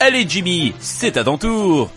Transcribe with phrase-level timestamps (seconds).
[0.00, 1.90] Allez Jimmy, c'est à ton tour.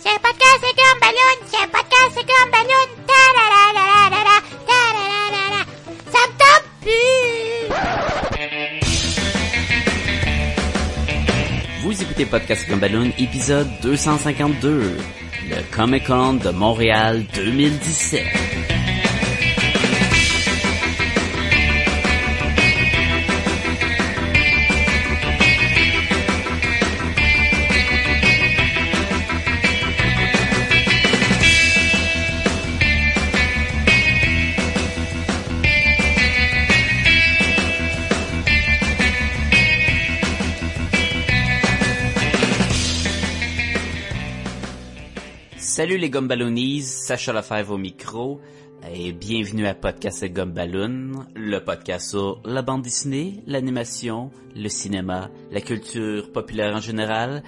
[0.00, 2.88] C'est un podcast de Gumballoon, c'est un podcast de Gumballoon.
[3.06, 4.36] Ta la la la la la la,
[4.68, 5.62] ta la la la la.
[6.12, 7.02] Ça me tente plus.
[11.82, 14.96] Vous écoutez Podcast Gumballoon, épisode 252,
[15.48, 18.53] le Comic Con de Montréal 2017.
[45.94, 48.40] Salut les Gumballoonies, Sacha Lefebvre au micro,
[48.92, 55.60] et bienvenue à Podcast Gumballoon, le podcast sur la bande dessinée, l'animation, le cinéma, la
[55.60, 57.44] culture populaire en général,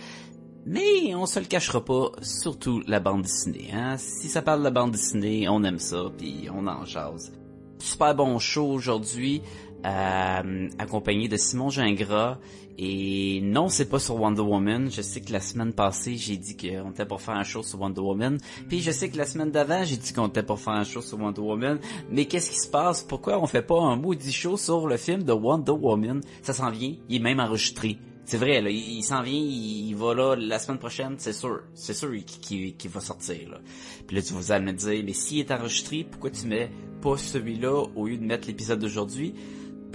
[0.64, 3.70] mais on se le cachera pas, surtout la bande dessinée.
[3.74, 3.96] Hein?
[3.96, 7.32] Si ça parle de la bande dessinée, on aime ça, puis on en jase.
[7.80, 9.42] Super bon show aujourd'hui,
[9.84, 12.38] euh, accompagné de Simon Gingras.
[12.78, 14.90] Et non, c'est pas sur Wonder Woman.
[14.90, 17.80] Je sais que la semaine passée, j'ai dit qu'on était pour faire un show sur
[17.80, 18.38] Wonder Woman.
[18.68, 21.00] Puis je sais que la semaine d'avant, j'ai dit qu'on était pour faire un show
[21.00, 21.78] sur Wonder Woman.
[22.10, 23.02] Mais qu'est-ce qui se passe?
[23.02, 26.20] Pourquoi on fait pas un maudit show sur le film de Wonder Woman?
[26.42, 26.94] Ça s'en vient.
[27.08, 27.98] Il est même enregistré.
[28.26, 31.60] C'est vrai, là, il, s'en vient, il, va là la semaine prochaine, c'est sûr.
[31.74, 32.10] C'est sûr
[32.42, 33.48] qu'il va sortir.
[33.48, 33.60] Là.
[34.04, 36.68] Puis là, tu allez me dire, mais s'il est enregistré, pourquoi tu mets
[37.00, 39.32] pas celui-là au lieu de mettre l'épisode d'aujourd'hui?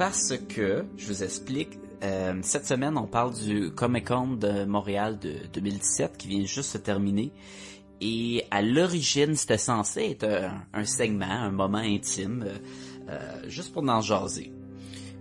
[0.02, 5.20] Parce que, je vous explique, euh, cette semaine, on parle du Comic Con de Montréal
[5.20, 7.32] de 2017 qui vient juste se terminer.
[8.02, 10.28] Et à l'origine, c'était censé être
[10.74, 12.58] un, segment, un moment intime, euh,
[13.12, 14.52] euh, juste pour en jaser.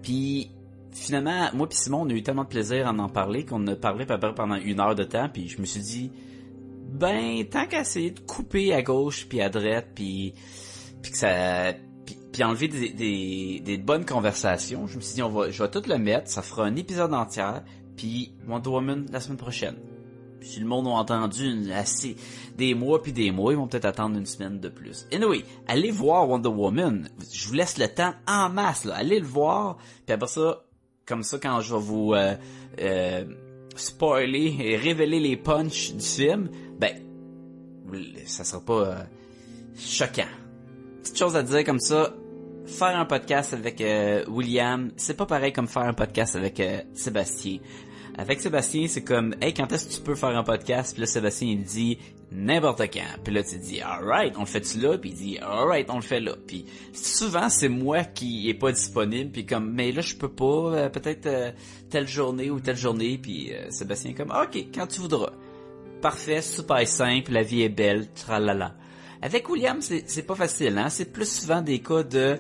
[0.03, 0.51] Puis
[0.93, 3.77] finalement, moi et Simon, on a eu tellement de plaisir à en parler qu'on a
[3.77, 5.29] parlé pendant une heure de temps.
[5.31, 6.11] Puis je me suis dit,
[6.91, 10.33] ben tant qu'à essayer de couper à gauche puis à droite, puis
[11.03, 11.75] puis que ça
[12.33, 14.87] puis enlever des, des, bonnes conversations.
[14.87, 17.13] Je me suis dit, on va, je vais tout le mettre, ça fera un épisode
[17.13, 17.61] entier,
[17.97, 19.77] puis Wonder Woman la semaine prochaine.
[20.43, 22.17] Si le monde a entendu assez
[22.57, 25.07] des mois puis des mois, ils vont peut-être attendre une semaine de plus.
[25.13, 27.09] Anyway, allez voir Wonder Woman.
[27.31, 28.95] Je vous laisse le temps en masse, là.
[28.95, 29.77] Allez le voir,
[30.07, 30.65] puis après ça,
[31.07, 32.37] comme ça, quand je vais vous euh,
[32.81, 33.25] euh,
[33.77, 36.49] spoiler et révéler les punchs du film,
[36.79, 36.97] ben,
[38.27, 38.95] ça sera pas euh,
[39.77, 40.23] choquant.
[41.03, 42.15] Petite chose à dire comme ça,
[42.67, 46.81] faire un podcast avec euh, William, c'est pas pareil comme faire un podcast avec euh,
[46.95, 47.59] Sébastien.
[48.19, 50.93] Avec Sébastien, c'est comme, hey, quand est-ce que tu peux faire un podcast?
[50.93, 51.99] Puis là, Sébastien, il dit,
[52.33, 53.23] n'importe quand.
[53.25, 54.99] Puis là, tu dis, alright, on le fait-tu là?
[54.99, 56.35] Puis il dit, alright, on le fait là.
[56.47, 59.31] Puis souvent, c'est moi qui est pas disponible.
[59.31, 60.45] Puis comme, mais là, je peux pas,
[60.75, 61.55] euh, peut-être
[61.89, 63.17] telle journée ou telle journée.
[63.17, 65.33] Puis Sébastien comme, ok, quand tu voudras.
[66.03, 68.75] Parfait, super simple, la vie est belle, tralala.
[69.23, 70.89] Avec William, c'est pas facile, hein?
[70.89, 72.39] C'est plus souvent des cas de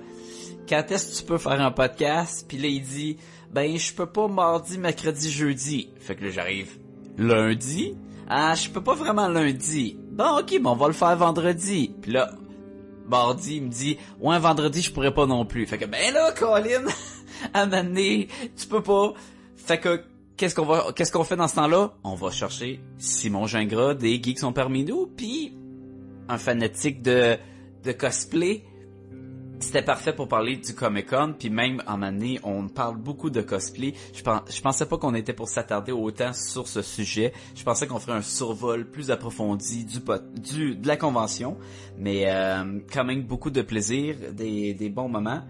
[0.68, 2.46] quand est-ce que tu peux faire un podcast?
[2.48, 3.16] Puis là, il dit,
[3.52, 5.90] ben, je peux pas mardi, mercredi, jeudi.
[5.98, 6.78] Fait que là, j'arrive
[7.18, 7.96] lundi.
[8.28, 9.98] Ah, je peux pas vraiment lundi.
[10.12, 11.92] Bon, ok, bon, on va le faire vendredi.
[12.00, 12.30] Puis là,
[13.08, 15.66] mardi, il me dit, ouais, vendredi, je pourrais pas non plus.
[15.66, 16.84] Fait que, ben là, Colin,
[17.52, 19.12] à m'amener, tu peux pas.
[19.56, 20.02] Fait que,
[20.36, 21.92] qu'est-ce qu'on va, qu'est-ce qu'on fait dans ce temps-là?
[22.04, 25.52] On va chercher Simon Gingras des Geeks sont parmi nous, puis
[26.30, 27.36] un fanatique de,
[27.84, 28.64] de cosplay,
[29.58, 33.42] c'était parfait pour parler du Comic Con, puis même en année, on parle beaucoup de
[33.42, 33.92] cosplay.
[34.14, 37.34] Je, je pensais pas qu'on était pour s'attarder autant sur ce sujet.
[37.54, 39.98] Je pensais qu'on ferait un survol plus approfondi du,
[40.40, 41.58] du de la convention,
[41.98, 45.42] mais euh, quand même beaucoup de plaisir, des, des bons moments.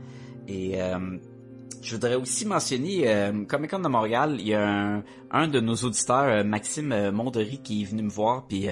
[0.49, 0.99] Et euh,
[1.81, 4.39] je voudrais aussi mentionner euh, Comic Con de Montréal.
[4.41, 8.49] Il y a un, un de nos auditeurs, Maxime Mondery, qui est venu me voir,
[8.49, 8.67] puis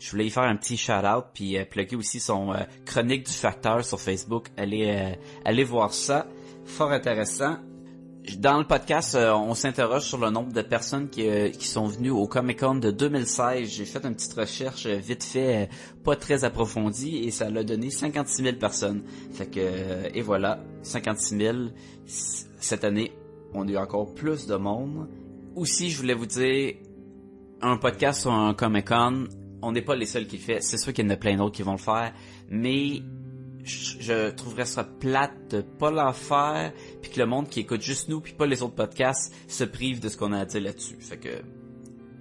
[0.00, 3.32] je voulais y faire un petit shout-out puis euh, plugger aussi son euh, chronique du
[3.32, 4.48] facteur sur Facebook.
[4.56, 6.26] Allez, euh, allez voir ça.
[6.64, 7.58] Fort intéressant.
[8.38, 12.26] Dans le podcast, on s'interroge sur le nombre de personnes qui, qui sont venues au
[12.28, 13.68] Comic Con de 2016.
[13.68, 15.70] J'ai fait une petite recherche vite fait,
[16.04, 19.02] pas très approfondie, et ça l'a donné 56 000 personnes.
[19.32, 21.56] Fait que, et voilà, 56 000.
[22.04, 23.10] Cette année,
[23.54, 25.08] on a eu encore plus de monde.
[25.56, 26.74] Aussi, je voulais vous dire,
[27.62, 29.24] un podcast sur un Comic Con,
[29.62, 30.60] on n'est pas les seuls qui le font.
[30.60, 32.12] C'est sûr qu'il y en a plein d'autres qui vont le faire,
[32.48, 33.02] mais
[33.64, 36.72] je, trouverais ça plate de pas l'en faire,
[37.02, 40.00] puis que le monde qui écoute juste nous, puis pas les autres podcasts, se prive
[40.00, 40.96] de ce qu'on a à dire là-dessus.
[41.00, 41.42] Fait que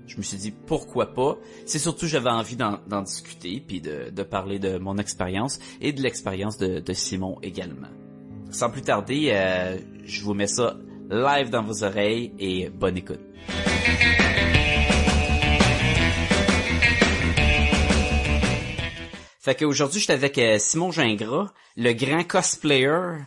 [0.07, 1.37] je me suis dit pourquoi pas?
[1.65, 6.57] C'est surtout j'avais envie d'en discuter, puis de, parler de mon expérience et de l'expérience
[6.57, 7.89] de, Simon également.
[8.51, 10.77] Sans plus tarder, euh, je vous mets ça
[11.09, 13.19] live dans vos oreilles et bonne écoute.
[19.49, 23.17] Fait qu'aujourd'hui, j'étais avec euh, Simon Gingras, le grand cosplayer,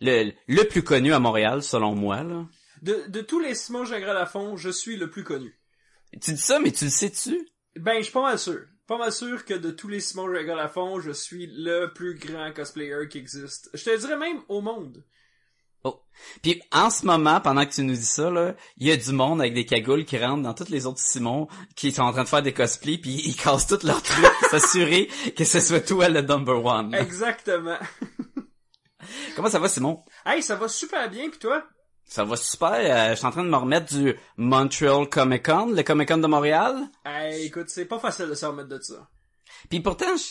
[0.00, 2.46] le, le plus connu à Montréal, selon moi, là.
[2.82, 5.58] De, de tous les Simon Gingras Lafont, je suis le plus connu.
[6.22, 7.48] Tu dis ça, mais tu le sais-tu?
[7.74, 8.60] Ben, je suis pas mal sûr.
[8.86, 12.52] Pas mal sûr que de tous les Simon Gingras Lafont, je suis le plus grand
[12.52, 13.68] cosplayer qui existe.
[13.74, 15.04] Je te dirais même au monde.
[15.86, 16.02] Oh.
[16.42, 19.12] Puis en ce moment, pendant que tu nous dis ça, là, il y a du
[19.12, 21.46] monde avec des cagoules qui rentrent dans tous les autres Simons
[21.76, 24.48] qui sont en train de faire des cosplays puis ils cassent tous leurs trucs pour
[24.50, 26.90] s'assurer que ce soit toi le number one.
[26.90, 27.00] là.
[27.00, 27.76] Exactement.
[29.36, 30.02] Comment ça va, Simon?
[30.24, 31.62] hey, ça va super bien, pis toi?
[32.08, 32.72] Ça va super.
[32.72, 36.18] euh, je suis en train de me remettre du Montreal Comic Con, le Comic Con
[36.18, 36.76] de Montréal.
[37.04, 39.08] Hey, écoute, c'est pas facile de se remettre de ça.
[39.68, 40.22] Puis pourtant, je,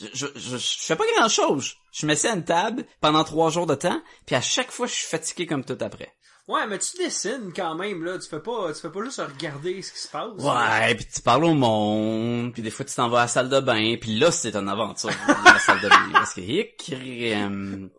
[0.00, 1.74] je, je, je, je fais pas grand chose.
[1.92, 4.86] Je me mets à une table pendant trois jours de temps, puis à chaque fois,
[4.86, 6.14] je suis fatigué comme tout après.
[6.48, 8.18] Ouais, mais tu dessines quand même, là.
[8.18, 10.32] Tu fais pas, tu fais pas juste regarder ce qui se passe.
[10.38, 13.48] Ouais, puis tu parles au monde, puis des fois tu t'en vas à la salle
[13.48, 16.92] de bain, puis là c'est une aventure la salle de bain parce que hic,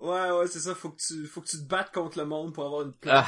[0.02, 0.76] Ouais, ouais, c'est ça.
[0.76, 3.26] Faut que tu, faut que tu te battes contre le monde pour avoir une ah.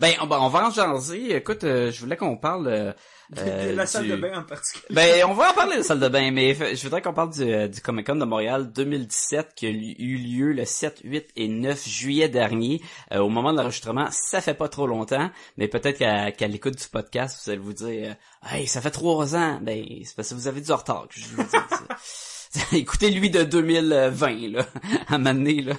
[0.00, 1.34] Ben on, on va en jaser.
[1.36, 2.92] Écoute, euh, je voulais qu'on parle euh,
[3.38, 4.86] euh, la salle du- de bain en particulier.
[4.90, 7.30] Ben, on va en parler de la salle de bain, mais je voudrais qu'on parle
[7.32, 11.30] du, euh, du Comic Con de Montréal 2017 qui a eu lieu le 7, 8
[11.36, 12.80] et 9 juillet dernier.
[13.12, 16.88] Euh, au moment de l'enregistrement, ça fait pas trop longtemps, mais peut-être qu'à l'écoute du
[16.88, 19.58] podcast, vous allez vous dire euh, Hey, ça fait trois ans!
[19.62, 22.72] Ben, c'est parce que vous avez du retard que je vous dis.
[22.72, 24.66] Écoutez lui de 2020, là,
[25.08, 25.74] à donné, là.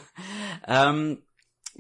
[0.70, 1.16] Euh,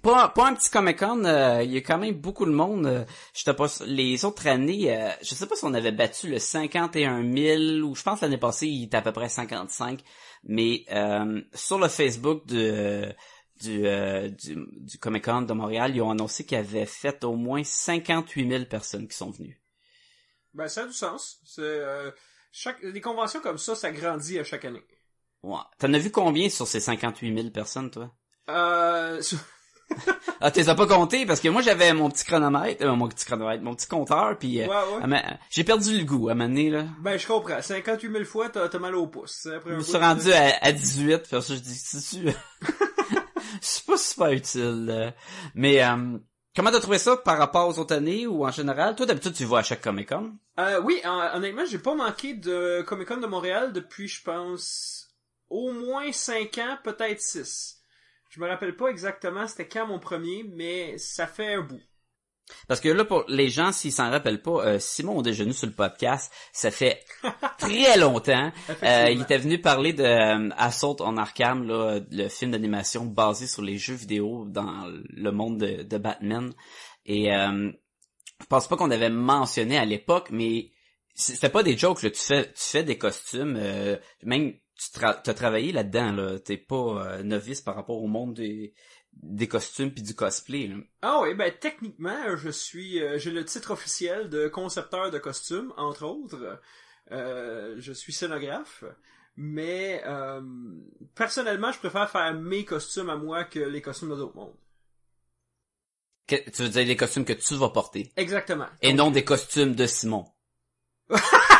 [0.01, 2.51] pour, un- pour un petit Comic Con, euh, il y a quand même beaucoup de
[2.51, 2.85] monde.
[2.85, 6.39] euh, je pas, les autres années, euh, je sais pas si on avait battu le
[6.39, 10.01] 51 000 ou je pense l'année passée il était à peu près 55.
[10.43, 13.13] Mais euh, sur le Facebook de
[13.61, 17.23] du, euh, du, du Comic Con de Montréal, ils ont annoncé qu'il y avait fait
[17.25, 19.61] au moins 58 000 personnes qui sont venues.
[20.53, 21.39] Ben, ça a du sens.
[21.43, 22.09] C'est, euh,
[22.51, 24.81] chaque, les conventions comme ça, ça grandit à chaque année.
[25.43, 25.59] Ouais.
[25.77, 28.13] T'en as vu combien sur ces 58 000 personnes, toi?
[28.49, 29.21] Euh,
[30.41, 33.25] Ah, t'es as pas compté parce que moi j'avais mon petit chronomètre, euh, mon petit
[33.25, 36.85] chronomètre, mon petit compteur, puis euh, ouais, j'ai perdu le goût à donné, là.
[37.01, 37.61] Ben, je comprends.
[37.61, 39.47] 58 000 fois, t'as, mal au pouce.
[39.53, 42.23] Après Je me suis rendu à, à 18, puis ça je dis, c'est
[43.61, 44.85] c'est pas super utile.
[44.85, 45.13] là.
[45.55, 46.17] Mais euh,
[46.55, 48.95] comment t'as trouvé ça par rapport aux autres années ou en général?
[48.95, 50.31] Toi d'habitude tu vas à chaque Comic Con.
[50.59, 55.09] Euh, oui, hon- honnêtement, j'ai pas manqué de Comic Con de Montréal depuis, je pense,
[55.49, 57.78] au moins 5 ans, peut-être 6.
[58.29, 61.81] Je me rappelle pas exactement c'était quand mon premier, mais ça fait un bout.
[62.67, 65.73] Parce que là, pour les gens, s'ils s'en rappellent pas, euh, Simon venu sur le
[65.73, 67.03] podcast, ça fait
[67.59, 68.51] très longtemps.
[68.83, 73.45] Euh, il était venu parler de euh, Assault on Arkham, là, le film d'animation basé
[73.45, 76.51] sur les jeux vidéo dans le monde de, de Batman.
[77.05, 77.71] Et euh,
[78.41, 80.71] je pense pas qu'on avait mentionné à l'époque, mais
[81.13, 82.03] c'était pas des jokes.
[82.03, 82.11] Là.
[82.11, 86.11] Tu fais, tu fais des costumes, euh, même tu tra as travaillé là-dedans.
[86.13, 86.39] Là.
[86.39, 86.75] T'es pas
[87.15, 88.73] euh, novice par rapport au monde des,
[89.13, 90.67] des costumes puis du cosplay.
[90.67, 90.75] Là.
[91.01, 95.73] Ah oui, ben techniquement, je suis, euh, j'ai le titre officiel de concepteur de costumes,
[95.77, 96.59] entre autres.
[97.11, 98.83] Euh, je suis scénographe,
[99.35, 100.41] mais euh,
[101.15, 104.55] personnellement, je préfère faire mes costumes à moi que les costumes de d'autres mondes.
[106.27, 108.11] Que- tu veux dire les costumes que tu vas porter?
[108.15, 108.67] Exactement.
[108.81, 110.25] Et non des costumes de Simon.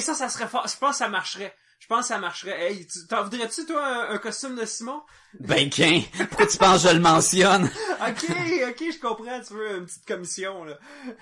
[0.00, 0.66] Hey, ça, ça serait fort.
[0.66, 1.54] Je pense que ça marcherait.
[1.78, 2.72] Je pense que ça marcherait.
[2.72, 5.00] Hey, tu- t'en voudrais-tu, toi, un, un costume de Simon?
[5.40, 7.70] Ben, qu'un, pourquoi tu penses que je le mentionne?
[8.00, 9.40] Ok, ok, je comprends.
[9.46, 10.78] Tu veux une petite commission, là.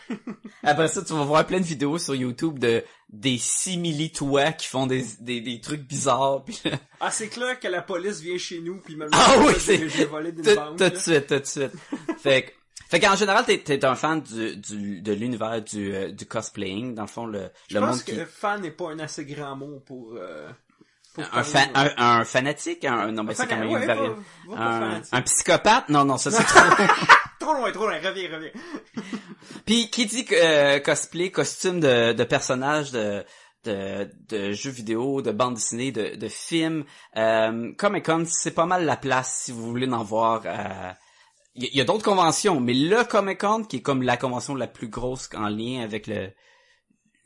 [0.62, 4.86] Après ça, tu vas voir plein de vidéos sur YouTube de des simili-toi qui font
[4.86, 6.44] des, des, des trucs bizarres.
[6.44, 9.54] Puis là, Ah, c'est clair que la police vient chez nous puis me Ah oui,
[9.58, 10.78] c'est- j'ai- volé d'une tout, banque.
[10.78, 11.72] tout de suite, tout de suite.
[12.22, 12.50] fait que,
[12.88, 16.94] fait qu'en général, t'es, t'es un fan du, du, de l'univers du, euh, du cosplaying.
[16.94, 18.26] Dans le fond, le, Je le pense monde que qui...
[18.26, 20.14] fan n'est pas un assez grand mot pour...
[20.16, 20.48] Euh,
[21.14, 22.84] pour Un, fan, un, un fanatique?
[22.84, 23.96] Un, non, mais c'est quand même ouais, pas
[24.56, 25.88] Un, un psychopathe?
[25.88, 26.60] Non, non, ça c'est trop.
[27.40, 27.98] Trop loin, trop loin.
[28.02, 28.50] Reviens, reviens.
[29.64, 33.24] Puis qui dit euh, cosplay, costume de, de personnages de,
[33.64, 36.84] de, de jeux vidéo, de bandes dessinées, de, de films,
[37.16, 40.42] euh, Comic Con, c'est pas mal la place si vous voulez en voir.
[40.46, 40.92] euh,
[41.60, 44.66] Il y, a- d'autres conventions, mais le Comic Con, qui est comme la convention la
[44.68, 46.30] plus grosse en lien avec le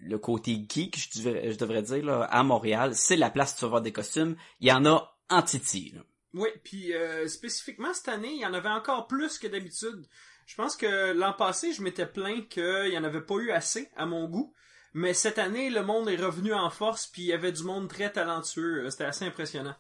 [0.05, 3.59] le côté geek, je devrais, je devrais dire, là, à Montréal, c'est la place où
[3.59, 4.35] tu vas voir des costumes.
[4.59, 5.93] Il y en a en titi.
[5.95, 6.01] là.
[6.35, 10.05] Oui, puis euh, spécifiquement cette année, il y en avait encore plus que d'habitude.
[10.47, 13.91] Je pense que l'an passé, je m'étais plaint qu'il y en avait pas eu assez
[13.97, 14.53] à mon goût.
[14.93, 17.89] Mais cette année, le monde est revenu en force, puis il y avait du monde
[17.89, 18.91] très talentueux.
[18.91, 19.77] C'était assez impressionnant.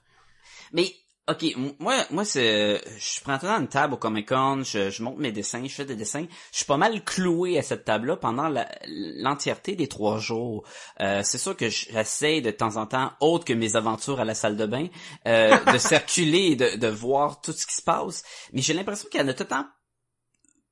[0.73, 0.95] Mais
[1.29, 1.45] Ok,
[1.79, 5.03] moi, moi c'est, je prends tout le temps une table au Comic Con, je, je
[5.05, 6.27] monte mes dessins, je fais des dessins.
[6.51, 8.53] Je suis pas mal cloué à cette table-là pendant
[8.87, 10.65] l'entièreté des trois jours.
[11.01, 14.35] Euh, c'est sûr que j'essaie de temps en temps, autre que mes aventures à la
[14.35, 14.89] salle de bain,
[15.29, 18.25] euh, de circuler et de, de voir tout ce qui se passe.
[18.53, 19.67] Mais j'ai l'impression qu'il y en a tout le temps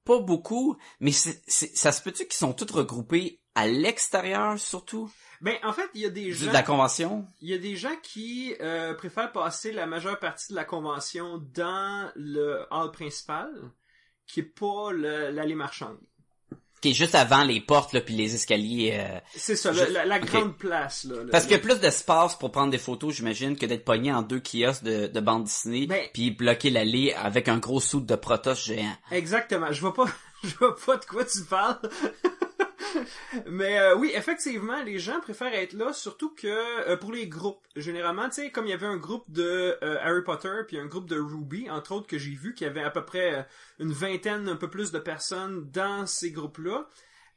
[0.05, 5.11] pas beaucoup, mais ça se peut-tu qu'ils sont tous regroupés à l'extérieur surtout?
[5.41, 6.53] Ben, en fait, il y a des de gens...
[6.53, 7.27] la convention?
[7.41, 11.43] Il y a des gens qui euh, préfèrent passer la majeure partie de la convention
[11.55, 13.49] dans le hall principal,
[14.27, 15.97] qui est pas l'allée marchande.
[16.83, 18.93] Qui est juste avant les portes là puis les escaliers.
[18.99, 21.05] euh, C'est ça, la, grande place.
[21.05, 24.11] Là, Parce qu'il y a plus d'espace pour prendre des photos, j'imagine, que d'être pogné
[24.13, 28.01] en deux kiosques de, de bande dessinée, Ben- puis bloquer l'allée avec un gros sou
[28.01, 28.97] de Protoss géant.
[29.11, 29.71] Exactement.
[29.73, 30.07] Je vois pas,
[30.43, 31.81] je vois pas de quoi tu parles.
[33.47, 36.49] Mais euh, oui, effectivement, les gens préfèrent être là, surtout que
[36.89, 37.61] euh, pour les groupes.
[37.77, 40.87] Généralement, tu sais, comme il y avait un groupe de euh, Harry Potter puis un
[40.87, 43.43] groupe de Ruby, entre autres, que j'ai vu, qu'il y avait à peu près euh,
[43.79, 46.87] une vingtaine, un peu plus de personnes dans ces groupes-là.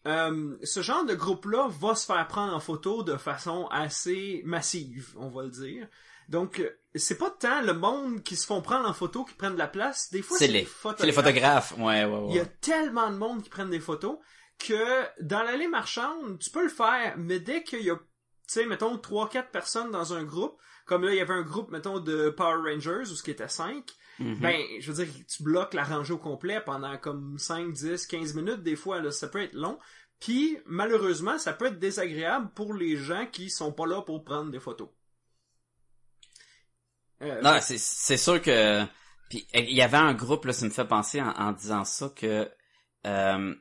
[0.05, 5.13] Euh, ce genre de groupe-là va se faire prendre en photo de façon assez massive,
[5.17, 5.87] on va le dire.
[6.29, 6.63] Donc,
[6.95, 9.67] c'est pas tant le monde qui se font prendre en photo qui prennent de la
[9.67, 10.09] place.
[10.11, 10.67] Des fois, C'est les,
[10.97, 11.73] c'est les photographes.
[11.77, 12.51] Ouais, ouais, il y a ouais.
[12.61, 14.17] tellement de monde qui prennent des photos
[14.65, 18.01] que dans l'allée marchande, tu peux le faire, mais dès qu'il y a, tu
[18.47, 21.99] sais, mettons, 3-4 personnes dans un groupe, comme là, il y avait un groupe, mettons,
[21.99, 23.85] de Power Rangers, où ce qui était 5,
[24.19, 24.39] Mhm.
[24.41, 28.35] ben, je veux dire, tu bloques la rangée au complet pendant comme 5, 10, 15
[28.35, 29.79] minutes, des fois, là, ça peut être long.
[30.19, 34.51] Puis, malheureusement, ça peut être désagréable pour les gens qui sont pas là pour prendre
[34.51, 34.89] des photos.
[37.21, 38.83] Euh, Non, c'est, c'est sûr que...
[39.29, 42.09] Puis il y avait un groupe, là, ça me fait penser en, en disant ça
[42.15, 42.49] que...
[43.07, 43.55] Euh,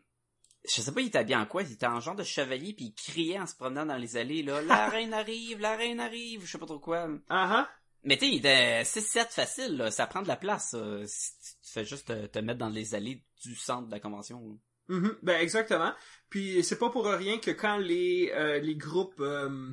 [0.64, 2.86] je sais pas, il était habillé en quoi, il était en genre de chevalier, puis
[2.86, 6.42] il criait en se promenant dans les allées, là, «La reine arrive, la reine arrive»,
[6.46, 7.08] je sais pas trop quoi.
[7.28, 7.70] ah ah.
[8.04, 9.90] Mais tu sais, il était 6-7 facile, là.
[9.92, 10.74] ça prend de la place.
[11.06, 14.58] Si tu fais juste te, te mettre dans les allées du centre de la convention.
[14.88, 15.92] Mhm, ben exactement.
[16.28, 19.72] Puis c'est pas pour rien que quand les euh, les groupes euh,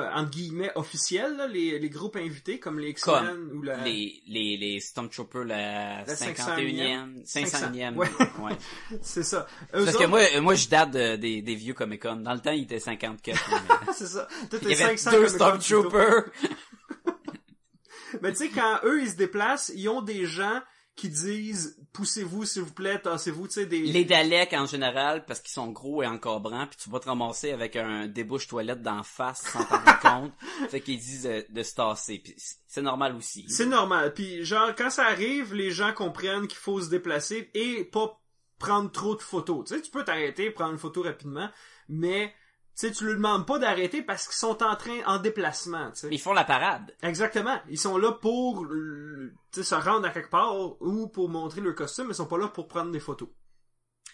[0.00, 4.56] entre guillemets officiels, là, les, les groupes invités comme les X-Men ou la Les, les,
[4.56, 7.94] les Stormtroopers, la, La 51e, 500e.
[7.96, 8.08] Ouais.
[8.40, 8.52] ouais.
[9.02, 9.46] c'est ça.
[9.74, 12.16] Eux Parce que moi, moi je date de- des, des vieux Comic Con.
[12.16, 13.50] Dans le temps, il était 54.
[13.50, 14.28] mais- c'est ça.
[14.50, 15.28] Tout il y est avait 500 deux.
[15.28, 16.24] Stormtroopers.
[18.22, 20.60] Mais tu sais quand eux ils se déplacent, ils ont des gens
[20.94, 25.40] qui disent poussez-vous s'il vous plaît, tassez-vous, tu sais des Les Daleks en général, parce
[25.40, 29.02] qu'ils sont gros et encabrants, puis tu vas te ramasser avec un débouche toilette d'en
[29.02, 30.32] face sans t'en rendre compte.
[30.70, 32.18] Fait qu'ils disent de, de se tasser.
[32.18, 33.44] Puis c'est- c'est normal aussi.
[33.48, 34.12] C'est normal.
[34.14, 38.18] Puis genre quand ça arrive, les gens comprennent qu'il faut se déplacer et pas
[38.58, 39.66] prendre trop de photos.
[39.68, 41.48] Tu sais, tu peux t'arrêter, prendre une photo rapidement,
[41.88, 42.32] mais
[42.74, 45.90] tu sais, tu leur demandes pas d'arrêter parce qu'ils sont en train en déplacement.
[45.92, 46.08] Tu sais.
[46.10, 46.96] Ils font la parade.
[47.02, 47.58] Exactement.
[47.68, 52.06] Ils sont là pour euh, se rendre à quelque part ou pour montrer leur costume,
[52.06, 53.28] mais ils sont pas là pour prendre des photos.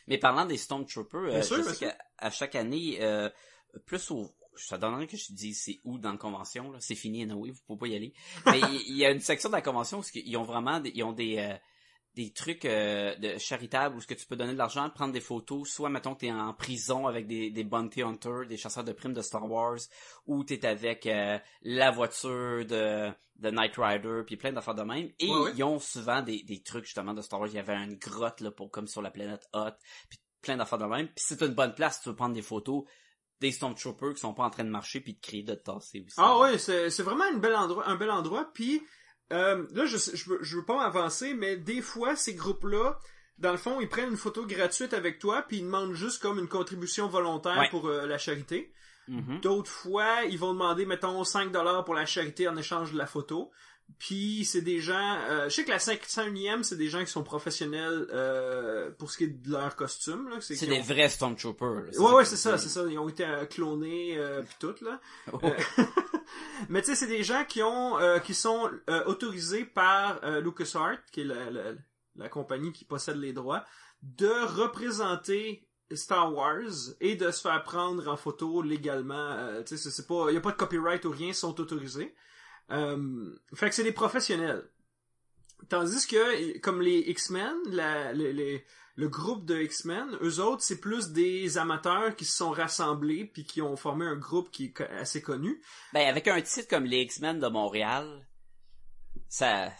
[0.08, 3.28] Mais parlant des Stormtroopers, euh, sûr, je sais qu'à à chaque année, euh,
[3.86, 4.34] plus au...
[4.56, 6.78] Ça donnerait que je te dise c'est où dans la convention, là.
[6.80, 8.12] C'est fini, anyway, vous pouvez pas y aller.
[8.46, 10.90] Mais il il y, a une section de la convention où ils ont vraiment des,
[10.94, 11.54] ils ont des, euh,
[12.18, 15.20] des trucs euh, de charitables où ce que tu peux donner de l'argent, prendre des
[15.20, 18.92] photos, soit mettons que t'es en prison avec des, des bounty hunters, des chasseurs de
[18.92, 19.78] primes de Star Wars,
[20.26, 25.12] ou t'es avec euh, la voiture de, de Knight Rider, puis plein d'affaires de même.
[25.20, 27.50] Et ils ont souvent des, des trucs justement de Star Wars.
[27.50, 29.76] Il y avait une grotte là pour comme sur la planète Hot,
[30.08, 31.06] puis plein d'affaires de même.
[31.06, 32.82] Puis c'est une bonne place, tu veux prendre des photos
[33.40, 36.16] des Stormtroopers qui sont pas en train de marcher puis de crier de tasser aussi.
[36.16, 38.50] Ah c'est c'est vraiment une belle endroit, un bel endroit.
[38.52, 38.82] Puis
[39.32, 42.98] euh, là, je, je, veux, je veux pas m'avancer, mais des fois, ces groupes-là,
[43.38, 46.38] dans le fond, ils prennent une photo gratuite avec toi, puis ils demandent juste comme
[46.38, 47.68] une contribution volontaire Ouais.
[47.70, 48.72] pour euh, la charité.
[49.08, 49.40] Mhm.
[49.40, 53.06] D'autres fois, ils vont demander, mettons, 5 dollars pour la charité en échange de la
[53.06, 53.50] photo.
[53.98, 57.22] Puis c'est des gens, euh, je sais que la 501e, c'est des gens qui sont
[57.22, 60.28] professionnels euh, pour ce qui est de leur costume.
[60.28, 61.84] Là, C'est des ont- vrais Stormtroopers.
[61.86, 61.98] là.
[61.98, 62.84] Ouais, ouais, c'est ça, c'est ça.
[62.86, 65.00] Ils ont été euh, clonés, euh, puis tout, là.
[66.68, 70.40] Mais tu sais, c'est des gens qui ont, euh, qui sont euh, autorisés par euh,
[70.40, 71.50] LucasArts, qui est la,
[72.16, 73.64] la, compagnie qui possède les droits,
[74.02, 79.14] de représenter Star Wars et de se faire prendre en photo légalement.
[79.14, 82.14] Euh, tu sais, c'est- pas, y a pas de copyright ou rien, ils sont autorisés.
[82.68, 84.68] Fait que c'est des professionnels.
[85.68, 87.56] Tandis que, comme les X-Men,
[88.14, 88.64] les-
[88.98, 93.44] le groupe de X-Men, eux autres, c'est plus des amateurs qui se sont rassemblés puis
[93.44, 95.62] qui ont formé un groupe qui est assez connu.
[95.92, 98.26] Ben, avec un titre comme les X-Men de Montréal,
[99.28, 99.70] ça...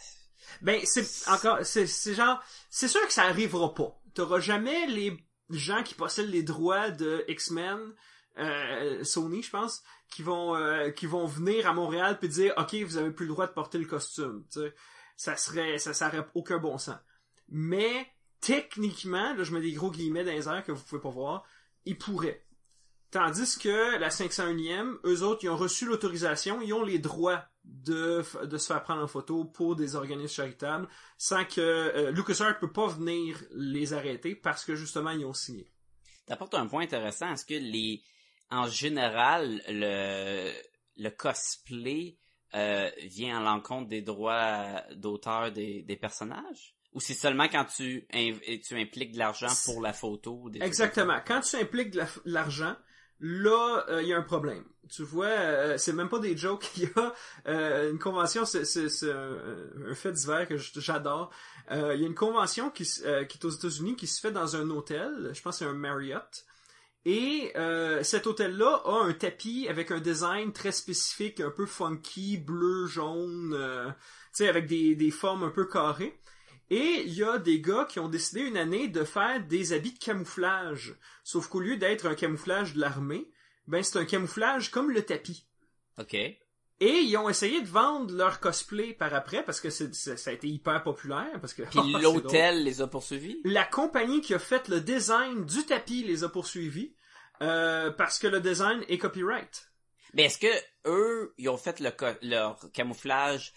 [0.61, 3.93] Ben, c'est encore, c'est, c'est genre, c'est sûr que ça arrivera pas.
[4.13, 5.17] T'auras jamais les
[5.49, 7.93] gens qui possèdent les droits de X-Men,
[8.37, 12.73] euh, Sony, je pense, qui vont, euh, qui vont venir à Montréal puis dire, ok,
[12.85, 14.73] vous avez plus le droit de porter le costume, tu sais.
[15.17, 16.99] ça serait, ça, ça aucun bon sens.
[17.49, 18.07] Mais,
[18.41, 21.43] techniquement, là, je mets des gros guillemets dans les airs que vous pouvez pas voir,
[21.85, 22.45] ils pourraient.
[23.11, 28.21] Tandis que la 501e, eux autres, ils ont reçu l'autorisation, ils ont les droits de,
[28.23, 32.87] se faire prendre en photo pour des organismes charitables sans que euh, LucasArts peut pas
[32.87, 35.71] venir les arrêter parce que justement ils ont signé.
[36.25, 37.31] T'apportes un point intéressant.
[37.31, 38.03] Est-ce que les,
[38.51, 42.17] en général, le, cosplay
[42.53, 46.75] euh, vient à l'encontre des droits d'auteur des personnages?
[46.93, 50.39] Ou c'est seulement quand tu, tu impliques de l'argent pour la photo?
[50.43, 51.19] ou Des Exactement.
[51.25, 52.75] Quand tu impliques de la- de l'argent,
[53.19, 54.63] là, euh, il y a un problème.
[54.89, 56.67] Tu vois, euh, c'est même pas des jokes.
[56.77, 57.13] Il y a
[57.47, 58.63] euh, une convention, c'est,
[59.11, 59.37] un,
[59.87, 61.29] un fait divers que j'adore.
[61.69, 64.31] Euh, il y a une convention qui, euh, qui est aux États-Unis qui se fait
[64.31, 65.29] dans un hôtel.
[65.33, 66.43] Je pense que c'est un Marriott.
[67.05, 72.37] Et euh, cet hôtel-là a un tapis avec un design très spécifique, un peu funky,
[72.37, 73.93] bleu, jaune, euh, tu
[74.33, 76.18] sais, avec des, des formes un peu carrées.
[76.71, 79.93] Et il y a des gars qui ont décidé une année de faire des habits
[79.93, 80.95] de camouflage.
[81.23, 83.29] Sauf qu'au lieu d'être un camouflage de l'armée,
[83.67, 85.47] ben c'est un camouflage comme le tapis.
[85.97, 86.13] OK.
[86.13, 86.37] Et
[87.01, 90.33] ils ont essayé de vendre leur cosplay par après parce que c'est- c'est- ça a
[90.33, 93.41] été hyper populaire parce que Puis Ah, l'hôtel les a poursuivis?
[93.43, 96.95] la compagnie qui a fait le design du tapis les a poursuivis
[97.41, 99.71] euh, parce que le design est copyright.
[100.13, 100.47] Mais est-ce que
[100.89, 101.91] eux, ils ont fait le
[102.21, 103.53] leur camouflage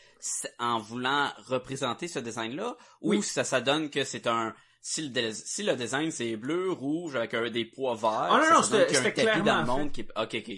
[0.58, 2.76] en voulant représenter ce design-là?
[3.00, 3.22] Ou Oui.
[3.22, 4.54] ça, ça donne que c'est un...
[4.84, 8.56] Si le, si le design c'est bleu, rouge, avec un, des pois verts, Ah non,
[8.56, 10.06] non, c'était- dans le clairement monde qui...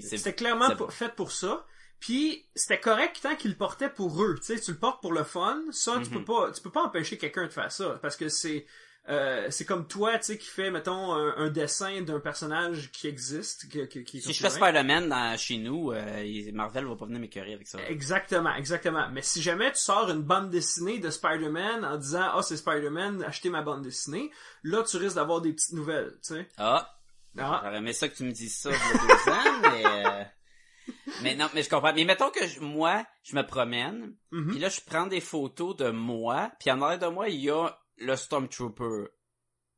[0.02, 0.88] C'était clairement bon.
[0.88, 1.66] fait pour ça.
[2.00, 4.36] Puis c'était correct tant qu'ils le portaient pour eux.
[4.38, 5.62] Tu sais, tu le portes pour le fun.
[5.70, 6.10] Ça, tu Mhm.
[6.10, 8.66] peux pas, tu peux pas empêcher quelqu'un de faire ça parce que c'est
[9.08, 13.06] euh, c'est comme toi, tu sais, qui fait mettons un, un dessin d'un personnage qui
[13.06, 14.48] existe, qui, qui, Si je fais.
[14.50, 17.78] Spider-Man dans- chez nous, euh, Marvel va pas venir m'écœurer avec ça.
[17.88, 19.08] Exactement, exactement.
[19.12, 23.22] Mais si jamais tu sors une bande dessinée de Spider-Man en disant ah c'est Spider-Man,
[23.24, 24.30] achetez ma bande dessinée,
[24.62, 26.48] là tu risques d'avoir des petites nouvelles, tu sais.
[26.56, 26.90] Ah,
[27.38, 27.60] Ah.
[27.64, 29.84] j'aurais aimé ça que tu me dises ça il y a deux ans, mais...
[29.86, 30.24] euh,
[31.22, 31.94] Mais non, mais je comprends.
[31.94, 34.50] Mais mettons que je- moi, je me promène, Mhm.
[34.50, 37.50] puis là, je prends des photos de moi, puis en arrière de moi, il y
[37.50, 39.06] a le Stormtrooper.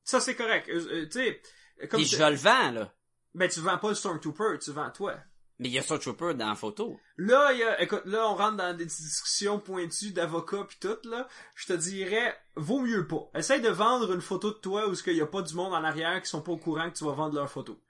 [0.05, 0.69] Ça c'est correct.
[0.69, 1.43] Euh, euh, tu sais,
[1.89, 2.93] comme tu- je le vends, là.
[3.35, 5.17] ben tu vends pas le Stormtrooper, tu vends toi.
[5.59, 6.99] Mais il y a Stormtrooper dans la photo.
[7.17, 11.27] Là, y a, écoute, là, on rentre dans des discussions pointues d'avocats pis tout, là.
[11.55, 13.31] Je te dirais, vaut mieux pas.
[13.35, 15.73] Essaye de vendre une photo de toi où ce qu'il y a pas du monde
[15.73, 17.81] en arrière qui sont pas au courant que tu vas vendre leur photo.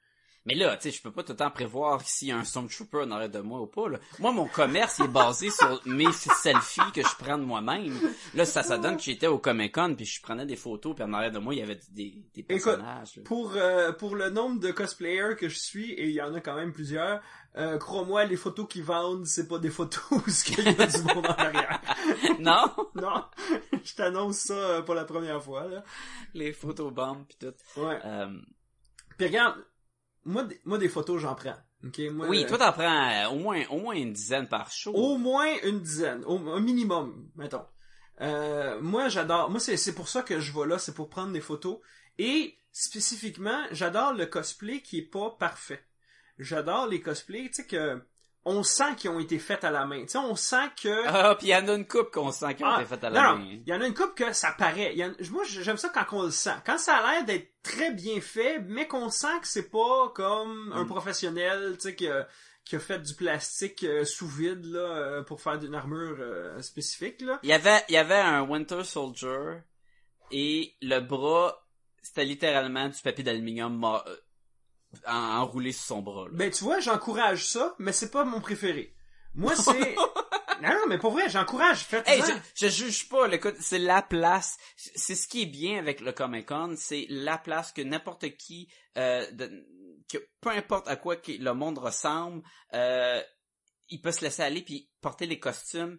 [0.47, 2.45] Mais là, tu sais, je peux pas tout le temps prévoir s'il y a un
[2.45, 3.99] Stormtrooper en arrière de moi ou pas, là.
[4.21, 7.93] Moi, mon commerce, il est basé sur mes selfies que je prends de moi-même.
[8.35, 11.13] Là, ça, ça donne que j'étais au Comic-Con, puis je prenais des photos, puis en
[11.13, 13.21] arrière de moi, il y avait des, des personnages.
[13.25, 16.41] Pour, euh, pour le nombre de cosplayers que je suis, et il y en a
[16.41, 17.21] quand même plusieurs,
[17.57, 21.03] euh, crois-moi, les photos qu'ils vendent, c'est pas des photos où qu'il y a du
[21.15, 21.81] monde en arrière.
[22.39, 22.67] non?
[22.95, 23.25] Non,
[23.83, 25.83] je t'annonce ça euh, pour la première fois, là.
[26.35, 27.81] Les photos bombes, puis tout.
[27.81, 27.99] Ouais.
[28.05, 28.29] Euh,
[29.19, 29.57] Puis regarde,
[30.27, 31.57] moi, des- moi des photos, j'en prends.
[32.11, 34.93] Moi, oui, euh, toi, t'en prends euh, au moins, au moins une dizaine par show.
[34.93, 37.65] Au moins une dizaine, au un minimum, mettons.
[38.21, 39.51] Euh, moi, j'adore.
[39.51, 41.79] Moi, c'est c'est pour ça que je vais là, c'est pour prendre des photos.
[42.19, 45.85] Et spécifiquement, j'adore le cosplay qui est pas parfait.
[46.39, 48.03] J'adore les cosplays, tu sais que
[48.49, 50.03] on sent qu'ils ont été faits à la main.
[50.03, 52.55] Tu sais, on sent que Ah, puis il y en a une coupe qu'on sent
[52.55, 53.45] qui ont Ah, été faites à la non, main.
[53.51, 54.95] il y en a une coupe que ça paraît.
[54.95, 56.55] Y en- moi, j'aime ça quand on le sent.
[56.65, 60.73] Quand ça a l'air d'être très bien fait, mais qu'on sent que c'est pas comme
[60.73, 60.87] un Mm.
[60.87, 62.29] professionnel, tu sais, qui a,
[62.65, 66.61] qui a fait du plastique euh, sous vide là euh, pour faire une armure euh,
[66.63, 67.39] spécifique là.
[67.43, 69.59] Il y avait, il y avait un Winter Soldier
[70.31, 71.65] et le bras,
[72.03, 73.77] c'était littéralement du papier d'aluminium
[74.93, 76.25] mor- euh, en- enroulé sur son bras.
[76.27, 76.31] là.
[76.33, 78.95] Ben tu vois, j'encourage ça, mais c'est pas mon préféré.
[79.35, 79.95] Moi c'est
[80.63, 81.81] non, non, mais pour vrai, j'encourage.
[81.85, 84.57] Faites Hey, je, je juge pas, écoute, c'est la place.
[84.77, 88.73] C'est ce qui est bien avec le Comic Con, c'est la place que n'importe qui,
[88.97, 89.67] euh, de-
[90.11, 93.21] que peu importe à quoi que le monde ressemble, euh,
[93.91, 95.99] il peut se laisser aller puis porter les costumes.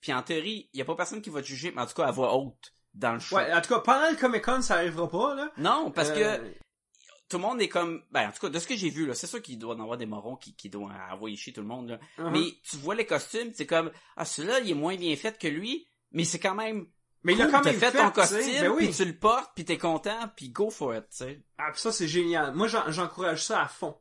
[0.00, 1.94] Puis en théorie, il y a pas personne qui va te juger, mais en tout
[1.94, 3.36] cas à voix haute dans le show.
[3.36, 5.52] Ouais, en tout cas, pendant le Comic Con, ça arrivera pas là.
[5.56, 6.54] Non, parce Euh, que
[7.28, 9.14] tout le monde est comme, ben en tout cas de ce que j'ai vu là,
[9.14, 11.62] c'est sûr qu'il doit y en avoir des morons qui, qui doivent envoyer chier tout
[11.62, 11.98] le monde là.
[12.18, 12.30] uh-huh.
[12.30, 15.48] Mais tu vois les costumes, c'est comme, ah celui-là il est moins bien fait que
[15.48, 16.86] lui, mais c'est quand même
[17.26, 18.84] mais il a quand même fait, ton costume, Ben oui.
[18.88, 21.40] puis tu le portes, puis t'es content, puis go for it, tu sais.
[21.56, 22.52] Ah, pis ça, c'est génial.
[22.54, 23.96] Moi, j'en- j'encourage ça à fond.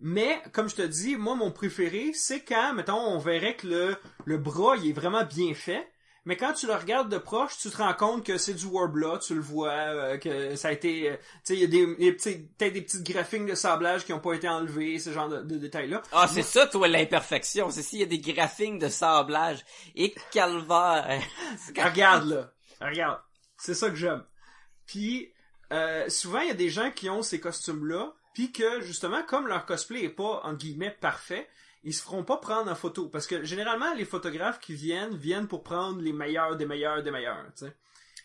[0.00, 3.96] Mais, comme je te dis, moi, mon préféré, c'est quand, mettons, on verrait que le,
[4.24, 5.88] le bras, il est vraiment bien fait,
[6.26, 9.14] mais quand tu le regardes de proche, tu te rends compte que c'est du Warbler,
[9.24, 11.94] tu le vois, euh, que ça a été, euh, tu sais, il y a des,
[11.94, 15.28] des petits, peut-être des petites graphiques de sablage qui ont pas été enlevés, ce genre
[15.28, 16.02] de, de détails-là.
[16.10, 17.70] Ah, c'est ça, toi, l'imperfection.
[17.70, 19.64] C'est s'il y a des graphiques de sablage.
[19.94, 21.22] Et calvaire.
[21.78, 22.52] regarde, là.
[22.80, 23.20] Regarde.
[23.56, 24.24] C'est ça que j'aime.
[24.86, 25.32] Puis,
[25.72, 29.46] euh, souvent, il y a des gens qui ont ces costumes-là, puis que, justement, comme
[29.46, 31.48] leur cosplay est pas, en guillemets, parfait,
[31.86, 33.08] ils se feront pas prendre en photo.
[33.08, 37.12] Parce que, généralement, les photographes qui viennent, viennent pour prendre les meilleurs des meilleurs des
[37.12, 37.46] meilleurs.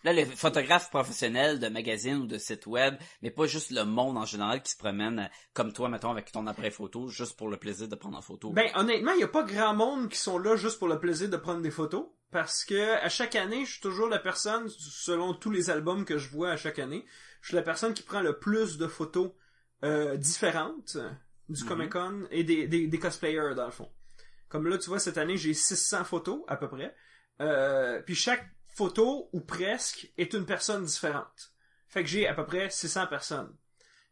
[0.04, 4.18] Là, les photographes professionnels de magazines ou de sites web, mais pas juste le monde
[4.18, 7.58] en général qui se promène comme toi, mettons, avec ton appareil photo, juste pour le
[7.58, 8.50] plaisir de prendre en photo.
[8.50, 11.30] Ben, honnêtement, il y a pas grand monde qui sont là juste pour le plaisir
[11.30, 12.08] de prendre des photos.
[12.32, 16.18] Parce que, à chaque année, je suis toujours la personne, selon tous les albums que
[16.18, 17.06] je vois à chaque année,
[17.42, 19.32] je suis la personne qui prend le plus de photos
[19.84, 20.98] euh, différentes
[21.52, 21.70] du Mhm.
[21.70, 23.90] Comic Con et des, des, des cosplayers dans le fond.
[24.50, 26.94] Comme là, tu vois, cette année, j'ai 600 photos à peu près.
[27.42, 31.54] Euh, puis chaque photo, ou presque, est une personne différente.
[31.88, 33.56] Fait que j'ai à peu près 600 personnes.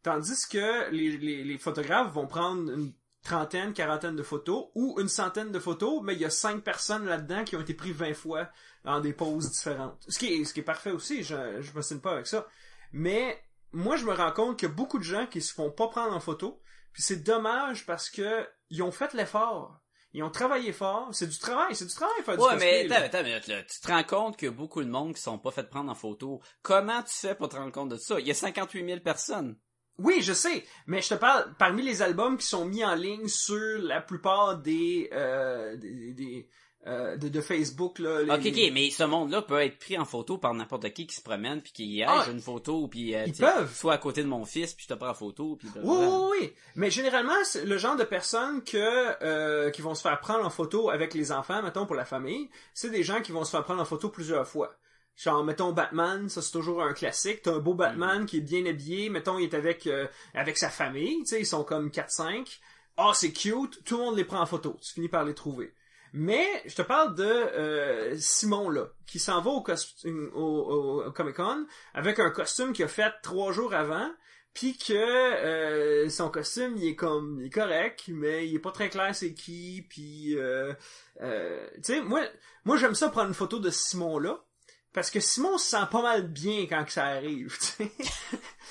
[0.03, 5.09] Tandis que les, les, les photographes vont prendre une trentaine, quarantaine de photos, ou une
[5.09, 8.13] centaine de photos, mais il y a cinq personnes là-dedans qui ont été prises 20
[8.13, 8.49] fois
[8.85, 10.01] dans des poses différentes.
[10.07, 12.47] Ce qui est, ce qui est parfait aussi, je, je me signe pas avec ça.
[12.93, 13.37] Mais
[13.73, 15.89] moi, je me rends compte qu'il y a beaucoup de gens qui se font pas
[15.89, 19.79] prendre en photo, puis c'est dommage parce que ils ont fait l'effort.
[20.13, 21.09] Ils ont travaillé fort.
[21.11, 23.63] C'est du travail, c'est du travail faire du Ouais, mais attends, attends, là.
[23.63, 25.91] tu te rends compte qu'il y a beaucoup de monde qui sont pas fait prendre
[25.91, 26.41] en photo.
[26.63, 28.19] Comment tu fais pour te rendre compte de ça?
[28.19, 29.55] Il y a 58 000 personnes.
[29.99, 33.27] Oui, je sais, mais je te parle parmi les albums qui sont mis en ligne
[33.27, 36.49] sur la plupart des euh, des, des,
[36.87, 38.21] euh, de, de Facebook là.
[38.23, 41.15] les- Ok, ok, mais ce monde-là peut être pris en photo par n'importe qui qui
[41.15, 43.73] se promène puis qui y Ah, j'ai une photo puis euh, ils peuvent.
[43.75, 46.37] soit à côté de mon fils puis je te prends en photo puis Oui, oui,
[46.39, 46.53] oui.
[46.75, 48.77] Mais généralement, c'est le genre de personnes que
[49.23, 52.49] euh, qui vont se faire prendre en photo avec les enfants, mettons pour la famille,
[52.73, 54.73] c'est des gens qui vont se faire prendre en photo plusieurs fois.
[55.17, 57.41] Genre, mettons Batman, ça c'est toujours un classique.
[57.41, 60.69] T'as un beau Batman qui est bien habillé, mettons il est avec euh, avec sa
[60.69, 62.47] famille, tu sais, ils sont comme 4-5.
[62.95, 64.77] Ah, c'est cute, tout le monde les prend en photo.
[64.81, 65.73] Tu finis par les trouver.
[66.13, 71.11] Mais je te parle de euh, Simon là, qui s'en va au, costume- au, au
[71.11, 74.09] Comic Con avec un costume qu'il a fait trois jours avant,
[74.53, 78.71] puis que euh, son costume il est comme il est correct, mais il est pas
[78.71, 80.73] très clair c'est qui, puis euh,
[81.21, 82.21] euh, tu sais moi
[82.65, 84.43] moi j'aime ça prendre une photo de Simon là.
[84.91, 87.91] Parce que Simon se sent pas mal bien quand que ça arrive, tu sais.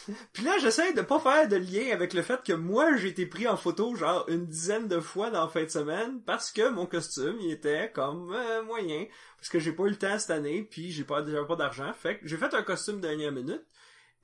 [0.33, 3.27] Puis là, j'essaie de pas faire de lien avec le fait que moi, j'ai été
[3.27, 6.71] pris en photo genre une dizaine de fois dans la fin de semaine parce que
[6.71, 9.07] mon costume, il était comme euh, moyen.
[9.37, 11.93] Parce que j'ai pas eu le temps cette année, puis j'ai pas, pas d'argent.
[11.93, 13.65] Fait que j'ai fait un costume dernière minute.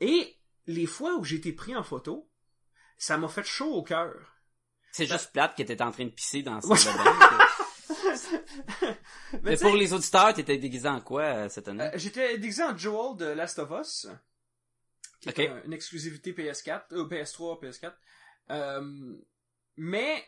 [0.00, 2.28] Et les fois où j'ai été pris en photo,
[2.96, 4.14] ça m'a fait chaud au cœur.
[4.90, 7.43] C'est juste plate que t'étais en train de pisser dans ce bain.
[9.42, 11.84] Mais pour les auditeurs, t'étais déguisé en quoi euh, cette année?
[11.84, 14.06] Euh, J'étais déguisé en Joel de Last of Us.
[15.20, 15.38] Qui Ok.
[15.38, 17.92] est un- une exclusivité PS4, ou PS3, PS4.
[18.50, 19.14] Euh,
[19.76, 20.24] mais,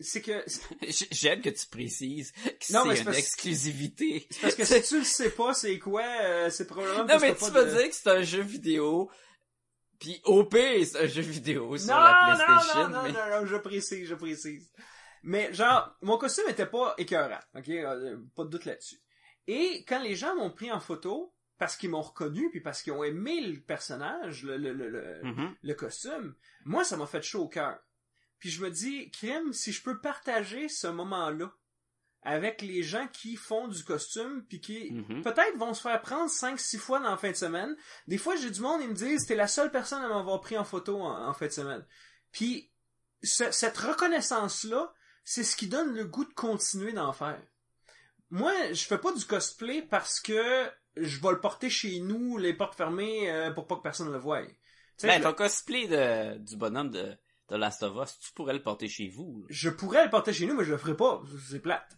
[0.00, 0.44] c'est que,
[1.10, 4.26] J'aime que tu précises que c'est une parce- exclusivité.
[4.30, 7.34] c'est parce que si tu le sais pas c'est quoi, euh, c'est probablement Non, mais
[7.34, 9.10] tu vas de- dire que c'est un jeu vidéo,
[9.98, 10.54] puis OP,
[10.84, 12.88] c'est un jeu vidéo sur Non, la PlayStation.
[12.88, 13.12] non, non, mais...
[13.12, 14.70] non, non, je précise, je précise.
[15.22, 17.68] Mais genre, mon costume était pas écœurant, ok?
[17.68, 19.00] Euh, Pas de doute là-dessus.
[19.46, 22.92] Et quand les gens m'ont pris en photo, parce qu'ils m'ont reconnu, puis parce qu'ils
[22.92, 25.54] ont aimé le personnage, le, le, le, le- Mhm.
[25.62, 27.78] le costume, moi, ça m'a fait chaud au cœur.
[28.38, 31.52] Puis je me dis, crème, si je peux partager ce moment-là
[32.22, 35.22] avec les gens qui font du costume, puis qui Mhm.
[35.22, 37.74] peut-être vont se faire prendre 5-6 fois dans la fin de semaine.
[38.06, 40.58] Des fois, j'ai du monde, ils me disent, t'es la seule personne à m'avoir pris
[40.58, 41.84] en photo en, en fin de semaine.
[42.30, 42.70] Puis
[43.22, 44.92] ce- cette reconnaissance-là,
[45.30, 47.38] c'est ce qui donne le goût de continuer d'en faire.
[48.30, 52.54] Moi, je fais pas du cosplay parce que je vais le porter chez nous, les
[52.54, 54.40] portes fermées, euh, pour pas que personne le voie.
[54.46, 54.52] Tu
[54.96, 57.14] sais, Ben, je- ton cosplay de, du bonhomme de,
[57.50, 59.40] de Last of Us, tu pourrais le porter chez vous.
[59.42, 59.46] là.
[59.50, 61.22] je pourrais le porter chez nous, mais je le ferai pas.
[61.48, 61.90] C'est plate.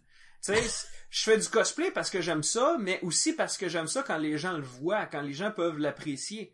[0.45, 3.87] Tu sais, je fais du cosplay parce que j'aime ça, mais aussi parce que j'aime
[3.87, 6.53] ça quand les gens le voient, quand les gens peuvent l'apprécier.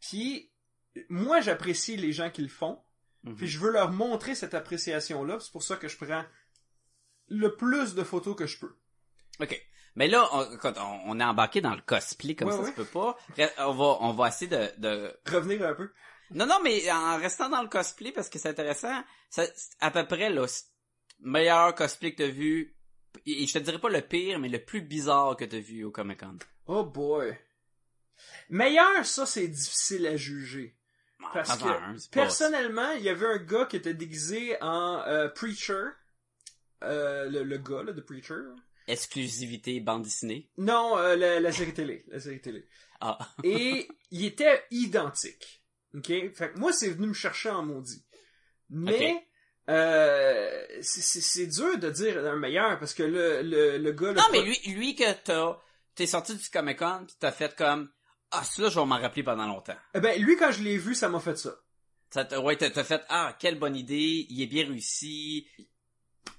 [0.00, 0.50] Puis,
[1.08, 2.80] moi, j'apprécie les gens qui le font,
[3.24, 3.36] Mhm.
[3.36, 5.38] puis je veux leur montrer cette appréciation-là.
[5.40, 6.24] C'est pour ça que je prends
[7.28, 8.74] le plus de photos que je peux.
[9.40, 9.60] OK.
[9.94, 10.58] Mais là, on,
[11.06, 12.70] on, est embarqué dans le cosplay comme Ouais, ça ouais.
[12.70, 13.16] se peut pas.
[13.58, 15.14] On va, on va essayer de, de...
[15.30, 15.90] Revenir un peu.
[16.30, 19.90] Non, non, mais en restant dans le cosplay, parce que c'est intéressant, ça, c'est à
[19.90, 20.64] peu près, c'est-
[21.20, 22.74] meilleur cosplay que t'as vu,
[23.26, 25.90] et je te dirais pas le pire, mais le plus bizarre que t'as vu au
[25.90, 26.38] Comic-Con.
[26.66, 27.36] Oh boy.
[28.48, 30.78] Meilleur, ça, c'est difficile à juger.
[31.32, 35.84] Parce que, pas- Personnellement, il y avait un gars qui était déguisé en euh, Preacher.
[36.82, 38.40] Euh, le, le gars, là, de Preacher.
[38.88, 40.50] Exclusivité bande dessinée?
[40.58, 42.04] Non, euh, la, la série télé.
[42.08, 42.66] La série télé.
[43.00, 43.18] Ah.
[43.44, 45.62] Et il était identique.
[45.94, 46.06] OK?
[46.06, 48.04] Fait que moi, c'est venu me chercher en maudit.
[48.70, 49.26] Mais,
[49.68, 54.08] euh, c'est- dur de dire un meilleur parce que le, le, le gars...
[54.08, 55.58] le Non, mais lui, lui que t'as,
[55.94, 57.90] t'es sorti du Comic Con pis t'as fait comme,
[58.32, 59.76] ah, celui-là, je vais m'en rappeler pendant longtemps.
[59.94, 61.50] Eh ben, lui, quand je l'ai vu, ça m'a fait ça.
[62.10, 65.46] Ça t'a, ouais, t'as, fait, ah, quelle bonne idée, il est bien réussi.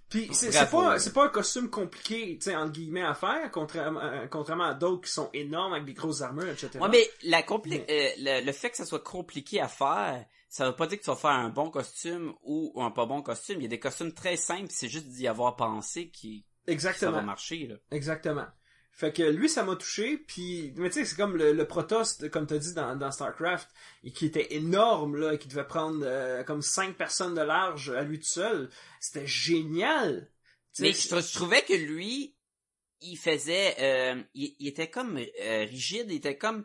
[0.10, 3.50] Puis c'est c'est pas c'est pas un costume compliqué, tu sais entre guillemets à faire,
[3.52, 6.70] contrairement euh, contrairement à d'autres qui sont énormes avec des grosses armures, etc.
[6.80, 10.70] Ouais, mais la compli- euh, le, le fait que ça soit compliqué à faire, ça
[10.70, 13.56] veut pas dire que tu vas faire un bon costume ou un pas bon costume.
[13.58, 16.74] Il y a des costumes très simples, c'est juste d'y avoir pensé qui, ça va
[16.74, 17.76] Exactement, marcher, là.
[17.90, 18.46] exactement.
[18.96, 22.24] Fait que lui, ça m'a touché, puis mais tu sais, c'est comme le, le Protoss,
[22.32, 23.68] comme t'as dit dans, dans Starcraft,
[24.04, 27.90] et qui était énorme là, et qui devait prendre euh, comme cinq personnes de large
[27.90, 28.70] à lui tout seul.
[29.00, 30.30] C'était génial.
[30.80, 32.36] Mais je, trou- je trouvais que lui,
[33.02, 36.64] il faisait, euh, il, il était comme euh, rigide, il était comme,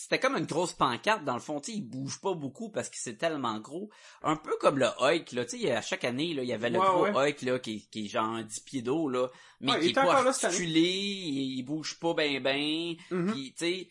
[0.00, 2.96] c'était comme une grosse pancarte dans le fond, tu il bouge pas beaucoup parce que
[2.98, 3.90] c'est tellement gros.
[4.22, 6.70] Un peu comme le Hulk, là, tu sais, à chaque année, là, il y avait
[6.70, 7.30] le Ouais, gros ouais.
[7.32, 9.28] Hulk, là, qui, qui est genre 10 pieds d'eau, là,
[9.60, 13.52] mais Ouais, il qui est est pas articulé, il, il bouge pas ben ben, puis
[13.52, 13.88] tu sais,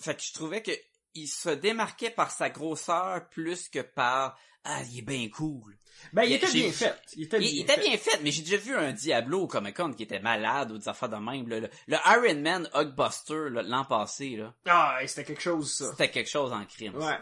[0.00, 0.72] fait que je trouvais que
[1.14, 5.76] il se démarquait par sa grosseur plus que par, ah, il est bien cool.
[6.12, 7.00] Ben, il était bien fait.
[7.16, 7.80] Il était Il, bien il était fait.
[7.88, 10.78] bien fait, mais j'ai déjà vu un Diablo au Comic Con qui était malade ou
[10.78, 11.48] des affaires de même.
[11.48, 11.60] là.
[11.60, 15.90] Le, le Iron Man Hulkbuster là, l'an passé, là, Ah, c'était quelque chose ça.
[15.92, 16.96] c'était quelque chose en crime.
[16.96, 17.18] Ouais.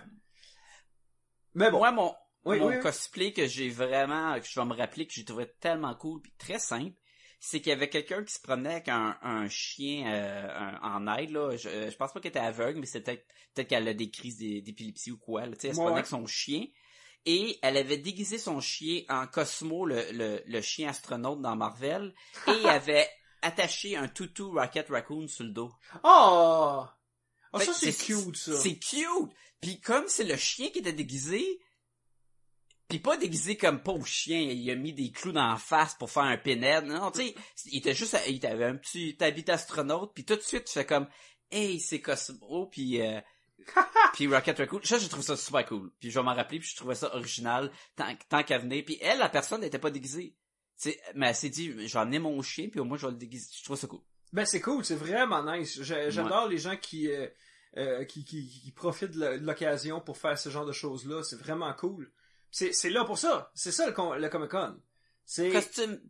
[1.55, 1.79] Mais bon.
[1.79, 5.13] Moi, mon, Oui, mon oui, cosplay que j'ai vraiment, que je vais me rappeler que
[5.13, 6.95] j'ai trouvé tellement cool puis très simple,
[7.39, 10.49] c'est qu'il y avait quelqu'un qui se promenait avec un, un chien euh,
[10.83, 11.31] un- en aide.
[11.31, 11.57] Là.
[11.57, 13.25] Je, je pense pas qu'elle était aveugle, mais c'était
[13.55, 15.47] peut-être qu'elle a des crises d'é- d'épilepsie ou quoi.
[15.47, 15.53] Là.
[15.53, 16.67] Elle se Ouais, promenait avec son chien.
[17.27, 22.15] Et elle avait déguisé son chien en Cosmo, le, le, le chien astronaute dans Marvel,
[22.47, 23.09] et avait
[23.43, 25.71] attaché un toutou Rocket Raccoon sur le dos.
[26.03, 26.85] Oh!
[27.53, 28.57] Ah, Fait ça c'est cute ça.
[28.57, 29.31] C'est cute.
[29.61, 31.45] Puis comme c'est le chien qui était déguisé,
[32.89, 36.11] puis pas déguisé comme pauvre chien, il a mis des clous dans la face pour
[36.11, 36.87] faire un pénètre.
[36.87, 37.35] Non, tu sais,
[37.67, 40.87] il était juste, il avait un petit habit d'astronaute, puis tout de suite tu fais
[40.87, 41.09] comme,
[41.51, 43.21] hey, c'est Cosmo, puis euh,
[44.15, 44.81] puis Rocket Raccoon.
[44.85, 45.91] Ça, je trouve ça super cool.
[46.01, 48.83] Puis je vais m'en rappeler, puis je trouvais ça original tant, tant qu'à venir.
[48.85, 50.37] Puis elle, la personne n'était pas déguisée.
[50.77, 53.13] C'est, mais elle s'est dit, je vais amener mon chien, puis au moins je vais
[53.13, 53.49] le déguiser.
[53.59, 54.01] Je trouve ça cool.
[54.33, 55.83] Ben c'est cool, c'est vraiment nice.
[55.83, 57.27] J'ai- J'adore les gens qui, euh,
[57.77, 61.23] euh, qui, qui, qui profitent de l'occasion pour faire ce genre de choses-là.
[61.23, 62.11] C'est vraiment cool.
[62.51, 63.51] C'est là pour ça.
[63.55, 64.77] C'est ça le, le Comic Con.
[65.25, 66.01] C'est Costume,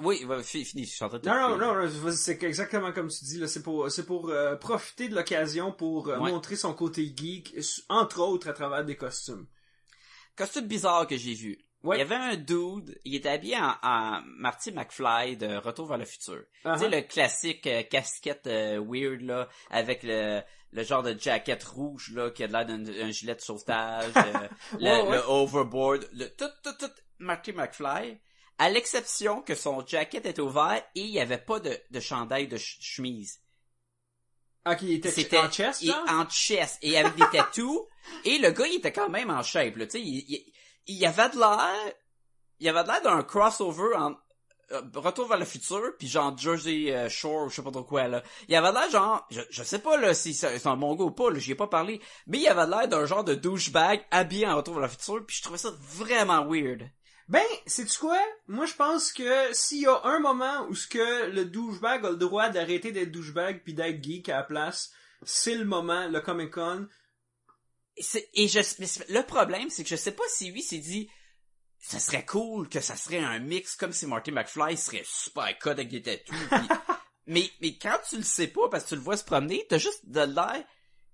[0.00, 3.38] oui, fini, je suis en train de non non non, c'est exactement comme tu dis
[3.38, 3.46] là.
[3.48, 6.30] C'est pour c'est pour euh, profiter de l'occasion pour euh, Ouais.
[6.30, 7.54] montrer son côté geek,
[7.88, 9.46] entre autres à travers des costumes.
[10.36, 11.58] costume bizarre que j'ai vu.
[11.82, 11.96] Ouais.
[11.96, 15.96] Il y avait un dude, il était habillé en, en Marty McFly de Retour vers
[15.96, 16.42] le futur.
[16.66, 16.74] Uh-huh.
[16.74, 21.62] Tu sais, le classique euh, casquette euh, weird, là, avec le, le genre de jacket
[21.64, 24.48] rouge, là, qui a l'air d'un un gilet de sauvetage, euh,
[24.78, 25.10] le, ouais.
[25.10, 28.20] le overboard, le, tout, tout, tout, Marty McFly.
[28.60, 32.46] À l'exception que son jacket était ouvert et il n'y avait pas de, de chandail
[32.46, 33.40] de ch- chemise.
[34.64, 36.04] Ah, était C'était en chest et- là.
[36.08, 37.88] en chest et avec des tattoos
[38.26, 40.52] et le gars il était quand même en shape là, tu sais, il, il,
[40.86, 41.94] il avait de l'air
[42.58, 44.14] il avait de l'air d'un crossover en
[44.72, 47.84] euh, Retour vers le futur puis genre Jersey euh, Shore ou je sais pas trop
[47.84, 48.22] quoi là.
[48.48, 50.94] Il avait de l'air genre je, je sais pas là si c'est c'est un bon
[50.94, 53.24] gars ou pas, là, j'y ai pas parlé, mais il avait de l'air d'un genre
[53.24, 56.82] de douchebag habillé en Retour vers le futur puis je trouvais ça vraiment weird.
[57.30, 58.18] Ben, sais-tu quoi?
[58.48, 62.10] Moi, je pense que s'il y a un moment où ce que le douchebag a
[62.10, 64.90] le droit d'arrêter d'être douchebag puis d'être geek à la place,
[65.22, 66.88] c'est le moment, le Comic Con.
[67.96, 70.60] Et, c'est- et je, mais c'est- le problème, c'est que je sais pas si lui
[70.60, 71.08] s'est dit,
[71.78, 75.78] ça serait cool que ça serait un mix comme si Marty McFly serait super code
[75.78, 76.34] avec des tattoos.
[76.50, 76.68] puis-
[77.28, 79.78] mais, mais quand tu le sais pas parce que tu le vois se promener, t'as
[79.78, 80.64] juste de l'air,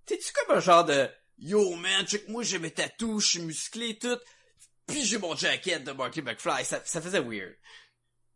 [0.06, 3.98] t'es-tu comme un genre de, yo man, check moi j'ai mes tattoos, je suis musclé
[3.98, 4.16] tout,
[4.86, 7.54] puis j'ai mon jacket de Marty McFly, ça, ça faisait weird.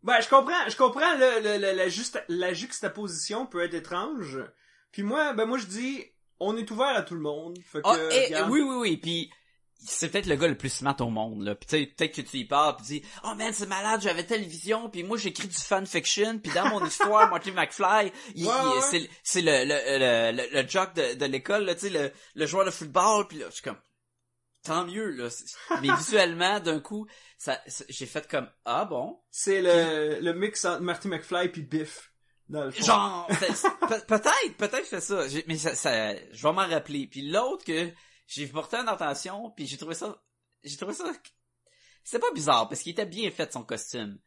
[0.03, 4.39] Ben, je comprends, je comprends le, le- le- la, juste, la juxtaposition peut être étrange.
[4.93, 6.05] Puis moi, ben moi je dis,
[6.39, 7.59] on est ouvert à tout le monde.
[7.71, 8.51] Fait que, Ah, regarde.
[8.51, 9.31] oui, oui, oui, puis
[9.79, 11.55] c'est peut-être le gars le plus smart au monde, là.
[11.55, 14.45] Puis peut-être que tu y parles, puis tu dis «Oh man, c'est malade, j'avais telle
[14.45, 18.69] vision, puis moi j'écris du fanfiction, puis dans mon histoire, Marty McFly, il, Ouais, il-
[18.77, 18.81] ouais.
[18.91, 22.11] c'est c'est le, le, le, le, le jock de, de l'école, là, tu sais, le,
[22.35, 23.79] le joueur de football, puis là, je suis comme...
[24.63, 25.31] Tant mieux, là.
[25.31, 25.47] C'est-
[25.83, 27.07] Mais visuellement, d'un coup,
[27.39, 29.21] ça, j'ai fait comme «Ah bon?
[29.31, 32.13] C'est le, le mix entre Marty McFly puis Biff.
[32.49, 32.85] Dans le fond.
[32.85, 35.25] Genre, c'est- c'est- pe- peut-être, peut-être c'est ça.
[35.47, 37.07] Mais ça, ça, je vais m'en rappeler.
[37.07, 37.91] Puis l'autre que
[38.27, 40.21] j'ai porté en attention, puis j'ai trouvé ça,
[40.65, 41.05] j'ai trouvé ça,
[42.05, 44.19] c'était pas bizarre parce qu'il était bien fait son costume.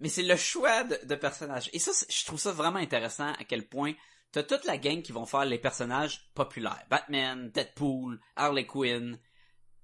[0.00, 1.68] mais c'est le choix de, de personnages.
[1.72, 3.92] Et ça, c'est- je trouve ça vraiment intéressant à quel point
[4.32, 6.84] t'as toute la gang qui vont faire les personnages populaires.
[6.90, 9.18] Batman, Deadpool, Harley Quinn,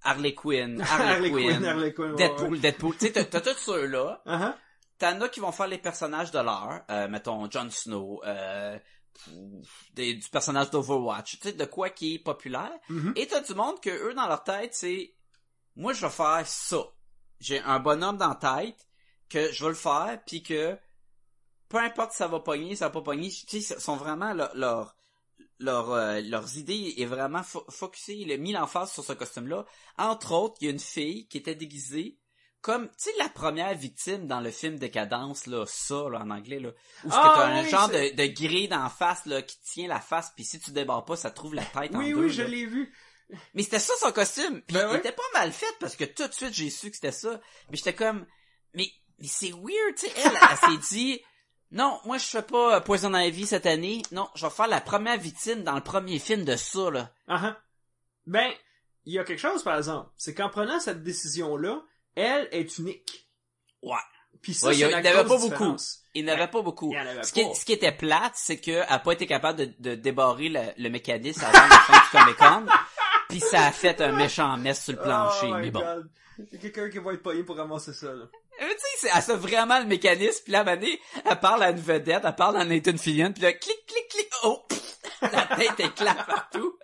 [0.02, 2.58] Harley Quinn, Harley, Harley Quinn, Harley Quinn, Deadpool, ouais.
[2.58, 2.96] Deadpool.
[2.96, 4.22] Tu sais, t'as, tous ceux-là.
[4.26, 4.54] Uh-huh.
[4.98, 8.78] T'en as qui vont faire les personnages de l'heure, euh, mettons Jon Snow, euh,
[9.94, 12.72] des- du personnage d'Overwatch, tu sais, de quoi qui est populaire.
[12.88, 13.12] Mhm.
[13.16, 15.14] Et t'as du monde que eux, dans leur tête, c'est,
[15.76, 16.82] moi, je vais faire ça.
[17.40, 18.34] J'ai un bonhomme dans la
[18.64, 18.86] tête,
[19.28, 20.76] que je vais le faire, puis que,
[21.68, 24.54] peu importe si ça va pogner, ça va pas pogner, tu sais, sont vraiment leur,
[24.54, 24.96] leur,
[25.60, 29.66] leur, euh, leurs idées est vraiment fo focusé, il a mis l'emphase sur ce costume-là.
[29.98, 32.18] Entre autres, il y a une fille qui était déguisée
[32.62, 36.60] comme, tu sais, la première victime dans le film Décadence, là, ça, là, en anglais,
[36.60, 36.70] là,
[37.04, 40.32] où Ah, un oui, genre de, de grille d'en face, là, qui tient la face,
[40.34, 42.66] puis si tu débarres pas, ça trouve la tête en Oui, deux, oui, je l'ai
[42.66, 42.92] vu.
[43.54, 44.60] Mais c'était ça son costume.
[44.62, 46.96] Puis Ben il était pas mal fait parce que tout de suite j'ai su que
[46.96, 47.40] c'était ça.
[47.70, 48.26] Mais j'étais comme
[48.74, 51.20] mais mais c'est weird, tu sais elle, elle, s'est dit
[51.72, 54.02] non, moi je fais pas euh, Poison Ivy cette année.
[54.12, 57.10] Non, je vais faire la première victime dans le premier film de ça là.
[57.28, 57.54] Uh-huh.
[58.26, 58.50] Ben,
[59.06, 60.10] il y a quelque chose, par exemple.
[60.16, 61.80] C'est qu'en prenant cette décision-là,
[62.14, 63.28] elle est unique.
[63.82, 63.96] Ouais.
[64.42, 65.76] Puis ça, Ouais, il y c'est a- la il y avait grosse pas beaucoup.
[66.14, 66.94] Il n'avait pas beaucoup.
[67.22, 67.54] Ce qui, pas.
[67.54, 70.88] ce qui était plate, c'est que a pas été capable de, de débarrer le, le
[70.90, 72.66] mécanisme avant la fin du Comic Con.
[73.28, 75.46] Puis ça a fait un méchant mess sur le plancher.
[75.50, 75.80] Oh mais bon.
[75.80, 76.10] God.
[76.38, 78.24] Il y a quelqu'un qui va être payé pour ramasser ça, là.
[78.60, 81.70] Mais tu sais, c'est- elle sait vraiment le mécanisme, puis moment donné, elle parle à
[81.70, 84.66] une vedette, elle parle à Nathan Fillion, puis là, clic, clic, clic, oh!
[85.22, 86.78] La tête éclate partout.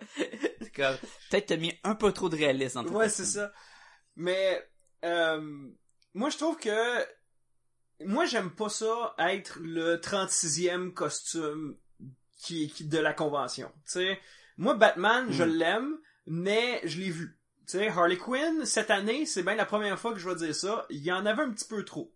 [0.61, 0.95] C'est comme,
[1.29, 3.51] peut-être t'as mis un peu trop de réalisme ton Ouais, c'est ça.
[4.15, 4.63] Mais,
[5.05, 5.41] euh,
[6.13, 7.05] moi, je trouve que,
[8.05, 11.77] moi, j'aime pas ça être le 36e costume
[12.37, 13.69] qui, qui de la convention.
[13.85, 14.19] Tu sais,
[14.57, 15.47] moi, Batman, je Mm.
[15.57, 17.36] l'aime, mais je l'ai vu.
[17.67, 20.55] Tu sais, Harley Quinn, cette année, c'est bien la première fois que je vais dire
[20.55, 22.13] ça, il y en avait un petit peu trop.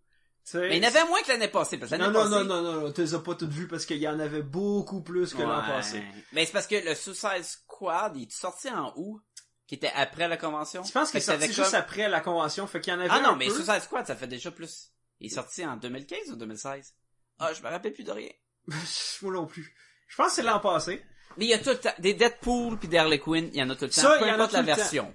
[0.53, 2.45] Mais il y en avait moins que l'année passée, parce que non, l'année non, passée...
[2.47, 4.41] non, non, non, non, tu les as pas toutes vues parce qu'il y en avait
[4.41, 6.01] beaucoup plus que l'an passé.
[6.33, 9.21] Mais c'est parce que le Suicide Squad, il est sorti en août,
[9.67, 10.83] qui était après la convention.
[10.83, 13.09] Je pense qu'il est sorti juste comme- après la convention, fait qu'il y en avait
[13.11, 13.53] Ah un non, mais peu?
[13.53, 14.89] Suicide Squad, ça fait déjà plus.
[15.19, 16.95] Il est sorti en 2015 ou 2016?
[17.39, 18.31] Ah, je me rappelle plus de rien.
[19.21, 19.75] Moi non plus.
[20.07, 21.03] Je pense que c'est l'an passé.
[21.37, 23.63] Mais il y a tout le temps, des Deadpool puis des Harley Quinn, il y
[23.63, 24.67] en a tout le temps, Ça, peu il y en a importe tout la le
[24.81, 25.13] temps.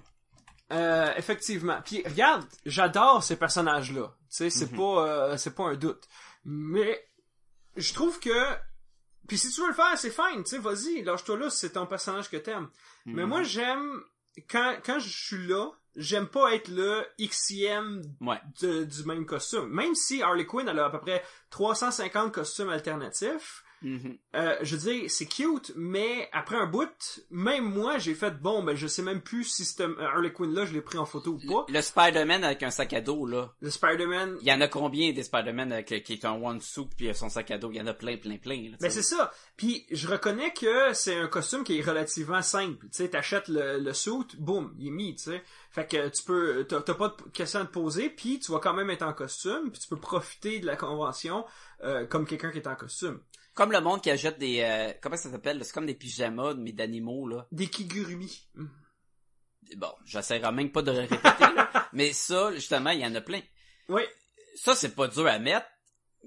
[0.71, 1.79] Euh, effectivement.
[1.85, 4.07] Puis regarde, j'adore ces personnages-là.
[4.19, 4.77] Tu sais, c'est Mhm.
[4.77, 6.03] pas, euh, c'est pas un doute.
[6.43, 7.07] Mais
[7.77, 8.55] je trouve que,
[9.27, 10.43] puis si tu veux le faire, c'est fine.
[10.43, 12.69] Tu sais, vas-y, lâche-toi là, si c'est ton personnage que t'aimes.
[13.05, 13.29] Mais Mhm.
[13.29, 14.01] moi, j'aime
[14.49, 18.39] quand quand je suis là, j'aime pas être le xème Ouais.
[18.61, 19.67] de- du même costume.
[19.69, 23.63] Même si Harley Quinn elle a à peu près 350 costumes alternatifs.
[23.81, 24.17] Mhm.
[24.35, 28.63] Euh, je veux dire, c'est cute, mais après un bout, même moi, j'ai fait bon,
[28.63, 31.39] ben je sais même plus si ce Harley Quinn là, je l'ai pris en photo
[31.41, 31.65] ou pas.
[31.69, 33.53] Le Spider-Man avec un sac à dos, là.
[33.61, 36.87] Le Spider-Man, Il y en a combien des Spider-Man avec, qui est un one suit
[36.95, 37.71] puis son sac à dos?
[37.71, 38.69] Il y en a plein, plein, plein.
[38.71, 39.01] Là, ben tu sais.
[39.01, 39.31] c'est ça.
[39.55, 42.85] Puis je reconnais que c'est un costume qui est relativement simple.
[42.87, 45.43] Tu sais, t'achètes le, le suit, boum, il est mis, tu sais.
[45.71, 48.59] Fait que tu peux, t'as t'as pas de question à te poser, puis tu vas
[48.59, 51.45] quand même être en costume, puis tu peux profiter de la convention
[51.83, 53.19] euh, comme quelqu'un qui est en costume.
[53.57, 54.61] Comme le monde qui achète des...
[54.61, 55.65] euh, comment ça s'appelle?
[55.65, 57.47] C'est comme des pyjamas, mais d'animaux, là.
[57.51, 58.47] Des kigurumi.
[58.53, 58.65] Mm.
[59.77, 61.23] Bon, j'essaierai même pas de répéter,
[61.55, 61.89] là.
[61.93, 63.41] Mais ça, justement, il y en a plein.
[63.89, 64.03] Oui,
[64.55, 65.65] Ça, c'est pas dur à mettre.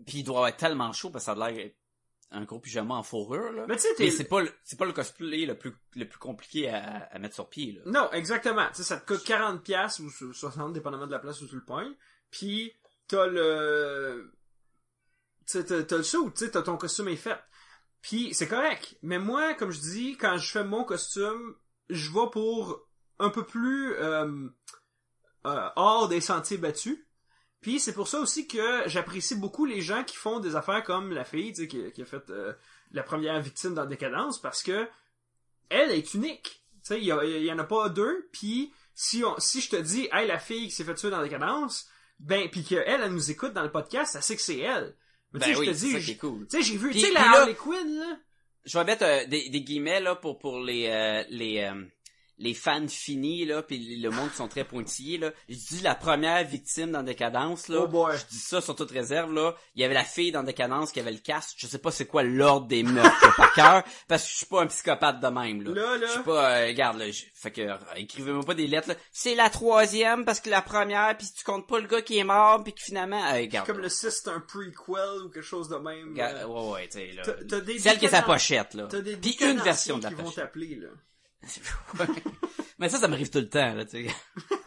[0.07, 1.71] Puis il doit être tellement chaud parce que ça a l'air
[2.33, 3.65] un gros pyjama en fourrure, là.
[3.69, 6.69] mais tu sais, c'est pas le, c'est pas le cosplay le plus, le plus compliqué
[6.69, 7.83] à, à mettre sur pied, là.
[7.87, 8.67] Non, exactement.
[8.69, 11.55] Tu sais, ça te coûte 40 pièces ou 60 dépendamment de la place où tu
[11.57, 11.95] le pognes.
[12.31, 12.73] Puis
[13.09, 14.33] t'as le
[15.53, 17.39] t'as le saut, tu t'as ton costume est fait.
[18.03, 18.97] Puis c'est correct.
[19.03, 21.55] Mais moi, comme je dis, quand je fais mon costume,
[21.89, 24.49] je vais pour un peu plus euh,
[25.47, 26.99] euh, hors des sentiers battus.
[27.61, 31.13] Puis c'est pour ça aussi que j'apprécie beaucoup les gens qui font des affaires comme
[31.13, 32.55] la fille, tu sais, qui, a fait euh,
[32.93, 34.89] la première victime dans Décadence, parce que
[35.69, 36.65] elle est unique.
[36.83, 38.29] Tu sais, il y, en a pas deux.
[38.33, 41.23] Puis si on, si je te dis, hey, la fille qui s'est fait tuer dans
[41.23, 41.87] Décadence,
[42.19, 44.97] ben, puis qu'elle, elle nous écoute dans le podcast, elle sait que c'est elle.
[45.33, 46.47] Mais tu Ben sais, oui, je te dis, est cool.
[46.49, 48.19] tu sais, j'ai vu, tu sais, la Harley Quinn, là.
[48.65, 51.83] Je vais mettre euh, des, des guillemets là pour pour les euh, les euh,
[52.41, 55.31] les fans finis là puis le monde sont très pointillés là.
[55.49, 57.81] Je dis la première victime dans Décadence là.
[57.83, 58.17] Oh boy.
[58.17, 59.55] Je dis ça sur toute réserve là.
[59.75, 61.55] Il y avait la fille dans Décadence qui avait le casque.
[61.59, 64.63] Je sais pas c'est quoi l'ordre des meurtres par cœur parce que je suis pas
[64.63, 65.71] un psychopathe de même là.
[65.75, 66.07] Là, là.
[66.07, 68.95] Je suis pas euh, regarde là, je- fait que euh, écrivez-moi pas des lettres là.
[69.13, 72.25] C'est la troisième parce que la première puis tu comptes pas le gars qui est
[72.25, 73.67] mort puis que finalement euh, regarde.
[73.67, 76.17] Comme le 6, c'est un prequel ou quelque chose de même.
[76.19, 77.23] euh, ouais ouais, tu sais là.
[77.23, 78.87] t'as- t'as des Celle qui est sa pochette là.
[78.91, 80.37] T'as des Puis une version de la qui vont pochette.
[80.45, 80.89] t'appeler, là.
[82.79, 84.15] Mais ça, ça m'arrive tout le temps, là, tu sais.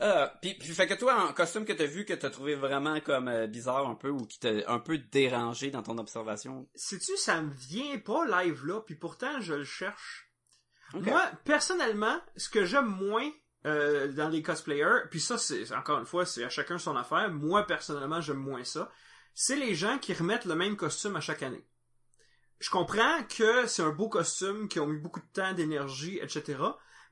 [0.00, 3.00] Euh, puis, puis fait que toi, un costume que t'as vu que t'as trouvé vraiment
[3.00, 6.68] comme euh, bizarre un peu ou qui t'a un peu dérangé dans ton observation?
[6.74, 10.30] Sais-tu, ça me vient pas live là, puis pourtant je le cherche.
[10.94, 13.28] Moi, personnellement, ce que j'aime moins
[13.66, 17.30] euh, dans les cosplayers, puis ça, c'est encore une fois, c'est à chacun son affaire.
[17.30, 18.90] Moi, personnellement, j'aime moins ça.
[19.34, 21.66] C'est les gens qui remettent le même costume à chaque année.
[22.58, 26.56] Je comprends que c'est un beau costume, qui ont mis beaucoup de temps, d'énergie, etc.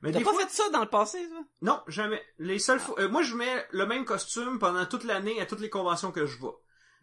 [0.01, 1.43] Mais T'as pas fois, fait ça dans le passé, toi?
[1.61, 2.21] non, jamais.
[2.37, 5.59] Les seules fois, euh, moi, je mets le même costume pendant toute l'année à toutes
[5.59, 6.53] les conventions que je vais.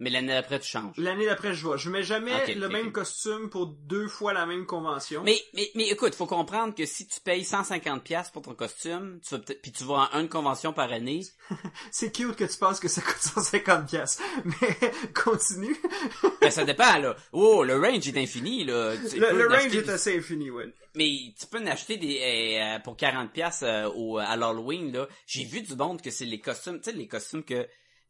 [0.01, 0.97] Mais l'année d'après, tu changes.
[0.97, 1.78] L'année d'après, je vais.
[1.78, 5.22] Je mets jamais le même costume pour deux fois la même convention.
[5.22, 9.20] Mais, mais, mais écoute, faut comprendre que si tu payes 150 pièces pour ton costume,
[9.26, 11.22] tu vas puis tu vas à une convention par année,
[11.90, 14.20] C'est cute que tu penses que ça coûte 150 pièces.
[14.45, 15.76] Mais continue.
[16.40, 17.16] ben ça dépend, là.
[17.32, 18.95] Oh, le range est infini, là.
[19.09, 20.72] Tu Le, range est assez infini, ouais.
[20.97, 22.20] Mais tu peux en acheter des
[22.61, 23.64] euh, pour 40 pièces
[23.95, 25.09] au à l'Halloween là.
[25.26, 27.66] J'ai vu du monde que c'est les costumes, tu sais les costumes que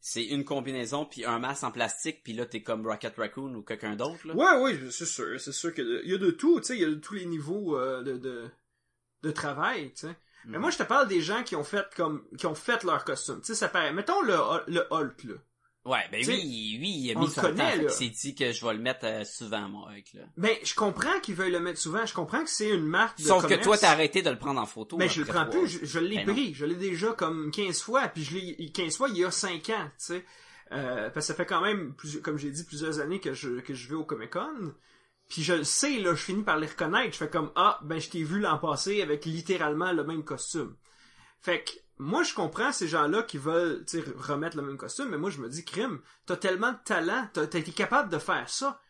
[0.07, 3.63] c'est une combinaison puis un masque en plastique puis là t'es comme Rocket Raccoon ou
[3.63, 4.35] quelqu'un d'autre là.
[4.35, 5.39] Ouais, ouais, c'est sûr.
[5.41, 6.75] C'est sûr qu'il y a de tout, tu sais.
[6.75, 8.47] Il y a de tous les niveaux euh, de, de,
[9.23, 10.15] de travail, tu sais.
[10.45, 10.61] Mais Mhm.
[10.61, 13.39] moi, je te parle des gens qui ont fait comme, qui ont fait leur costume.
[13.41, 13.91] Tu sais, ça paraît.
[13.93, 14.35] Mettons le,
[14.67, 15.33] le Hulk, là.
[15.85, 18.65] Ouais, ben oui, oui, il a mis son connaît, temps, qu'il s'est dit que je
[18.65, 20.23] vais le mettre euh, souvent moi avec là.
[20.35, 22.05] Ben, je comprends qu'ils veuillent le mettre souvent.
[22.07, 24.59] Je comprends que c'est une marque de Sauf que toi t'as arrêté de le prendre
[24.59, 24.97] en photo.
[24.97, 26.33] Mais je le prends plus, je, je l'ai Ben non.
[26.33, 26.55] pris.
[26.55, 29.69] Je l'ai déjà comme 15 fois, puis je l'ai 15 fois il y a 5
[29.69, 30.25] ans, tu sais.
[30.71, 33.59] Euh, parce que ça fait quand même, plus, comme j'ai dit, plusieurs années que je,
[33.59, 34.73] que je vais au Comic-Con.
[35.29, 37.13] Puis je le sais, là, je finis par les reconnaître.
[37.13, 40.75] Je fais comme, ah, ben je t'ai vu l'an passé avec littéralement le même costume.
[41.41, 43.85] Fait que, moi, je comprends ces gens-là qui veulent,
[44.17, 47.43] remettre le même costume, mais moi, je me dis, crime, t'as tellement de talent, t'as
[47.43, 48.81] été capable de faire ça.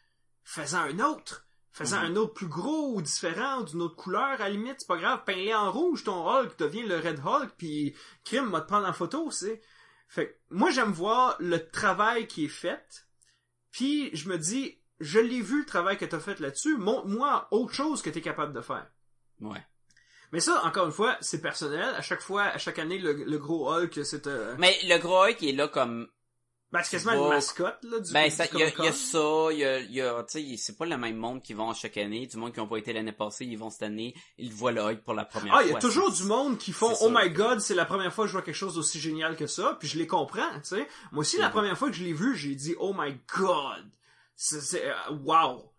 [0.44, 1.46] Fais-en un autre.
[1.72, 2.12] Fais-en Mhm.
[2.12, 4.98] un autre plus gros ou différent, ou d'une autre couleur, à la limite, c'est pas
[4.98, 5.24] grave.
[5.26, 8.94] Peins-les en rouge, ton Hulk, devient le Red Hulk, puis crime, va te prendre en
[8.94, 9.62] photo, c'est.
[10.08, 13.08] Fait que, moi, j'aime voir le travail qui est fait,
[13.72, 17.74] puis je me dis, je l'ai vu le travail que t'as fait là-dessus, montre-moi autre
[17.74, 18.88] chose que t'es capable de faire.
[19.42, 19.66] Ouais.
[20.36, 21.82] Mais ça, encore une fois, c'est personnel.
[21.96, 25.24] À chaque fois, à chaque année, le, le gros Hulk, c'est euh, Mais le gros
[25.24, 26.08] Hulk est là comme
[26.74, 29.64] ben, c'est quasiment une mascotte là, du, Ben, il y, y a ça, il y
[29.64, 32.28] a, y a tu sais, c'est pas le même monde qui vont chaque année.
[32.28, 34.82] Du monde qui ont pas été l'année passée, ils vont cette année, ils voient le
[34.82, 35.66] Hulk pour la première Ah, fois.
[35.68, 38.26] il y a toujours du monde qui font Oh my god, c'est la première fois
[38.26, 40.88] que je vois quelque chose d'aussi génial que ça, puis je les comprends, tu sais.
[41.14, 41.52] Moi aussi, la Mhm.
[41.54, 43.86] première fois que je l'ai vu, j'ai dit Oh my god,
[44.36, 45.72] c'est c'est, euh, wow.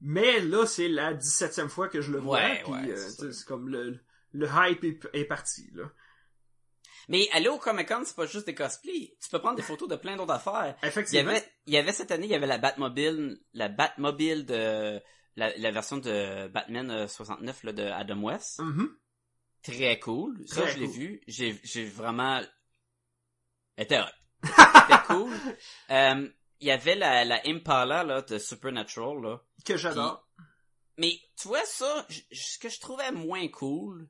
[0.00, 3.44] Mais là, c'est la 17e fois que je le vois, Ouais, puis ouais, euh, c'est
[3.46, 3.98] comme le
[4.32, 5.90] le hype est, est parti là.
[7.08, 9.16] Mais aller au Comic Con, c'est pas juste des cosplays.
[9.20, 10.76] Tu peux prendre des photos de plein d'autres affaires.
[10.82, 11.30] Il y Effectivement.
[11.32, 15.00] avait, il y avait cette année, il y avait la Batmobile, la Batmobile de,
[15.34, 18.60] la, la version de Batman euh, 69, là, de Adam West.
[18.60, 18.96] Mhm.
[19.64, 20.38] Très cool.
[20.46, 20.94] Ça, Très je l'ai cool.
[20.96, 21.20] vu.
[21.26, 22.40] J'ai, j'ai vraiment,
[23.76, 24.00] était
[25.08, 25.32] cool.
[25.90, 26.28] Euh,
[26.60, 29.42] il y avait la, la Impala, là, de Supernatural, là.
[29.64, 30.26] Que j'adore.
[30.98, 34.08] Mais tu vois ça, ce que je trouvais moins cool,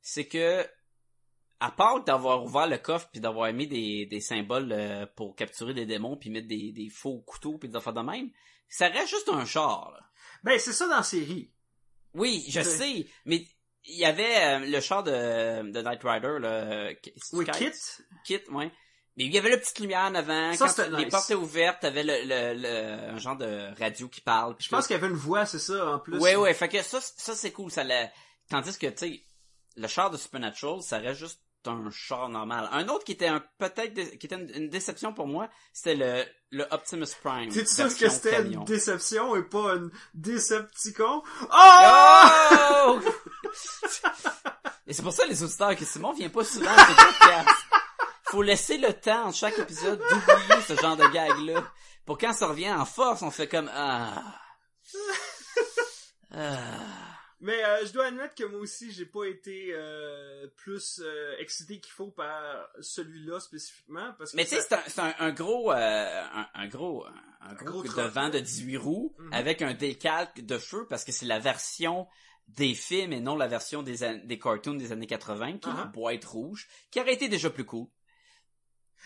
[0.00, 0.66] c'est que
[1.62, 5.74] à part d'avoir ouvert le coffre puis d'avoir mis des, des symboles euh, pour capturer
[5.74, 8.30] des démons puis mettre des, des faux couteaux puis des affaires de même,
[8.68, 9.90] ça reste juste un char.
[9.92, 10.00] là.
[10.42, 11.52] Ben, c'est ça dans la série.
[12.14, 13.44] Oui, je sais, mais
[13.84, 16.94] il y avait euh, le char de, de Knight Rider, là, euh,
[17.34, 17.44] Oui?
[17.52, 17.72] Kit.
[18.24, 18.72] Kit, ouais.
[19.20, 20.54] Mais il y avait la petite lumière en avant.
[20.54, 21.10] Ça, Quand les nice.
[21.12, 24.56] portes étaient ouvertes, t'avais le, le, le, un genre de radio qui parle.
[24.58, 26.18] Je pense qu'il y avait une voix, c'est ça, en plus.
[26.18, 28.08] Ouais, ouais, fait que ça, ça c'est cool, ça l'a...
[28.48, 29.22] Tandis que, tu sais,
[29.76, 32.66] le char de Supernatural, ça reste juste un char normal.
[32.72, 35.96] Un autre qui était un, peut-être, dé- qui était une, une déception pour moi, c'était
[35.96, 36.24] le,
[36.58, 37.50] le Optimus Prime.
[37.52, 41.22] T'es sûr que c'était une déception et pas une décepticon?
[41.52, 42.28] Oh!
[42.86, 43.00] Oh!
[44.86, 47.48] Et c'est pour ça, les auditeurs, que Simon vient pas souvent à ce podcast.
[48.30, 51.64] Faut laisser le temps entre chaque épisode d'oublier ce genre de gag-là.
[52.06, 54.22] Pour quand ça revient en force, on fait comme, ah.
[56.32, 56.66] Ah.
[57.42, 61.80] Mais euh, je dois admettre que moi aussi, j'ai pas été euh, plus euh, excité
[61.80, 64.12] qu'il faut par celui-là spécifiquement.
[64.18, 66.68] Parce que Mais tu sais, ça- c'est un, c'est un, un gros, euh, un, un
[66.68, 67.06] gros,
[67.40, 69.32] un gros, gros devant de 18 roues Mhm.
[69.32, 72.06] avec un décalque de feu parce que c'est la version
[72.48, 75.84] des films et non la version des, des cartoons des années 80 qui est la
[75.86, 75.92] Uh-huh.
[75.92, 77.86] boîte rouge, qui aurait été déjà plus cool.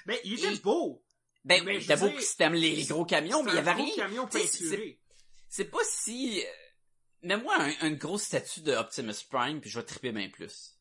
[0.06, 1.02] Mais il était Et- beau!
[1.44, 3.82] Ben, t'as veux beau que t'aimes les, les gros camions, mais il y C'était avait
[3.82, 3.94] rien.
[3.96, 5.00] camion c'est- peinturé.
[5.48, 6.42] C'est pas si...
[6.42, 6.48] euh,
[7.22, 10.78] Mets-moi un, un gros statut de Optimus Prime, puis je vais triper bien plus.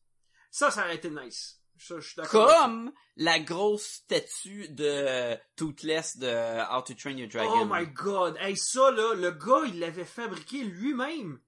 [0.50, 1.60] Ça, ça aurait été nice.
[1.78, 2.48] Ça, je suis d'accord.
[2.48, 6.28] avec Comme la grosse statue de Toothless de
[6.72, 7.28] How to Train Your.
[7.28, 7.62] Dragon.
[7.62, 8.36] Oh my god!
[8.40, 11.40] Hey, ça là, le gars, il l'avait fabriqué lui-même.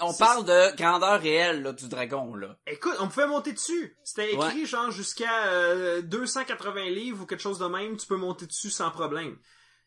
[0.00, 2.58] On parle de grandeur réelle, là, du dragon, là.
[2.66, 3.96] Écoute, on pouvait monter dessus.
[4.04, 4.66] C'était écrit Ouais.
[4.66, 8.90] genre jusqu'à euh, 280 livres ou quelque chose de même, tu peux monter dessus sans
[8.90, 9.38] problème.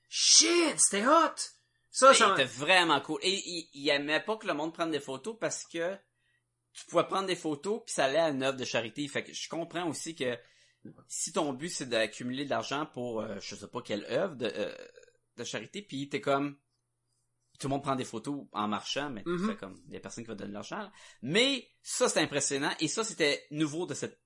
[0.07, 1.36] Shit, c'était hot!
[1.91, 3.20] Ça, ça C'était vraiment cool.
[3.24, 5.95] Et il, il aimait pas que le monde prenne des photos parce que
[6.74, 9.07] tu pouvais prendre des photos puis ça allait à une œuvre de charité.
[9.07, 10.38] Fait que je comprends aussi que
[11.07, 14.45] si ton but c'est d'accumuler de l'argent pour euh, je sais pas quelle œuvre de,
[14.55, 14.74] euh,
[15.38, 16.57] de charité, puis t'es comme
[17.60, 20.24] tout le monde prend des photos en marchant, mais fais comme il y a personne
[20.24, 20.78] qui va donner l'argent.
[20.80, 20.91] là.
[21.22, 24.20] Mais ça c'était impressionnant et ça c'était nouveau de cette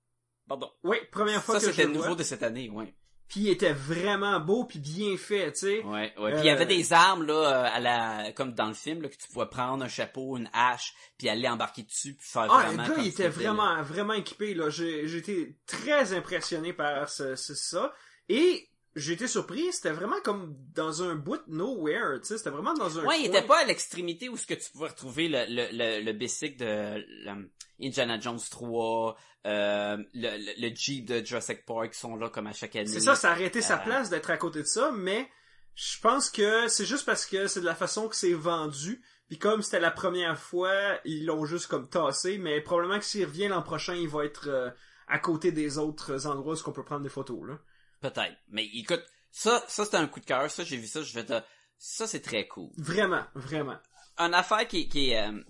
[0.47, 0.71] pardon.
[0.84, 2.15] Oui, première fois Ça que c'était nouveau vois.
[2.15, 2.93] de cette année, ouais.
[3.29, 5.84] Puis il était vraiment beau puis bien fait, tu sais.
[5.84, 6.31] Ouais, ouais.
[6.31, 9.01] Puis Euh, il y avait des armes là, euh, à la, comme dans le film,
[9.01, 12.47] là, que tu pouvais prendre un chapeau, une hache, puis aller embarquer dessus, puis faire
[12.51, 12.95] Ah, le vraiment.
[12.95, 14.69] gars, il était vraiment, vraiment équipé, là.
[14.69, 17.93] J'ai, j'ai été très impressionné par ce, ce- ça.
[18.29, 22.37] Et j'ai été surpris, c'était vraiment comme dans un bout de nowhere, tu sais.
[22.37, 24.89] C'était vraiment dans un Ouais, il était pas à l'extrémité où ce que tu pouvais
[24.89, 27.49] retrouver le le le, le basic de le-
[27.81, 32.47] Indiana Jones 3, euh, le, le le Jeep de Jurassic Park qui sont là comme
[32.47, 32.85] à chaque année.
[32.87, 35.27] C'est ça, ça a arrêté sa Euh, place d'être à côté de ça, mais
[35.75, 39.01] je pense que c'est juste parce que c'est de la façon que c'est vendu.
[39.27, 40.71] Puis comme c'était la première fois,
[41.03, 44.47] ils l'ont juste comme tassé, mais probablement que s'il revient l'an prochain, il va être
[44.49, 44.69] euh,
[45.07, 47.57] à côté des autres endroits où on peut prendre des photos, là.
[48.03, 48.35] Peut-être.
[48.49, 49.01] Mais écoute,
[49.31, 51.41] ça ça c'était un coup de cœur, ça j'ai vu ça, je vais te
[51.77, 52.69] ça c'est très cool.
[52.75, 53.77] Vraiment, vraiment.
[54.17, 55.41] une affaire qui, qui, euh,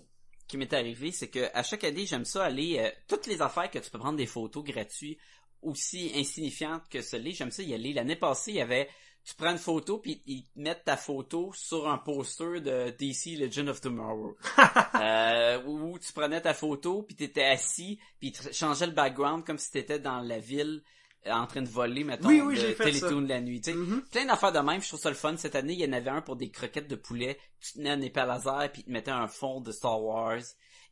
[0.46, 3.68] qui m'est arrivée, c'est que à chaque année, j'aime ça aller euh, toutes les affaires
[3.68, 5.18] que tu peux prendre des photos gratuites,
[5.62, 7.92] aussi insignifiantes que celles-là, j'aime ça y aller.
[7.92, 8.88] L'année passée, il y avait
[9.24, 13.36] tu prends une photo puis ils te mettent ta photo sur un poster de DC
[13.38, 14.36] Legend of Tomorrow.
[15.00, 19.58] euh, où tu prenais ta photo puis t'étais assis puis ils changeaient le background comme
[19.58, 20.84] si t'étais dans la ville
[21.30, 22.72] en train de voler mettons Oui, oui, de.
[22.72, 24.02] Télétoon la nuit tu sais Mhm.
[24.10, 25.36] plein d'affaires de même, je trouve ça le fun.
[25.36, 27.38] Cette année, il y en avait un pour des croquettes de poulet.
[27.60, 30.42] Tu tenais un épée à laser puis tu mettais un fond de Star Wars.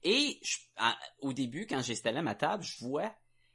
[0.02, 3.12] Et je- à- au début, quand j'installais ma table, je vois,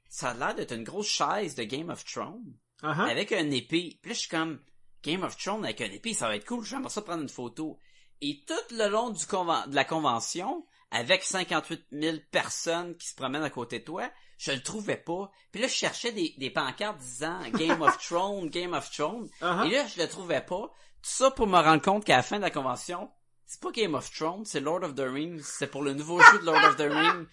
[0.10, 2.54] ça a l'air d'être une grosse chaise de Game of Thrones
[2.84, 3.06] ah.
[3.10, 4.00] avec un épée.
[4.02, 4.60] Puis là, je suis comme,
[5.04, 6.64] Game of Thrones avec un épée, ça va être cool.
[6.64, 7.78] J'aimerais ça prendre une photo.
[8.22, 13.44] Et tout le long du de la convention, avec 58 000 personnes qui se promènent
[13.44, 15.32] à côté de toi, je le trouvais pas.
[15.52, 19.30] Puis là, je cherchais des, des pancartes disant Game of Thrones, Game of Thrones.
[19.42, 19.64] Ah.
[19.66, 20.72] Et là, je le trouvais pas.
[21.02, 23.10] Tout ça pour me rendre compte qu'à la fin de la convention,
[23.46, 25.42] c'est pas Game of Thrones, c'est Lord of the Rings.
[25.42, 27.26] C'est pour le nouveau jeu de Lord of the Rings.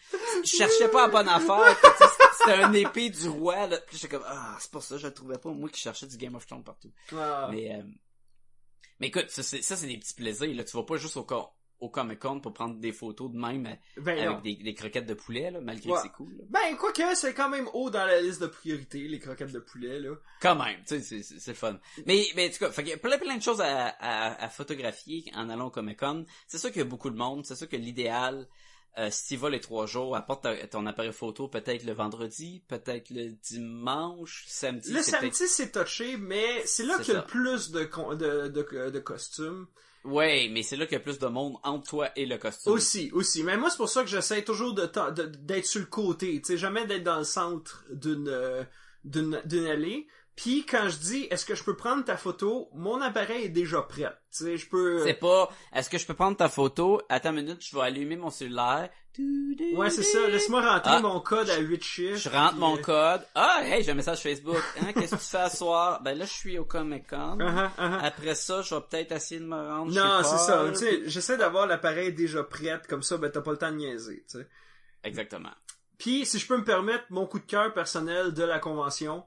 [0.45, 1.77] Je cherchais pas la bonne affaire.
[2.39, 3.67] C'était un épée du roi.
[3.67, 3.79] Là.
[3.79, 5.51] Puis j'étais comme, ah, c'est pour ça, je le trouvais pas.
[5.51, 6.93] Moi qui cherchais du Game of Thrones partout.
[7.17, 7.49] Ah.
[7.51, 7.83] Mais, euh,
[9.01, 10.55] mais écoute, ça c'est, des petits plaisirs.
[10.55, 10.63] Là.
[10.65, 11.49] Tu vas pas juste au, co-
[11.81, 15.07] au Comic Con pour prendre des photos de même euh, Ben avec des, des croquettes
[15.07, 15.97] de poulet, là, malgré Ouais.
[15.97, 16.33] que c'est cool.
[16.39, 16.45] là.
[16.49, 20.01] Ben, quoique, c'est quand même haut dans la liste de priorités, les croquettes de poulet,
[20.01, 20.15] là.
[20.41, 21.79] Quand même, tu sais, c'est, c'est, c'est le fun.
[22.07, 24.45] Mais, mais en tout cas, fait qu'il y a plein, plein de choses à, à,
[24.45, 26.25] à photographier en allant au Comic Con.
[26.47, 27.45] C'est sûr qu'il y a beaucoup de monde.
[27.45, 28.47] C'est sûr que l'idéal,
[28.97, 33.11] euh, si tu vas les trois jours, apporte ton appareil photo peut-être le vendredi, peut-être
[33.11, 34.93] le dimanche, samedi.
[34.93, 37.81] Le samedi, c'est touché, mais c'est là qu'il y a le plus de,
[38.15, 39.67] de, de, de costumes.
[40.05, 42.73] Ouais, mais c'est là qu'il y a plus de monde entre toi et le costume.
[42.73, 43.43] Aussi, aussi.
[43.43, 44.87] Mais moi, c'est pour ça que j'essaie toujours de-
[45.27, 48.65] d'être sur le côté, tu sais, jamais d'être dans le centre d'une euh,
[49.05, 50.07] d'une d'une allée.
[50.37, 53.83] Puis quand je dis est-ce que je peux prendre ta photo, mon appareil est déjà
[53.83, 54.11] prêt.
[54.37, 57.01] Tu sais, je peux C'est pas, est-ce que je peux prendre ta photo?
[57.09, 58.91] Attends une minute, je vais allumer mon cellulaire.
[59.77, 60.27] Ouais, c'est ça.
[60.29, 61.01] Laisse-moi rentrer Ah.
[61.01, 62.17] mon code à 8 chiffres.
[62.17, 63.25] Je rentre puis, mon euh, code.
[63.37, 64.61] Ah, hey, j'ai un message Facebook.
[64.81, 66.03] Hein, qu'est-ce que tu fais à soir?
[66.03, 67.39] Ben là, je suis au Comic Con.
[67.41, 67.99] ah, ah, ah.
[68.03, 70.65] Après ça, je vais peut-être essayer de me rendre Non, c'est ça.
[70.71, 73.77] Tu sais, j'essaie d'avoir l'appareil déjà prêt, comme ça, ben t'as pas le temps de
[73.77, 74.49] niaiser, tu sais.
[75.05, 75.53] Exactement.
[75.97, 79.25] Puis, si je peux me permettre mon coup de cœur personnel de la convention,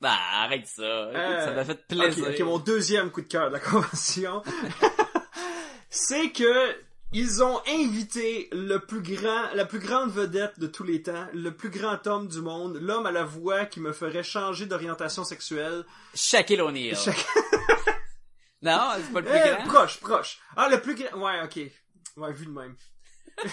[0.00, 0.82] Bah, arrête ça.
[1.10, 2.24] Écoute, Euh, ça m'a fait plaisir.
[2.26, 4.42] Ok, ok, mon deuxième coup de cœur de la convention,
[5.90, 6.76] c'est que
[7.12, 11.50] ils ont invité le plus grand, la plus grande vedette de tous les temps, le
[11.54, 15.84] plus grand homme du monde, l'homme à la voix qui me ferait changer d'orientation sexuelle.
[16.14, 16.94] Shaquille O'Neal.
[16.94, 17.26] Shaq-
[18.62, 19.64] Non, c'est pas le plus Eh, grand?
[19.68, 20.38] proche, proche.
[20.56, 21.18] Ah, le plus grand.
[21.20, 21.60] Ouais, ok.
[22.16, 22.74] Ouais, vu de même.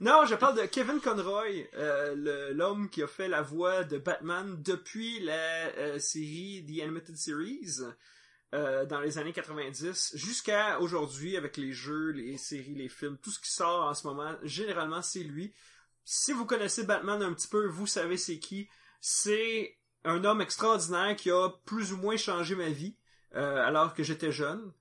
[0.00, 4.60] non, je parle de Kevin Conroy, euh, l'homme qui a fait la voix de Batman
[4.62, 7.80] depuis la euh, série The Animated Series
[8.54, 13.30] euh, dans les années 90 jusqu'à aujourd'hui avec les jeux, les séries, les films, tout
[13.30, 14.34] ce qui sort en ce moment.
[14.42, 15.54] Généralement, c'est lui.
[16.04, 18.68] Si vous connaissez Batman un petit peu, vous savez c'est qui.
[19.00, 22.96] C'est un homme extraordinaire qui a plus ou moins changé ma vie
[23.32, 24.72] alors que j'étais jeune.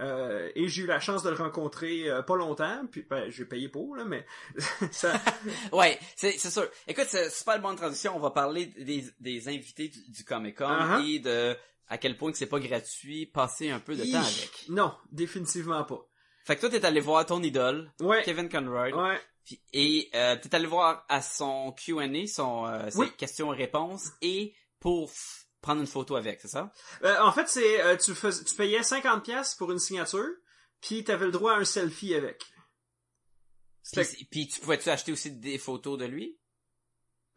[0.00, 3.44] Euh, et j'ai eu la chance de le rencontrer euh, pas longtemps, puis ben, j'ai
[3.44, 4.24] payé pour, là, mais
[4.92, 5.20] ça...
[5.72, 6.68] Ouais, c'est c'est sûr.
[6.86, 8.12] Écoute, c'est super bonne transition.
[8.14, 11.04] On va parler des, des invités du, du Comic Con Uh-huh.
[11.04, 11.56] et de
[11.88, 13.26] à quel point que c'est pas gratuit.
[13.26, 14.64] Passer un peu de temps avec.
[14.68, 16.06] Non, définitivement pas.
[16.44, 18.22] Fait que toi, t'es allé voir ton idole, Ouais.
[18.24, 18.90] Kevin Conroy.
[18.90, 19.20] Ouais.
[19.72, 23.10] Et euh, t'es allé voir à son Q&A, son euh, ses Oui.
[23.16, 26.72] questions-réponses, et pour f- prendre une photo avec, c'est ça?
[27.04, 30.28] Euh, en fait, c'est euh, tu, fais, tu payais 50 pièces pour une signature,
[30.80, 32.44] puis t'avais le droit à un selfie avec.
[33.92, 36.38] Puis, puis tu pouvais-tu acheter aussi des photos de lui?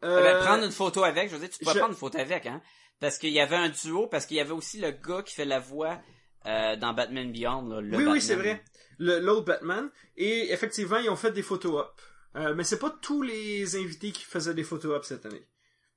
[0.04, 2.18] euh, Ben, prendre une photo avec, je veux dire, tu pouvais je- prendre une photo
[2.18, 2.60] avec, hein?
[3.00, 5.44] Parce qu'il y avait un duo, parce qu'il y avait aussi le gars qui fait
[5.44, 6.00] la voix
[6.46, 8.12] euh, dans Batman Beyond, là, le oui, Batman.
[8.12, 8.64] oui, c'est vrai.
[8.98, 9.90] Le- L'autre Batman.
[10.16, 12.00] Et effectivement, ils ont fait des photos up.
[12.36, 15.46] Euh, mais c'est pas tous les invités qui faisaient des photos up cette année.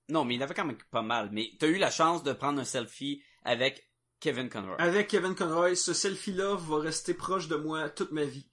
[0.10, 1.30] Non, mais il avait quand même pas mal.
[1.32, 3.90] Mais t'as eu la chance de prendre un selfie avec
[4.20, 4.76] Kevin Conroy.
[4.80, 8.50] Avec Kevin Conroy, ce selfie-là va rester proche de moi toute ma vie.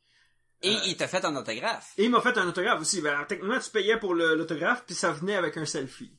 [0.62, 1.92] Et euh, il t'a fait un autographe.
[1.98, 3.00] Et il m'a fait un autographe aussi.
[3.00, 6.16] Ben, techniquement, tu payais pour le- l'autographe, puis ça venait avec un selfie.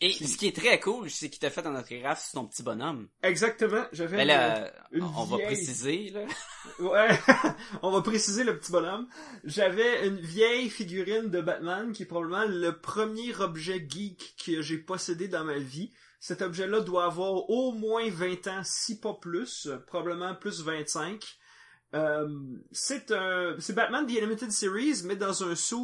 [0.00, 2.62] Et ce qui est très cool, c'est qu'il t'a fait un autographe sur ton petit
[2.62, 3.08] bonhomme.
[3.22, 3.84] Exactement.
[3.92, 6.20] J'avais Mais une- là, une on va préciser, là.
[6.80, 7.08] Ouais,
[7.82, 9.08] on va préciser le petit bonhomme.
[9.44, 14.78] J'avais une vieille figurine de Batman qui est probablement le premier objet geek que j'ai
[14.78, 15.92] possédé dans ma vie.
[16.20, 21.22] Cet objet-là doit avoir au moins 20 ans, si pas plus, probablement plus 25.
[21.94, 22.28] Euh,
[22.72, 25.76] c'est un, c'est Batman The Animated Series, mais dans un suit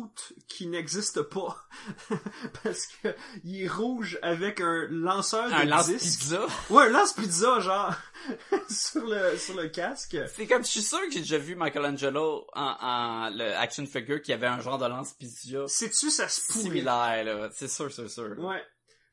[0.49, 1.67] qui n'existe pas.
[2.65, 6.45] Parce que il est rouge avec un lanceur de Un lance pizza?
[6.71, 7.95] Ouais, un lance pizza, genre,
[8.69, 10.17] sur le, sur le casque.
[10.35, 14.21] C'est comme, je suis sûr que j'ai déjà vu Michelangelo en, en le action figure
[14.21, 16.65] qui avait un genre de lance pizza Sais-tu, ça se pourrit.
[16.65, 17.49] similaire, là.
[17.55, 18.35] C'est sûr, c'est sûr.
[18.39, 18.63] Ouais.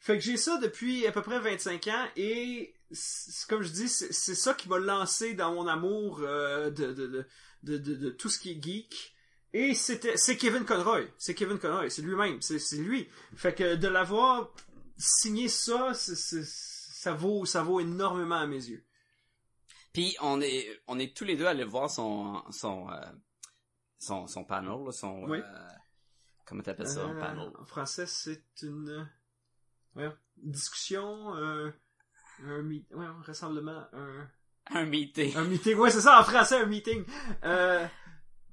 [0.01, 2.73] Fait que j'ai ça depuis à peu près 25 ans et
[3.47, 7.27] comme je dis, c'est ça qui m'a lancé dans mon amour euh, de, de, de,
[7.63, 9.15] de, de- de tout ce qui est geek.
[9.53, 11.05] Et c'était c'est Kevin Conroy.
[11.17, 13.07] C'est Kevin Conroy, c'est lui-même, c'est lui.
[13.35, 14.51] Fait que de l'avoir
[14.97, 18.83] signé ça, ça vaut ça vaut énormément à mes yeux.
[19.93, 23.01] Puis on est on est tous les deux allés voir son son euh,
[23.97, 25.39] son, son panel, son Oui.
[25.43, 25.67] euh,
[26.45, 27.51] comment t'appelles ça, un panel?
[27.59, 29.09] en français, c'est une
[30.37, 31.35] discussion,
[32.45, 34.29] un, mi- ouais, un rassemblement, un
[34.71, 35.35] Un meeting.
[35.35, 37.03] Un meeting, ouais, c'est ça, en français, un meeting.
[37.43, 37.85] Euh...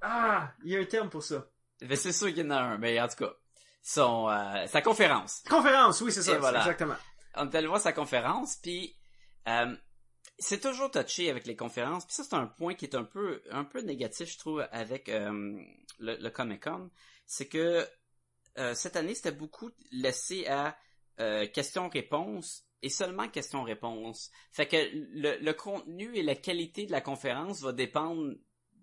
[0.00, 1.46] Ah, il y a un terme pour ça.
[1.80, 3.34] Ben, c'est sûr qu'il y en a un, mais en tout cas,
[3.82, 5.42] son euh, sa conférence.
[5.48, 6.60] Conférence, oui, c'est ça, voilà.
[6.60, 6.96] exactement.
[7.34, 8.96] on est allé voir sa conférence, puis
[9.48, 9.74] euh,
[10.38, 12.04] c'est toujours touché avec les conférences.
[12.04, 15.08] Puis ça, c'est un point qui est un peu un peu négatif, je trouve, avec
[15.08, 15.58] euh,
[15.98, 16.90] le, le Comic Con,
[17.26, 17.86] c'est que
[18.58, 20.76] euh, cette année, c'était beaucoup laissé à
[21.20, 24.30] euh, questions-réponses et seulement questions-réponses.
[24.52, 28.32] Fait que le, le contenu et la qualité de la conférence va dépendre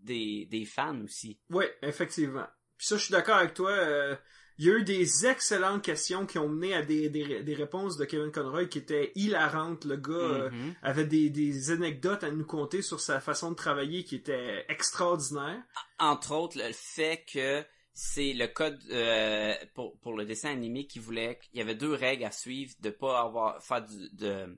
[0.03, 1.39] des, des fans aussi.
[1.49, 2.45] Oui, effectivement.
[2.77, 3.71] Puis ça, je suis d'accord avec toi.
[3.71, 4.15] euh,
[4.57, 7.97] Il y a eu des excellentes questions qui ont mené à des, des, des réponses
[7.97, 9.85] de Kevin Conroy qui étaient hilarantes.
[9.85, 10.75] Le gars euh, Mhm.
[10.83, 15.63] avait des, des anecdotes à nous conter sur sa façon de travailler qui était extraordinaire.
[15.99, 17.63] entre autres le fait que
[17.93, 21.93] c'est le code euh, pour, pour le dessin animé qui voulait qu'il y avait deux
[21.93, 24.57] règles à suivre de pas avoir faire du, de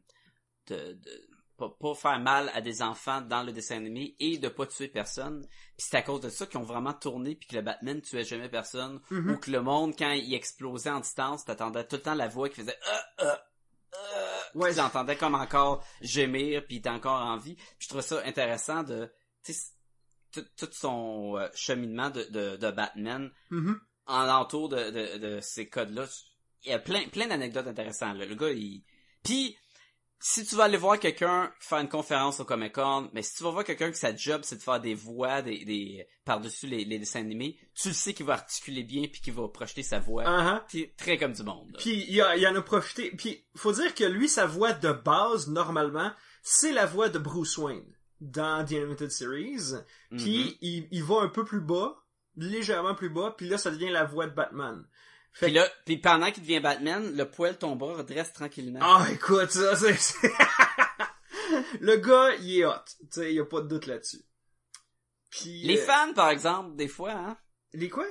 [0.68, 1.28] de, de
[1.58, 4.88] pas, pas faire mal à des enfants dans le dessin animé et de pas tuer
[4.88, 5.42] personne
[5.78, 8.24] puis c'est à cause de ça qu'ils ont vraiment tourné puis que le Batman tuait
[8.26, 9.32] jamais personne Mhm.
[9.32, 12.50] ou que le monde quand il explosait en distance t'attendais tout le temps la voix
[12.50, 13.36] qui faisait euh, euh,
[13.94, 14.74] euh, Ouais.
[14.74, 18.84] l'entendais comme encore gémir puis il était encore en vie Puis je trouve ça intéressant
[18.84, 19.12] de
[20.58, 23.80] tout, son euh, cheminement de, de, de Batman Mhm.
[24.08, 26.06] en entour de, de, de ces codes-là.
[26.64, 28.18] Il y a plein, plein d'anecdotes intéressantes.
[28.18, 28.26] Là.
[28.26, 28.84] Le gars, il...
[29.24, 29.56] Puis,
[30.20, 33.52] si tu vas aller voir quelqu'un faire une conférence au Comic-Con, mais si tu vas
[33.52, 36.98] voir quelqu'un que sa job, c'est de faire des voix des, des par-dessus les, les
[36.98, 40.24] dessins animés, tu le sais qu'il va articuler bien puis qu'il va projeter sa voix.
[40.70, 41.70] C'est très comme du monde.
[41.72, 41.78] là.
[41.80, 43.12] Puis il, a- il en a profité.
[43.12, 46.12] Puis faut dire que lui, sa voix de base, normalement,
[46.42, 49.74] c'est la voix de Bruce Wayne dans The Animated Series.
[50.12, 50.54] Puis Mhm.
[50.62, 51.96] il, il va un peu plus bas,
[52.38, 54.86] légèrement plus bas, puis là, ça devient la voix de Batman.
[55.34, 58.80] Fait Puis là, puis pendant qu'il devient Batman, le poil tombera, redresse tranquillement.
[58.82, 59.94] Ah, écoute, ça, c'est...
[61.82, 62.72] le gars, il est hot.
[63.02, 64.22] Tu sais, il y a pas de doute là-dessus.
[65.30, 65.64] Puis...
[65.64, 67.38] Les euh, fans, par exemple, des fois, hein?
[67.74, 68.06] Les quoi?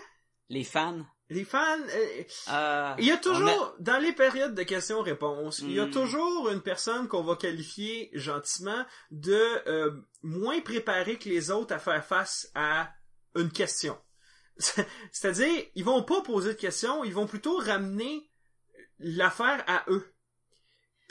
[0.50, 1.04] Les fans.
[1.30, 1.78] Les fans...
[1.80, 5.90] euh, Euh, Il y a toujours, dans les périodes de questions-réponses, il y a Hmm.
[5.90, 9.90] toujours une personne qu'on va qualifier gentiment de euh,
[10.22, 12.90] moins préparée que les autres à faire face à
[13.34, 13.98] une question.
[15.12, 18.30] C'est-à-dire, ils vont pas poser de questions, ils vont plutôt ramener
[18.98, 20.13] l'affaire à eux.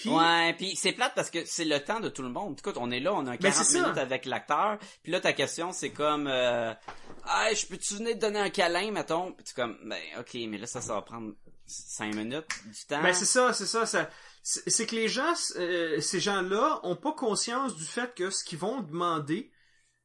[0.06, 2.58] Ouais, puis c'est plate parce que c'est le temps de tout le monde.
[2.58, 3.42] Écoute, on est là, on a 40
[3.74, 6.74] Ben, minutes avec l'acteur, puis là ta question c'est comme euh,
[7.26, 10.34] "Ah, je peux-tu venir te donner un câlin mettons?" Puis tu es comme "Ben OK,
[10.48, 11.34] mais là ça ça va prendre
[11.68, 14.10] 5 minutes du temps." Ben c'est ça, c'est ça, ça
[14.42, 18.44] c'est c'est que les gens, euh, ces gens-là, ont pas conscience du fait que ce
[18.44, 19.52] qu'ils vont demander,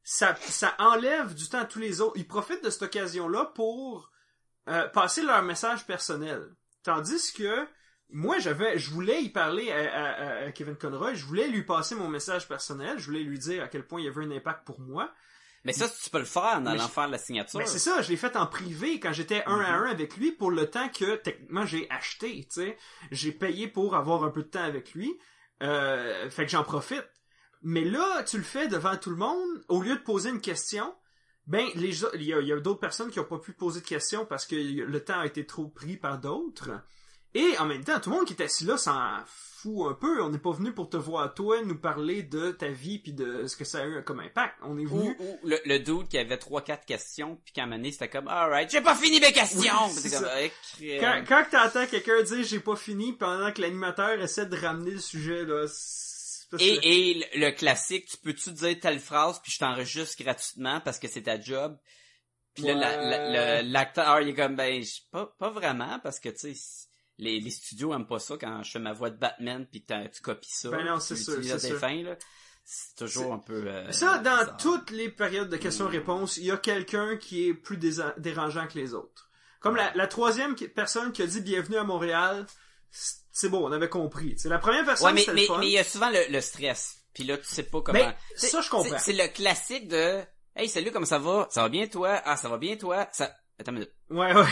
[0.05, 2.17] ça, ça enlève du temps à tous les autres.
[2.17, 4.11] Ils profitent de cette occasion-là pour
[4.69, 6.55] euh, passer leur message personnel.
[6.85, 7.67] Tandis que
[8.11, 11.95] moi, j'avais, je voulais y parler à, à- à Kevin Conroy, je voulais lui passer
[11.95, 14.65] mon message personnel, je voulais lui dire à quel point il y avait un impact
[14.67, 15.13] pour moi.
[15.65, 17.59] Mais ça, tu peux le faire en allant je- faire la signature.
[17.59, 20.33] Mais c'est ça, je l'ai fait en privé quand j'étais un à un avec lui
[20.33, 22.79] pour le temps que techniquement j'ai acheté, tu sais.
[23.11, 25.13] J'ai payé pour avoir un peu de temps avec lui.
[25.63, 27.05] Euh, fait que j'en profite.
[27.63, 30.95] Mais là, tu le fais devant tout le monde, au lieu de poser une question,
[31.49, 34.25] ben les il y a, a d'autres personnes qui ont pas pu poser de questions
[34.25, 36.71] parce que le temps a été trop pris par d'autres.
[37.35, 40.23] Et en même temps, tout le monde qui est assis là s'en fout un peu.
[40.23, 43.47] On n'est pas venu pour te voir toi nous parler de ta vie puis de
[43.47, 44.55] ce que ça a eu comme impact.
[44.63, 47.67] On est venu ou le, le dude qui avait trois quatre questions, puis qu'à un
[47.67, 49.61] moment donné, c'était comme, alright, j'ai pas fini mes questions!
[49.89, 50.25] Oui, comme.
[50.81, 50.99] Eh.
[51.01, 55.01] Quand, quand t'entends quelqu'un dire j'ai pas fini pendant que l'animateur essaie de ramener le
[55.01, 55.67] sujet là,
[56.61, 60.99] Et, et le, le classique, tu peux-tu dire telle phrase, puis je t'enregistre gratuitement parce
[60.99, 61.77] que c'est ta job?
[62.55, 66.19] Puis là, la- la- le- l'acteur, il est comme, ben, je- pas, pas vraiment, parce
[66.19, 66.88] que, tu sais,
[67.19, 70.09] les, les studios aiment pas ça quand je fais ma voix de Batman, puis t'as-
[70.09, 70.71] tu copies ça.
[70.71, 72.17] Ben non, c'est sûr, c'est fins, là.
[72.65, 73.65] C'est toujours un peu...
[73.67, 74.57] euh, ça dans bizarre.
[74.59, 77.79] toutes les périodes de questions-réponses, il y a quelqu'un qui est plus
[78.19, 79.31] dérangeant que les autres.
[79.61, 82.47] Comme la, la troisième personne qui a dit bienvenue à Montréal,
[82.91, 84.35] c'est bon, on avait compris.
[84.39, 85.59] C'est la première personne, Ouais, mais mais le fun.
[85.59, 86.97] mais il y a souvent le, le stress.
[87.15, 87.99] Puis là, tu sais pas comment.
[87.99, 88.99] Ben, Tu sais, ça, je comprends.
[88.99, 90.21] C'est c'est le classique de
[90.55, 91.47] Hey, salut, comment ça va?
[91.51, 92.21] Ça va bien toi?
[92.25, 93.09] Ah, ça va bien toi?
[93.13, 93.35] Ça.
[93.59, 93.93] Attends une minute.
[94.11, 94.45] Ouais, ouais.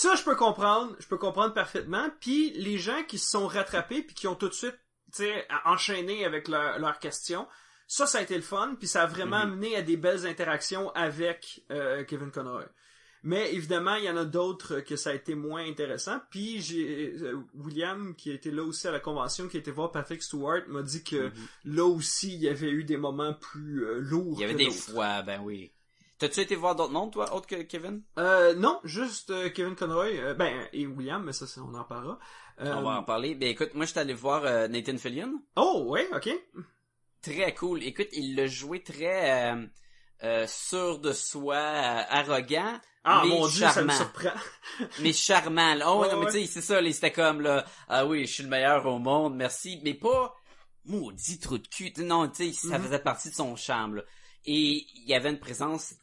[0.00, 0.94] Ça, je peux comprendre.
[1.00, 2.08] Je peux comprendre parfaitement.
[2.20, 4.78] Puis les gens qui se sont rattrapés puis qui ont tout de suite,
[5.12, 7.48] tu sais, enchaîné avec leur- leurs questions,
[7.88, 8.76] ça, ça a été le fun.
[8.78, 9.54] Puis ça a vraiment Mhm.
[9.56, 12.64] mené à des belles interactions avec euh, Kevin Conroy.
[13.24, 16.20] Mais évidemment, il y en a d'autres que ça a été moins intéressant.
[16.30, 20.22] Puis j'ai euh, William, qui était là aussi à la convention, qui était voir Patrick
[20.22, 21.32] Stewart, m'a dit que
[21.64, 24.34] là aussi, il y avait eu des moments plus euh, lourds.
[24.36, 25.72] Il y avait des fois, ben oui.
[26.18, 28.02] T'as-tu été voir d'autres mondes, toi, autre que Kevin?
[28.18, 31.84] Euh, non, juste euh, Kevin Conroy, euh, ben et William, mais ça, ça, on en
[31.84, 32.18] parlera.
[32.60, 33.34] Euh, On va en parler.
[33.36, 35.40] Ben écoute, moi j'étais allé voir Nathan Fillion.
[35.56, 36.28] Oh, ouais, ok.
[37.22, 37.82] Très cool.
[37.84, 39.54] Écoute, il l'a joué très
[40.46, 43.92] sûr de soi, arrogant, Ah, mais mon dieu, ça me charmant.
[43.92, 44.40] surprend.
[45.00, 45.74] mais charmant.
[45.74, 45.92] là.
[45.92, 46.32] Oh, Ouais, non, mais ouais.
[46.32, 48.98] tu sais, c'est ça, là, c'était comme, là, ah oui, je suis le meilleur au
[48.98, 50.34] monde, merci, mais pas,
[50.84, 51.92] maudit trou de cul.
[51.98, 52.84] Non, tu sais, ça Mhm.
[52.86, 54.02] faisait partie de son charme, là.
[54.44, 55.94] Et il y avait une présence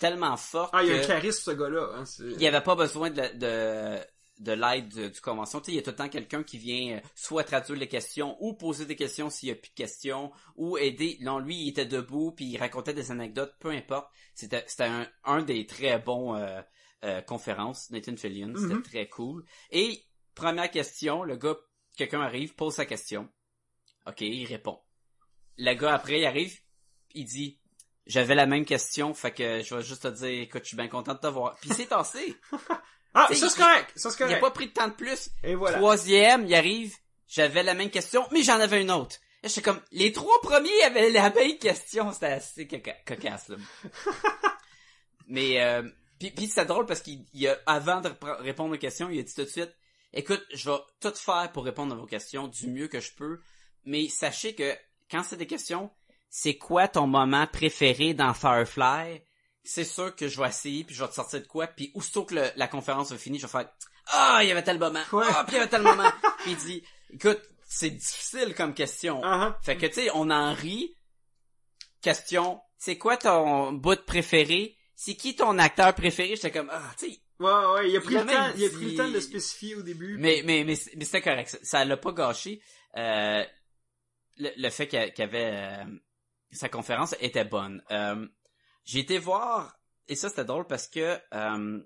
[0.00, 1.90] tellement forte Ah, il y a un charisme, ce gars-là.
[1.94, 3.98] Hein, il y avait pas besoin de, de,
[4.40, 5.60] de l'aide du, du convention.
[5.60, 7.86] Tu sais, il y a tout le temps quelqu'un qui vient euh, soit traduire les
[7.88, 11.18] questions ou poser des questions s'il y a plus de questions ou aider.
[11.20, 14.08] Non, lui, il était debout puis il racontait des anecdotes, peu importe.
[14.34, 16.60] C'était, c'était un, un des très bons euh,
[17.04, 18.52] euh, conférences, Nathan Fillion.
[18.56, 18.82] C'était Mhm.
[18.82, 19.44] très cool.
[19.70, 20.02] Et
[20.34, 21.56] première question, le gars,
[21.96, 23.28] quelqu'un arrive, pose sa question.
[24.06, 24.78] Ok, il répond.
[25.58, 26.58] Le gars après, il arrive,
[27.14, 27.59] il dit
[28.06, 30.88] j'avais la même question, fait que je vais juste te dire, écoute, je suis bien
[30.88, 31.56] content de te voir.
[31.60, 32.36] Puis c'est tassé.
[33.12, 34.40] Ah, ça c'est correct, ça c'est Il a correct.
[34.40, 35.30] pas pris de temps de plus.
[35.42, 35.78] Et voilà.
[35.78, 36.94] Troisième, il arrive,
[37.26, 39.16] j'avais la même question, mais j'en avais une autre.
[39.42, 43.56] J'étais comme, les trois premiers avaient la même question, c'était assez coca- cocasse, là.
[45.26, 45.82] mais, euh,
[46.18, 49.22] puis, puis c'est drôle parce qu'il il a, avant de répondre aux questions, il a
[49.22, 49.74] dit tout de suite,
[50.12, 53.40] écoute, je vais tout faire pour répondre à vos questions du mieux que je peux,
[53.84, 54.76] mais sachez que
[55.10, 55.90] quand c'est des questions,
[56.30, 59.20] c'est quoi ton moment préféré dans Firefly?
[59.62, 62.24] C'est sûr que je vais essayer, puis je vais te sortir de quoi, puis aussitôt
[62.24, 63.68] que le- la conférence va finir, je vais faire
[64.12, 65.00] Ah, il y avait tel moment!
[65.12, 66.10] Ah, puis il y avait tel moment!
[66.38, 69.20] puis il dit, écoute, c'est difficile comme question.
[69.22, 69.58] Ah, ah.
[69.62, 70.96] Fait que, tu sais, on en rit.
[72.00, 74.76] Question, c'est quoi ton bout préféré?
[74.94, 76.34] C'est qui ton acteur préféré?
[76.36, 78.68] J'étais comme, ah, tu sais, Ouais, ouais, il a pris Il le temps, il a
[78.68, 80.16] pris le temps de le spécifier au début.
[80.18, 81.58] mais, mais, mais, mais c'était correct.
[81.62, 82.60] Ça- l'a pas gâché.
[82.98, 83.42] Euh,
[84.36, 85.84] le, le fait qu'il y a- qu'il y avait euh,
[86.52, 87.82] sa conférence était bonne.
[87.90, 88.26] Euh,
[88.84, 89.76] j'ai été voir
[90.08, 91.82] et ça c'était drôle parce que euh,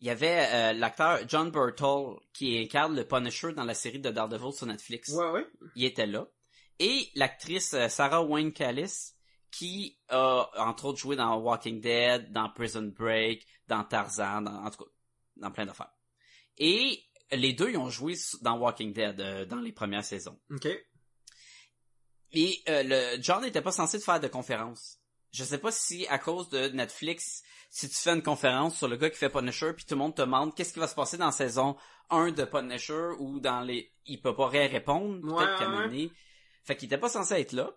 [0.00, 4.10] il y avait euh, l'acteur John Burtle qui incarne le Punisher dans la série de
[4.10, 5.10] Daredevil sur Netflix.
[5.10, 5.46] Ouais, ouais.
[5.74, 6.28] Il était là.
[6.78, 9.14] Et l'actrice euh, Sarah Wayne Callis
[9.50, 14.70] qui a entre autres joué dans Walking Dead, dans Prison Break, dans Tarzan, dans, en
[14.70, 14.90] tout cas
[15.36, 15.92] dans plein d'affaires.
[16.58, 17.02] Et
[17.32, 20.38] les deux ils ont joué dans Walking Dead euh, dans les premières saisons.
[20.50, 20.68] Ok.
[22.32, 24.98] Et euh, le John n'était pas censé de faire de conférence.
[25.32, 28.96] Je sais pas si à cause de Netflix, si tu fais une conférence sur le
[28.96, 31.16] gars qui fait Punisher, puis tout le monde te demande qu'est-ce qui va se passer
[31.18, 31.76] dans saison
[32.10, 35.70] 1 de Punisher ou dans les, il peut pas rien répondre, Ouais, peut-être qu'à ouais.
[35.70, 36.10] moment donné.
[36.64, 37.70] Fait qu'il était pas censé être là.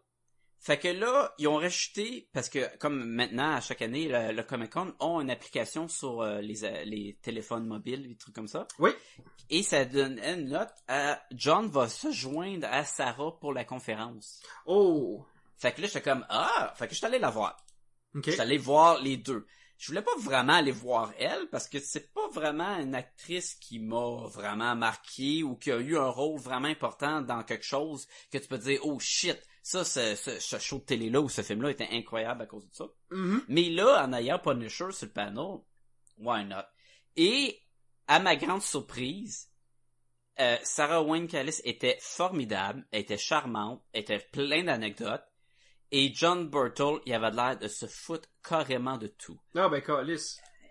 [0.64, 4.43] Fait que là, ils ont rajouté, parce que comme maintenant, à chaque année, le, le
[4.43, 8.68] Comic-Con ont une application sur euh, les, euh, les téléphones mobiles, des trucs comme ça.
[8.78, 8.91] Oui.
[9.49, 14.43] Et ça donne une note à John va se joindre à Sarah pour la conférence.
[14.68, 15.26] Oh.
[15.57, 16.72] Fait que là, j'étais comme, ah!
[16.78, 17.57] Fait que je suis allé la voir.
[18.14, 18.26] Ok.
[18.28, 19.47] Je suis allé voir les deux.
[19.80, 23.80] Je voulais pas vraiment aller voir elle parce que c'est pas vraiment une actrice qui
[23.80, 28.38] m'a vraiment marqué ou qui a eu un rôle vraiment important dans quelque chose que
[28.38, 31.41] tu peux dire oh shit ça ce, ce, ce show de télé là ou ce
[31.41, 32.86] film là était incroyable à cause de ça.
[33.12, 33.43] Mhm.
[33.47, 35.59] Mais là en ayant Punisher sur le panel,
[36.18, 36.66] why not?
[37.16, 37.59] Et
[38.07, 39.49] à ma grande surprise,
[40.39, 45.24] euh, Sarah Wayne Callis était formidable, elle était charmante, elle était plein d'anecdotes.
[45.91, 49.38] Et John Burtle, il avait l'air de se foutre carrément de tout.
[49.55, 49.82] Ah, ben.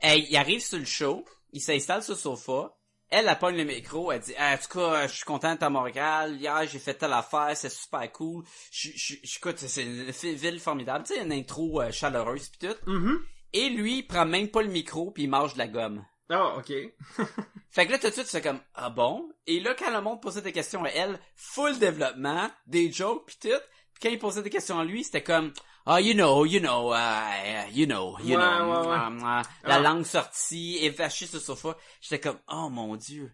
[0.00, 2.74] Hey, il arrive sur le show, il s'installe sur le sofa,
[3.10, 5.70] elle, elle pogne le micro, elle dit, Ah, en tout cas, je suis contente à
[5.70, 10.10] Montréal, hier, j'ai fait telle affaire, c'est super cool, je, je, je- écoute, c'est une
[10.36, 12.90] ville formidable, tu sais, une intro euh, chaleureuse pis tout.
[12.90, 13.20] Mhm.
[13.52, 16.04] Et lui, il prend même pas le micro puis il mange de la gomme.
[16.30, 16.72] Ah, ok.
[17.72, 19.28] Fait que là, tout de suite, c'est comme, ah bon?
[19.46, 23.38] Et là, quand le monde posait des questions à elle, full développement, des jokes pis
[23.48, 23.48] tout,
[23.94, 25.52] pis quand il posait des questions à lui, c'était comme,
[25.86, 28.96] ah, you know, you know, uh, you know, you Ouais, know, ouais, ouais.
[28.96, 29.80] ah, ah, la Ah.
[29.80, 31.76] langue sortie, évachée sur le sofa.
[32.00, 33.32] J'étais comme, oh mon dieu.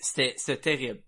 [0.00, 1.02] C'était, c'était terrible.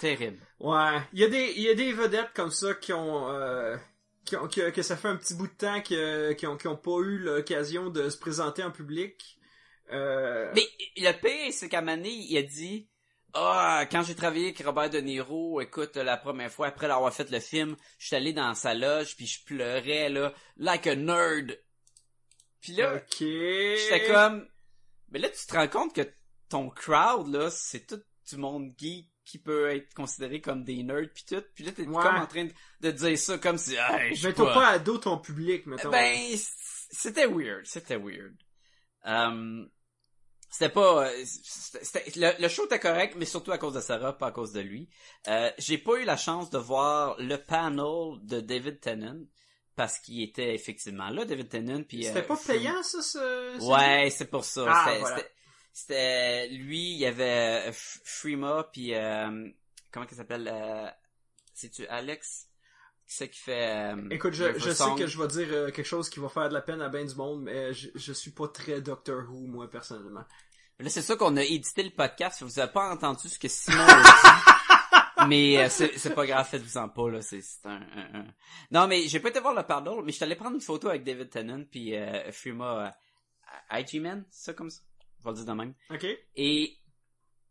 [0.00, 0.38] Terrible.
[0.60, 1.00] Ouais.
[1.12, 3.76] Il y a des, il y a des vedettes comme ça qui ont, euh,
[4.24, 6.68] qui ont, que, que ça fait un petit bout de temps que, qui ont, qui
[6.68, 9.38] ont pas eu l'occasion de se présenter en public.
[9.92, 12.88] Euh, Mais le pire, c'est qu'à Mané, il a dit
[13.38, 17.30] Ah, quand j'ai travaillé avec Robert De Niro, écoute, la première fois, après l'avoir fait
[17.30, 21.58] le film, je suis allé dans sa loge, puis je pleurais, là, like a nerd.
[22.62, 23.16] Puis là, ok.
[23.18, 24.48] j'étais comme...
[25.10, 26.10] Mais là, tu te rends compte que
[26.48, 31.10] ton crowd, là, c'est tout du monde geek qui peut être considéré comme des nerds,
[31.12, 31.42] puis tout.
[31.54, 32.02] Puis là, t'es Ouais.
[32.02, 33.74] comme en train de, de dire ça comme si...
[33.74, 34.54] Hey, je Mais t'as pas.
[34.54, 35.90] pas ado ton public, mettons.
[35.90, 36.16] Ben,
[36.90, 38.34] c'était weird, c'était weird.
[39.04, 39.68] Um,
[40.50, 44.16] c'était pas, euh, c'était- le, le show était correct, mais surtout à cause de Sarah,
[44.16, 44.88] pas à cause de lui.
[45.28, 49.20] Euh, j'ai pas eu la chance de voir le panel de David Tennant
[49.74, 51.82] parce qu'il était effectivement là, David Tennant.
[51.82, 53.18] Puis C'était euh, pas payant, ça, ce...
[53.60, 54.64] ce- Ouais, c'est pour ça.
[54.68, 55.16] Ah, C'était- voilà.
[55.18, 55.32] c'était-
[55.78, 59.46] C'était lui, il y avait euh, F- Freema puis euh,
[59.92, 60.88] comment qu'il s'appelle euh,
[61.52, 62.46] C'est-tu Alex?
[63.06, 66.10] C'est qui fait euh, Écoute, je, je sais que je vais dire euh, quelque chose
[66.10, 68.48] qui va faire de la peine à ben du monde, mais je, je suis pas
[68.48, 70.24] très Doctor Who, moi, personnellement.
[70.78, 72.42] Là, c'est ça qu'on a édité le podcast.
[72.42, 75.28] Vous avez pas entendu ce que Simon a dit.
[75.28, 77.22] mais euh, c'est c'est pas grave, faites-vous-en pas, là.
[77.22, 78.34] C'est un, un- un-
[78.70, 80.88] Non, mais j'ai pas été voir le pardon, mais je suis allé prendre une photo
[80.88, 82.92] avec David Tennant puis euh, Freema
[83.72, 84.80] euh, IG-Man, c'est ça comme ça?
[85.20, 85.74] On va le dire de même.
[85.90, 86.06] Ok?
[86.36, 86.76] Et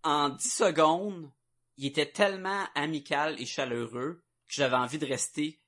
[0.03, 1.31] en 10 secondes,
[1.77, 5.61] il était tellement amical et chaleureux j'avais envie de rester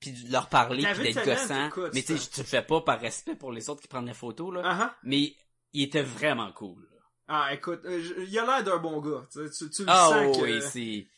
[0.00, 1.70] puis de leur parler puis d'être gossant.
[1.94, 4.54] mais tu sais, le fais pas par respect pour les autres qui prennent les photos,
[4.54, 4.62] là.
[4.64, 4.96] Ah.
[5.02, 5.34] Mais
[5.72, 6.88] il était vraiment cool.
[7.26, 9.26] Ah, écoute, euh, il a l'air d'un bon gars.
[9.32, 10.42] Tu, tu, tu le Ah sens que...
[10.42, 11.08] oui,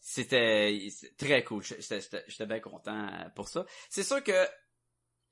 [0.00, 1.62] c'était très cool.
[1.62, 3.64] J'étais bien content euh, pour ça.
[3.88, 4.46] C'est sûr que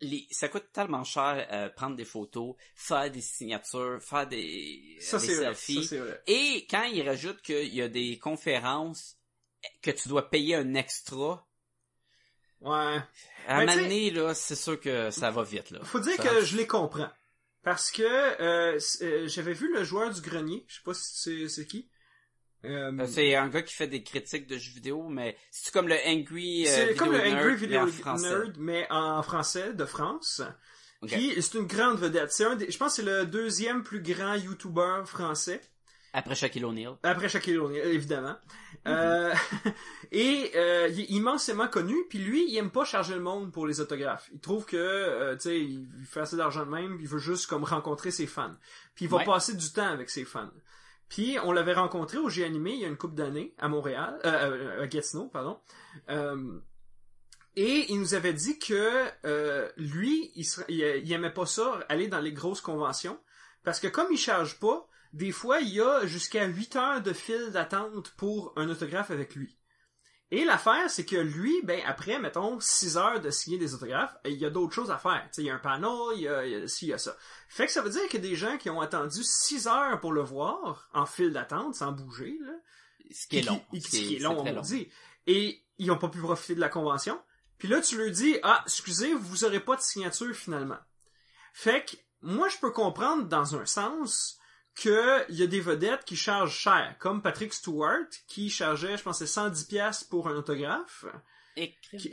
[0.03, 5.18] les, ça coûte tellement cher euh, prendre des photos, faire des signatures, faire des, ça,
[5.18, 5.45] des c'est vrai.
[5.47, 5.84] Ça, selfies.
[5.84, 6.22] c'est vrai.
[6.28, 9.16] Et quand il rajoute qu'il y a des conférences
[9.83, 11.47] que tu dois payer un extra,
[12.61, 12.99] Ouais.
[13.49, 15.81] à un Ben, donné, là, c'est sûr que ça va vite, là.
[15.83, 17.11] Faut dire Ça- que je les comprends.
[17.63, 20.65] Parce que euh, euh, j'avais vu le joueur du grenier.
[20.69, 21.91] Je sais pas si c'est qui.
[22.65, 25.97] Euh, C'est un gars qui fait des critiques de jeux vidéo, mais c'est comme le
[26.07, 27.87] Angry c'est Video comme le Nerd, Angry Video.
[27.87, 30.43] Nerd, mais en français, de France.
[31.03, 31.11] Ok.
[31.11, 32.33] Puis c'est une grande vedette.
[32.33, 35.61] C'est un des, je pense que c'est le deuxième plus grand YouTuber français.
[36.13, 36.97] Après Shaquille O'Neal.
[37.03, 38.37] Après Shaquille O'Neal, évidemment.
[38.89, 39.35] Euh,
[40.12, 41.95] et euh, il est immensément connu.
[42.09, 44.28] Puis lui, il aime pas charger le monde pour les autographes.
[44.33, 46.99] Il trouve que, euh, tu sais, il fait assez d'argent de même.
[47.01, 48.55] Il veut juste comme rencontrer ses fans.
[48.95, 49.24] Puis il va Ouais.
[49.24, 50.51] passer du temps avec ses fans.
[51.09, 54.18] Puis on l'avait rencontré au G Animé il y a une couple d'années à Montréal,
[54.24, 54.28] euh,
[54.78, 55.59] euh, à Gatineau, pardon.
[57.57, 62.07] Et il nous avait dit que euh, lui, il, il, il aimait pas ça aller
[62.07, 63.18] dans les grosses conventions
[63.64, 67.13] parce que comme il charge pas, des fois il y a jusqu'à 8 heures de
[67.13, 69.57] file d'attente pour un autographe avec lui.
[70.33, 74.35] Et l'affaire, c'est que lui, ben après, mettons, 6 heures de signer des autographes, il
[74.39, 75.23] y a d'autres choses à faire.
[75.25, 76.91] Tu sais, il y a un panel, il y a, il y a ci, il
[76.91, 77.17] y a ça.
[77.49, 79.99] Fait que ça veut dire qu'il y a des gens qui ont attendu 6 heures
[79.99, 82.53] pour le voir, en file d'attente, sans bouger, là.
[83.13, 83.61] Ce qui est long.
[83.73, 84.89] Qui, Ce qui- est long, on dit.
[85.27, 87.21] Et ils n'ont pas pu profiter de la convention.
[87.59, 90.79] Puis là, tu leur dis, ah, excusez, vous aurez pas de signature finalement.
[91.53, 94.39] Fait que, moi, je peux comprendre dans un sens
[94.81, 99.03] que il y a des vedettes qui chargent cher, comme Patrick Stewart, qui chargeait, je
[99.03, 101.05] pense, c'est 110 pièces pour un autographe.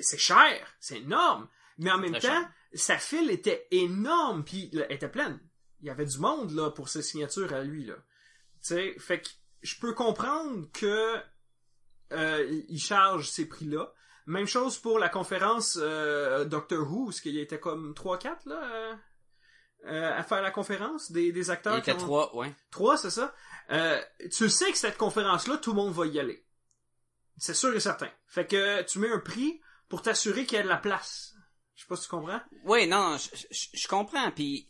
[0.01, 1.47] C'est cher, c'est énorme.
[1.77, 2.49] Mais en même temps, cher.
[2.73, 5.39] sa file était énorme, puis elle était pleine.
[5.81, 7.95] Il y avait du monde là pour ses signatures à lui là.
[8.61, 9.29] Tu sais, fait que
[9.61, 11.15] je peux comprendre que
[12.11, 13.93] euh, il charge ces prix-là,
[14.25, 18.99] Même chose pour la conférence euh, Doctor Who, parce qu'il y était comme 3-4 là
[19.87, 21.75] euh, à faire la conférence des, des acteurs.
[21.75, 22.53] Il était qui ont- trois, ouais.
[22.71, 23.33] Trois, c'est ça?
[23.71, 24.01] Euh,
[24.35, 26.45] tu sais que cette conférence-là, tout le monde va y aller.
[27.37, 28.09] C'est sûr et certain.
[28.27, 31.33] Fait que tu mets un prix pour t'assurer qu'il y a de la place.
[31.75, 32.41] Je sais pas si tu comprends.
[32.63, 34.69] Oui, non, je, je, je comprends, puis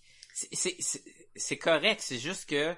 [1.35, 2.75] c'est correct, c'est juste que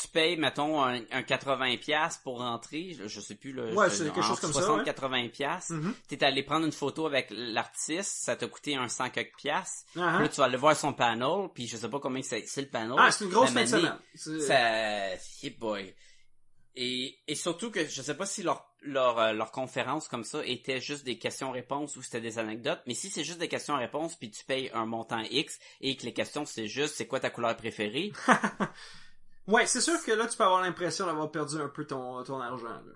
[0.00, 3.88] tu payes, mettons, un, un 80$ piastres pour rentrer, je, je sais plus, là, Ouais,
[3.88, 4.84] je- c'est quelque entre chose comme ça, 60 ouais.
[4.84, 5.72] 80$, piastres.
[5.72, 5.94] Mhm.
[6.08, 10.00] t'es allé prendre une photo avec l'artiste, ça t'a coûté un 100 quelques piastres, Puis
[10.02, 12.68] là, tu vas aller voir son panel, puis je sais pas combien c'est c'est le
[12.68, 12.94] panel.
[12.98, 15.94] Ah, c'est une grosse fin Ça, hey boy.
[16.78, 20.44] Et, et surtout que je sais pas si leur, leur, euh, leur conférence comme ça
[20.44, 24.30] était juste des questions-réponses ou c'était des anecdotes, mais si c'est juste des questions-réponses puis
[24.30, 27.56] tu payes un montant X et que les questions c'est juste c'est quoi ta couleur
[27.56, 28.12] préférée,
[29.46, 32.40] Ouais, c'est sûr que là, tu peux avoir l'impression d'avoir perdu un peu ton, ton
[32.40, 32.68] argent.
[32.68, 32.92] Là.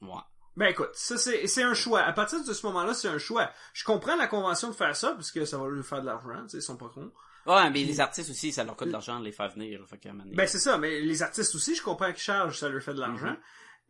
[0.00, 0.26] moi.
[0.56, 2.00] Ben écoute, ça c'est c'est un choix.
[2.00, 3.48] À partir de ce moment-là, c'est un choix.
[3.74, 6.42] Je comprends la convention de faire ça parce que ça va lui faire de l'argent,
[6.42, 7.12] tu sais, ils sont pas cons.
[7.46, 9.80] Ouais, mais les artistes aussi, ça leur coûte de l'argent de les faire venir.
[9.86, 12.82] Fait donné- Ben c'est ça, mais les artistes aussi, je comprends qu'ils chargent, ça leur
[12.82, 13.30] fait de l'argent.
[13.30, 13.38] Mhm.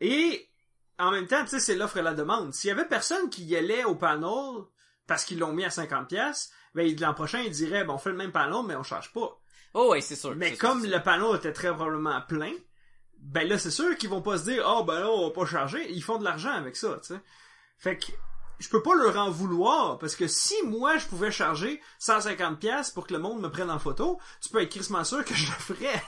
[0.03, 0.49] Et
[0.99, 2.53] en même temps, tu sais, c'est l'offre et la demande.
[2.53, 4.65] S'il y avait personne qui y allait au panel
[5.07, 8.11] parce qu'ils l'ont mis à 50 pièces, ben l'an prochain ils diraient ben on fait
[8.11, 9.41] le même panel mais on charge pas.
[9.75, 10.35] Oh ouais, c'est sûr.
[10.37, 12.53] Mais sûr, comme le panneau était très probablement plein,
[13.19, 15.47] ben là, c'est sûr qu'ils vont pas se dire, oh, ben là, on va pas
[15.47, 15.91] charger.
[15.91, 17.21] Ils font de l'argent avec ça, tu sais.
[17.79, 18.07] Fait que,
[18.59, 22.91] je peux pas leur en vouloir, parce que si moi, je pouvais charger 150 pièces
[22.91, 25.47] pour que le monde me prenne en photo, tu peux être crissement sûr que je
[25.47, 26.03] le ferais.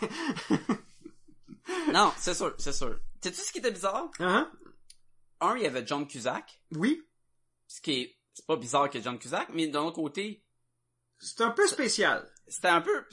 [1.92, 2.98] Non, c'est sûr, c'est sûr.
[3.22, 4.08] Sais-tu ce qui était bizarre?
[4.18, 4.50] Hein?
[5.40, 7.02] Un, il y avait John Cusack, Oui.
[7.68, 10.44] ce qui est, c'est pas bizarre que John Cusack, mais d'un autre côté,
[11.18, 12.28] C'est un peu spécial.
[12.48, 13.04] c'était un peu,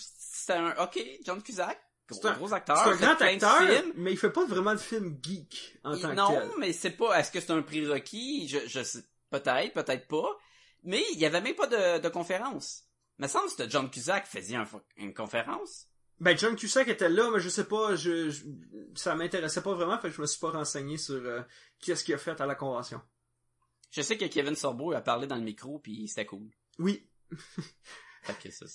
[0.48, 1.80] c'était un, ok, John Cusack,
[2.10, 5.20] C'est un- gros acteur, C'est un grand acteur, mais il fait pas vraiment de film
[5.22, 6.50] geek en Il- tant non, que tel.
[6.58, 8.48] mais c'est pas, est-ce que c'est un prérequis?
[8.48, 10.38] Je, je sais, peut-être, peut-être pas.
[10.84, 12.84] Mais il y avait même pas de, de conférence.
[13.20, 15.88] Me semble que c'était John Cusack qui faisait un- une conférence.
[16.20, 18.44] Ben, John Cusack était là, mais je sais pas, je, je-
[18.96, 21.42] ça m'intéressait pas vraiment, fait que je me suis pas renseigné sur euh,
[21.82, 23.02] qu'est-ce qu'il a fait à la convention.
[23.92, 26.48] Je sais que Kevin Sorbo a parlé dans le micro puis c'était cool.
[26.80, 27.06] Oui,
[28.52, 28.66] Ça.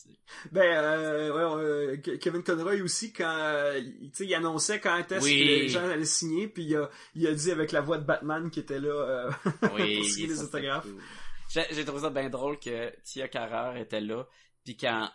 [0.50, 4.98] Ben, euh, ouais, euh, Ke- Kevin Conroy aussi, quand il- tu sais, il annonçait quand
[5.12, 5.38] est-ce Oui.
[5.40, 8.05] que les gens allaient signer, puis il a, il a dit avec la voix de
[8.05, 9.30] Batman qui était là euh,
[9.74, 10.84] Oui, pour signer les autographes.
[10.84, 11.00] cool.
[11.70, 14.26] J'ai, trouvé ça bien drôle que Tia Carrère était là,
[14.64, 15.11] puis quand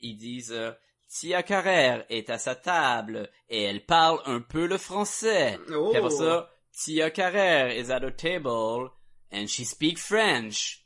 [0.00, 0.72] ils disent euh,
[1.08, 5.58] Tia Carrère est à sa table et elle parle un peu le français.
[5.74, 5.92] Oh!
[5.92, 8.90] Puis ça, Tia Carrère is at a table
[9.30, 10.83] and she speaks French.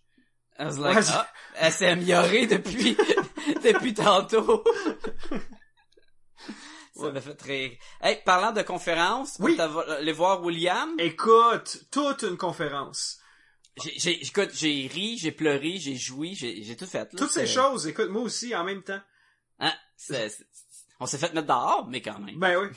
[0.59, 2.96] I was like, Ouais, c'est- ah, elle s'est améliorée depuis,
[3.64, 4.64] depuis tantôt.
[6.94, 7.12] Ça Ouais.
[7.12, 7.72] m'a fait rire.
[8.00, 9.56] Hey, parlant de conférence, Oui.
[9.61, 10.90] aller voir William?
[10.98, 13.18] Écoute, toute une conférence.
[13.80, 16.98] J'ai, j'ai, écoute, j'ai ri, j'ai pleuré, j'ai joui, j'ai, tout fait.
[17.12, 17.18] là.
[17.18, 19.00] Toutes ces choses, écoute, moi aussi, en même temps.
[19.61, 19.72] Hein,
[20.98, 22.36] on s'est fait mettre dehors, mais quand même.
[22.38, 22.68] Ben oui.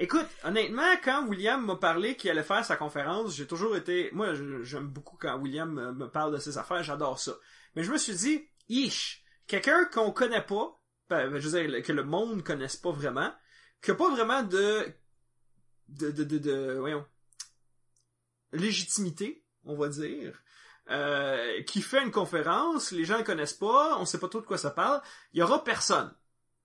[0.00, 4.10] Écoute, honnêtement, quand William m'a parlé qu'il allait faire sa conférence, j'ai toujours été...
[4.12, 4.32] Moi,
[4.62, 7.32] j'aime beaucoup quand William me, parle de ses affaires, j'adore ça.
[7.74, 11.92] Mais je me suis dit, ish, quelqu'un qu'on connaît pas, ben, je veux dire, que
[11.92, 13.32] le monde connaisse pas vraiment,
[13.82, 14.86] qui a pas vraiment de...
[15.88, 16.12] de...
[16.12, 16.22] de...
[16.22, 16.38] de...
[16.38, 17.04] de- voyons...
[18.52, 20.40] légitimité, on va dire,
[20.90, 24.46] euh, qui fait une conférence, les gens le connaissent pas, on sait pas trop de
[24.46, 26.14] quoi ça parle, il y aura personne.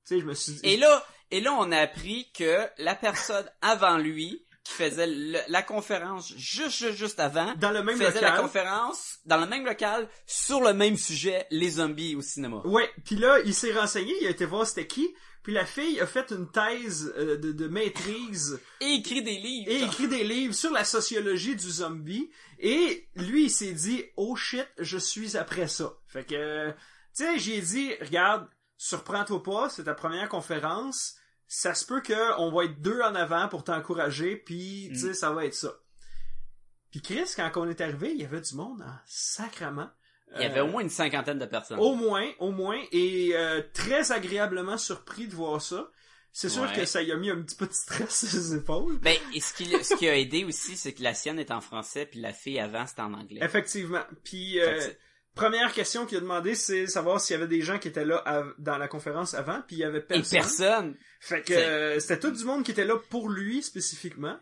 [0.06, 0.60] Tu sais, je me suis dit...
[0.64, 1.04] Et là,
[1.36, 6.34] et là, on a appris que la personne avant lui, qui faisait le- la conférence
[6.38, 10.62] juste, juste, juste avant, dans le même faisait la conférence dans le même local sur
[10.62, 12.62] le même sujet, les zombies au cinéma.
[12.66, 15.14] Ouais, puis là, il s'est renseigné, il a été voir c'était qui,
[15.44, 19.70] puis la fille a fait une thèse euh, de, de maîtrise Et écrit des livres.
[19.70, 24.38] et écrit des livres sur la sociologie du zombie, et lui, il s'est dit, oh
[24.38, 25.92] shit, je suis après ça.
[26.08, 26.76] Fait que, tu
[27.26, 31.16] sais, j'ai dit, regarde, surprends-toi pas, c'est ta première conférence,
[31.56, 35.10] ça se peut que on va être deux en avant pour t'encourager, puis tu sais,
[35.10, 35.14] Mm.
[35.14, 35.74] ça va être ça.
[36.92, 39.90] Puis Chris, quand on est arrivé, il y avait du monde en sacrement.
[40.36, 41.80] Il y avait au moins une cinquantaine de personnes.
[41.80, 45.90] Au moins, au moins, et euh, très agréablement surpris de voir ça.
[46.32, 46.74] C'est sûr Ouais.
[46.74, 48.98] que ça y a mis un petit peu de stress sur les épaules.
[49.02, 51.62] Ben, et ce qui, ce qui a aidé aussi, c'est que la sienne est en
[51.62, 53.42] français, puis la fille avant, c'était en anglais.
[53.44, 54.02] Effectivement.
[54.24, 54.82] Puis, euh,
[55.36, 58.24] première question qu'il a demandé, c'est savoir s'il y avait des gens qui étaient là
[58.58, 60.40] dans la conférence avant, puis il y avait Et personne.
[60.40, 60.96] personne.
[61.20, 64.38] Fait que euh, c'était tout du monde qui était là pour lui spécifiquement.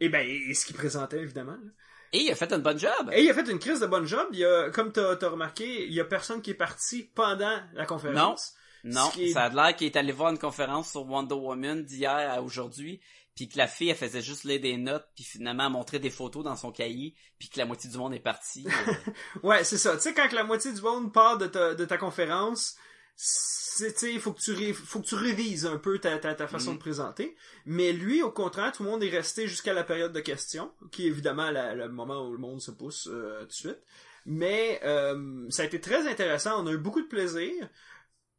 [0.00, 1.52] Et ben, et ce qu'il présentait évidemment.
[1.52, 1.70] là.
[2.12, 3.10] Et il a fait un bon job.
[3.12, 4.26] Et il a fait une crise de bonne job.
[4.32, 7.58] Il y a, comme t'as as remarqué, il y a personne qui est parti pendant
[7.74, 8.54] la conférence.
[8.84, 12.10] Non, est- ça a l'air qu'il est allé voir une conférence sur Wonder Woman d'hier
[12.32, 13.00] à aujourd'hui,
[13.38, 16.10] puis que la fille elle faisait juste lire des notes, puis finalement elle montrait des
[16.10, 18.66] photos dans son cahier, puis que la moitié du monde est parti.
[18.66, 18.92] euh,
[19.44, 19.94] Ouais, c'est ça.
[19.94, 22.74] Tu sais, quand la moitié du monde part de ta, de ta conférence,
[23.14, 26.18] c'est, tu sais, il faut que tu ré- faut que tu révises un peu ta,
[26.18, 27.36] ta, ta façon de présenter.
[27.64, 31.04] Mais lui, au contraire, tout le monde est resté jusqu'à la période de questions, qui
[31.04, 33.78] est évidemment la- le moment où le monde se pousse euh, tout de suite.
[34.26, 36.62] Mais euh, ça a été très intéressant.
[36.62, 37.68] On a eu beaucoup de plaisir.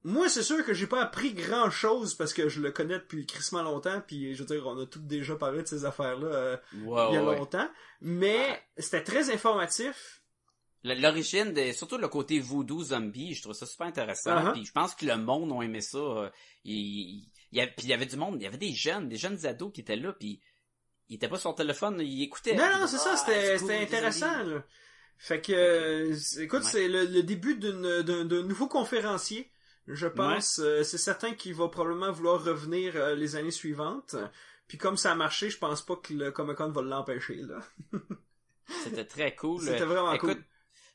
[0.04, 3.26] Moi, c'est sûr que j'ai pas appris grand chose parce que je le connais depuis
[3.26, 6.58] crissement longtemps, puis je veux dire, on a tous déjà parlé de ces affaires-là euh,
[6.74, 7.36] il y a ouais.
[7.38, 7.70] longtemps.
[8.00, 10.22] Mais c'était très informatif.
[10.86, 14.32] L'origine, surtout le côté voodoo zombie, je trouve ça super intéressant.
[14.38, 14.54] Uh-huh.
[14.54, 15.98] Puis je pense que le monde a aimé ça.
[15.98, 16.30] euh,
[16.64, 19.10] Il, il y avait, puis il y avait du monde, il y avait des jeunes,
[19.10, 20.40] des jeunes ados qui étaient là, puis
[21.10, 22.56] ils étaient pas sur le téléphone, ils écoutaient.
[22.56, 24.44] Non, non, c'est ça, Ah, c'était cool, intéressant.
[24.44, 24.64] Là.
[25.18, 26.70] Fait que, écoute, Ouais.
[26.72, 29.52] c'est le, le début d'un nouveau conférencier.
[29.90, 34.16] Je pense, Euh, c'est certain qu'il va probablement vouloir revenir euh, les années suivantes.
[34.68, 37.42] Puis comme ça a marché, je pense pas que le Comic Con va l'empêcher.
[37.42, 37.60] là.
[38.84, 39.62] C'était très cool.
[39.62, 40.44] C'était vraiment Écoute, cool.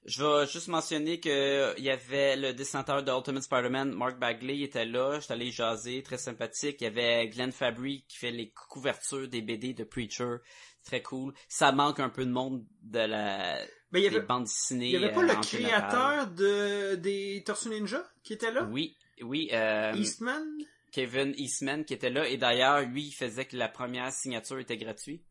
[0.06, 4.60] Je vais juste mentionner que il y avait le dessinateur de Ultimate Spider-Man, Mark Bagley,
[4.60, 5.18] était là.
[5.18, 6.76] J'étais allé jaser, très sympathique.
[6.80, 10.36] Il y avait Glenn Fabry qui fait les couvertures des BD de Preacher.
[10.84, 11.32] Très cool.
[11.48, 13.58] Ça manque un peu de monde de la
[13.90, 14.86] Mais il y des avait, bandes dessinées.
[14.86, 15.80] il y avait pas euh, le général.
[15.88, 18.64] créateur de des Tortues Ninja qui était là?
[18.70, 19.48] Oui, oui.
[19.52, 20.44] euh, Eastman?
[20.92, 22.28] Kevin Eastman qui était là.
[22.28, 25.24] Et d'ailleurs, lui, il faisait que la première signature était gratuite.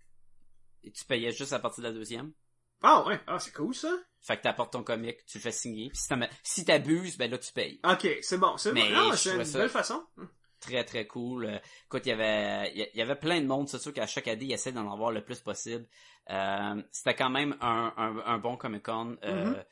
[0.84, 2.34] Et tu payais juste à partir de la deuxième.
[2.82, 3.96] Ah ouais, ah c'est cool ça.
[4.20, 5.90] Fait que t'apportes ton comic, tu le fais signer.
[5.90, 6.02] Puis
[6.44, 7.80] si t'abuses, ben là tu payes.
[7.86, 8.82] Ok, c'est bon, c'est bon.
[9.16, 10.04] C'est une belle façon.
[10.66, 11.46] Très très cool.
[11.46, 11.58] Euh,
[11.88, 13.68] écoute, il y avait il y- y avait plein de monde.
[13.68, 15.86] C'est sûr qu'à chaque année, ils essaient d'en avoir le plus possible.
[16.30, 19.18] Euh, C'était quand même un, un, un bon Comic Con.
[19.24, 19.64] Euh, Mhm.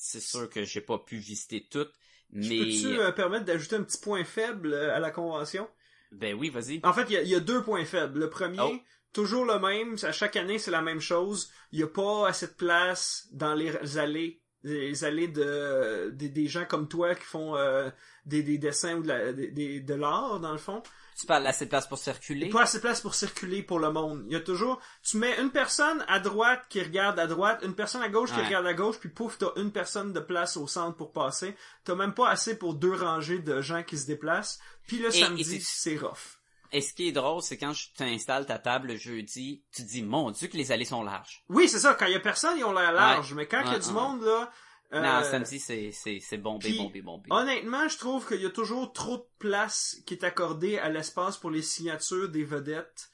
[0.00, 1.86] C'est sûr que j'ai pas pu visiter tout,
[2.32, 5.68] Je mais Peux-tu euh, permettre d'ajouter un petit point faible euh, à la convention?
[6.12, 6.80] ben oui, vas-y.
[6.84, 8.20] En fait, il y a, y deux points faibles.
[8.20, 8.78] Le premier, Oh.
[9.12, 9.96] toujours le même.
[10.02, 11.50] À chaque année, c'est la même chose.
[11.72, 16.46] Il n'y a pas assez de place dans les allées, les allées de des, des
[16.48, 17.90] gens comme toi qui font euh,
[18.26, 20.82] des, des dessins ou de la- des- de l'art dans le fond.
[21.18, 22.48] Tu parles assez de place pour circuler.
[22.48, 24.22] Pas assez de place pour circuler pour le monde.
[24.26, 27.74] Il y a toujours, tu mets une personne à droite qui regarde à droite, une
[27.74, 28.46] personne à gauche qui Ouais.
[28.46, 31.56] regarde à gauche, puis pouf, t'as une personne de place au centre pour passer.
[31.84, 34.60] T'as même pas assez pour deux rangées de gens qui se déplacent.
[34.86, 36.37] Puis le Et- samedi, c'est rough.
[36.72, 39.88] Et ce qui est drôle, c'est quand tu t'installes ta table le jeudi, tu te
[39.88, 41.42] dis mon Dieu que les allées sont larges.
[41.48, 41.94] Oui, c'est ça.
[41.94, 43.32] Quand il y a personne, ils ont l'air large.
[43.34, 43.92] Mais quand il y a Ouais, du ouais.
[43.92, 44.50] monde, là...
[44.92, 47.26] euh, Non, samedi c'est c'est c'est bombé, puis, bombé, bombé.
[47.30, 51.36] Honnêtement, je trouve qu'il y a toujours trop de place qui est accordée à l'espace
[51.38, 53.08] pour les signatures des vedettes.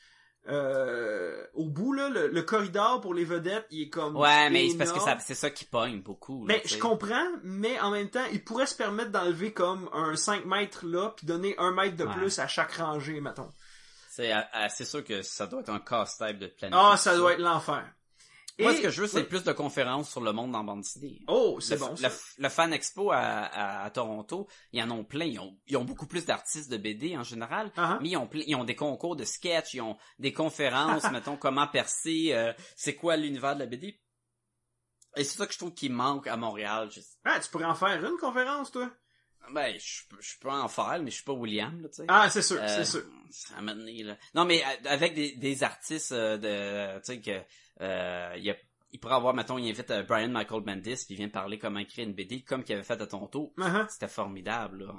[0.46, 4.16] Euh, au bout, là, le, le corridor pour les vedettes, il est comme...
[4.16, 6.46] Ouais, mais c'est parce que ça c'est ça qui pogne beaucoup.
[6.46, 10.16] là, Mais je comprends, mais en même temps, il pourrait se permettre d'enlever comme un
[10.16, 12.12] 5 mètres là, puis donner un mètre de Ouais.
[12.12, 13.50] plus à chaque rangée, mettons.
[14.10, 16.80] C'est euh, euh, c'est sûr que ça doit être un casse-tête de planifier.
[16.92, 17.82] Ah, ça doit être l'enfer.
[18.60, 19.24] Moi, Et- ce que je veux, c'est Oui.
[19.24, 21.20] plus de conférences sur le monde dans bande dessinée.
[21.26, 22.08] Oh, c'est bon, ça.
[22.08, 25.24] le, le Fan Expo à, à, à Toronto, ils en ont plein.
[25.24, 27.98] Ils ont, ils ont beaucoup plus d'artistes de BD en général, Ah, ah.
[28.00, 31.66] mais ils ont, ils ont des concours de sketch, ils ont des conférences, mettons, comment
[31.66, 34.00] percer, euh, c'est quoi l'univers de la BD.
[35.16, 36.90] Et c'est ça que je trouve qui manque à Montréal.
[36.92, 38.90] Je, Ah, tu pourrais en faire une conférence, toi?
[39.52, 42.04] Ben, je, je peux en faire, mais je suis pas William, là, tu sais.
[42.08, 43.02] Ah, c'est sûr, Euh, c'est sûr.
[43.60, 44.16] M'a donné, là.
[44.34, 47.40] Non, mais euh, avec des, des artistes euh, de, tu sais que
[47.80, 48.56] euh, il y a,
[48.92, 51.80] il pourrait avoir, mettons, il invite euh, Brian Michael Bendis puis il vient parler comment
[51.80, 53.52] écrire une BD comme qu'il avait fait à Toronto.
[53.60, 53.86] Ah, ah.
[53.90, 54.94] C'était formidable, là.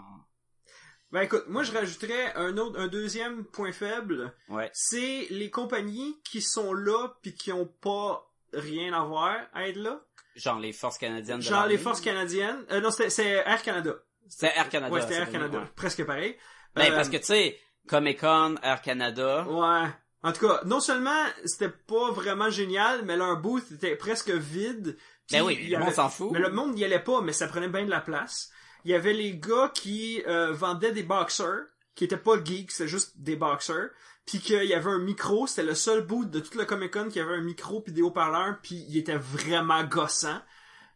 [1.12, 4.70] Ben écoute, moi je rajouterais un autre, un deuxième point faible, Ouais.
[4.74, 9.78] c'est les compagnies qui sont là puis qui ont pas rien à voir à être
[9.78, 10.02] là.
[10.36, 12.66] Genre les forces canadiennes de Genre les forces canadiennes.
[12.72, 13.93] Euh, non, c'est Air Canada.
[14.28, 14.93] C'est Air Canada.
[14.93, 15.59] ouais, c'était Air Canada.
[15.59, 15.65] ouais.
[15.76, 16.38] Presque pareil.
[16.76, 19.45] Ben, Euh, parce que, tu sais, Comic Con, Air Canada.
[19.47, 19.88] Ouais.
[20.23, 24.97] En tout cas, non seulement c'était pas vraiment génial, mais leur booth était presque vide.
[25.32, 26.32] Ben oui, le monde s'en fout.
[26.32, 28.50] Mais le monde n'y allait pas, mais ça prenait bien de la place.
[28.83, 32.87] Il y avait les gars qui euh, vendaient des boxers, qui étaient pas geeks, c'était
[32.87, 33.89] juste des boxers.
[34.25, 37.09] Puis qu'il y avait un micro, c'était le seul bout de tout le Comic Con
[37.09, 40.39] qui avait un micro puis des haut-parleurs, puis il était vraiment gossant.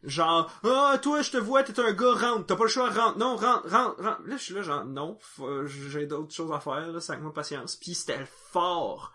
[0.02, 3.18] Genre, ah, toi, je te vois, t'es un gars, rentre, t'as pas le choix, rentre,
[3.18, 4.22] non, rentre, rentre, rentre.
[4.26, 7.24] Là, je suis là, genre, non, faut- j'ai d'autres choses à faire, là, c'est avec
[7.24, 7.76] ma patience.
[7.76, 9.12] Puis c'était fort.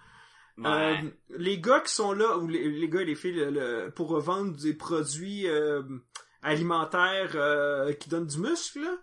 [0.57, 0.67] Ouais.
[1.03, 3.91] Euh, les gars qui sont là, ou les, les gars et les filles, le- le-
[3.91, 5.81] pour vendre des produits euh,
[6.43, 8.95] alimentaires euh, qui donnent du muscle, là,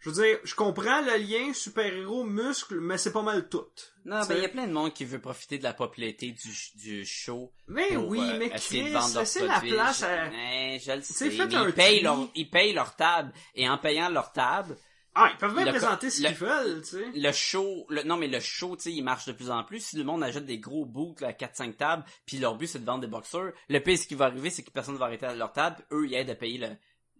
[0.00, 3.64] je veux dire, je comprends le lien super-héros muscle, mais c'est pas mal tout.
[4.04, 6.50] non, ben, il y a plein de monde qui veut profiter de la popularité du,
[6.76, 7.52] du show.
[7.68, 8.82] Mais pour, oui, euh, mais Chris,
[9.18, 10.28] laissez la place à...
[10.28, 11.28] Ouais, je le sais.
[11.30, 11.36] mais
[11.68, 13.32] ils payent leur, ils payent leur table.
[13.54, 14.76] Et en payant leur table,
[15.14, 17.04] Ah, ils peuvent même présenter ce qu'ils veulent, tu sais.
[17.14, 19.80] le show, le, non mais le show, tu sais, il marche de plus en plus.
[19.80, 22.84] Si le monde achète des gros boots à 4-5 tables, puis leur but c'est de
[22.84, 25.34] vendre des boxeurs, le pire ce qui va arriver, c'est que personne va arrêter à
[25.34, 26.76] leur table, eux ils aident à payer le-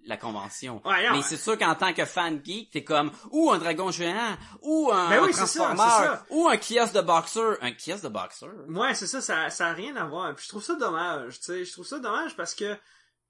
[0.06, 0.80] la convention.
[0.84, 3.90] Ouais, non, mais c'est sûr qu'en tant que fan geek, t'es comme ou un dragon
[3.90, 6.24] géant, ou un, Ben oui, un ça, ça.
[6.30, 8.50] ou un kiosque de boxeur, un kiosque de boxeur?
[8.68, 10.34] Ouais, c'est ça, ça, ça a rien à voir.
[10.34, 11.64] Puis je trouve ça dommage, tu sais.
[11.64, 12.76] Je trouve ça dommage parce que,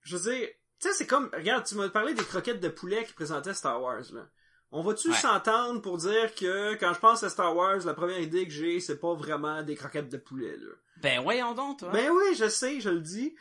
[0.02, 0.48] je veux dire,
[0.80, 3.80] tu sais, c'est comme, regarde, tu m'as parlé des croquettes de poulet qui présentaient Star
[3.80, 4.22] Wars, là.
[4.76, 5.14] On va-tu Ouais.
[5.16, 8.80] s'entendre pour dire que quand je pense à Star Wars, la première idée que j'ai,
[8.80, 10.72] c'est pas vraiment des croquettes de poulet, là?
[10.96, 11.90] Ben voyons donc, toi.
[11.92, 13.36] Ben oui, je sais, je le dis.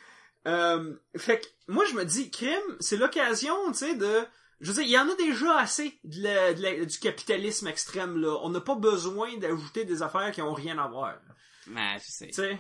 [0.47, 4.23] Euh, fait que moi je me dis, crime, c'est l'occasion, tu sais, de.
[4.59, 7.67] Je veux dire, il y en a déjà assez de la- de la- du capitalisme
[7.67, 8.37] extrême là.
[8.43, 11.15] On n'a pas besoin d'ajouter des affaires qui ont rien à voir.
[11.97, 12.27] Je sais.
[12.27, 12.59] Tu sais.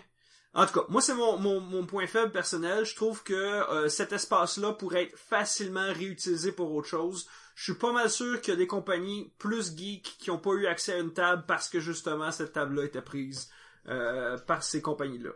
[0.53, 2.85] En tout cas, moi c'est mon, mon, mon point faible personnel.
[2.85, 7.27] Je trouve que euh, cet espace-là pourrait être facilement réutilisé pour autre chose.
[7.55, 10.51] Je suis pas mal sûr qu'il y a des compagnies plus geeks qui ont pas
[10.51, 13.49] eu accès à une table parce que justement cette table-là était prise
[13.87, 15.31] euh, par ces compagnies-là.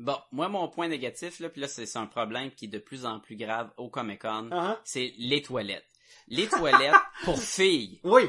[0.00, 3.06] Bon, moi mon point négatif là, puis là c'est un problème qui est de plus
[3.06, 5.86] en plus grave au Comic Con, Ah, c'est les toilettes.
[6.28, 6.94] Les toilettes
[7.24, 8.00] pour filles.
[8.02, 8.22] Oui,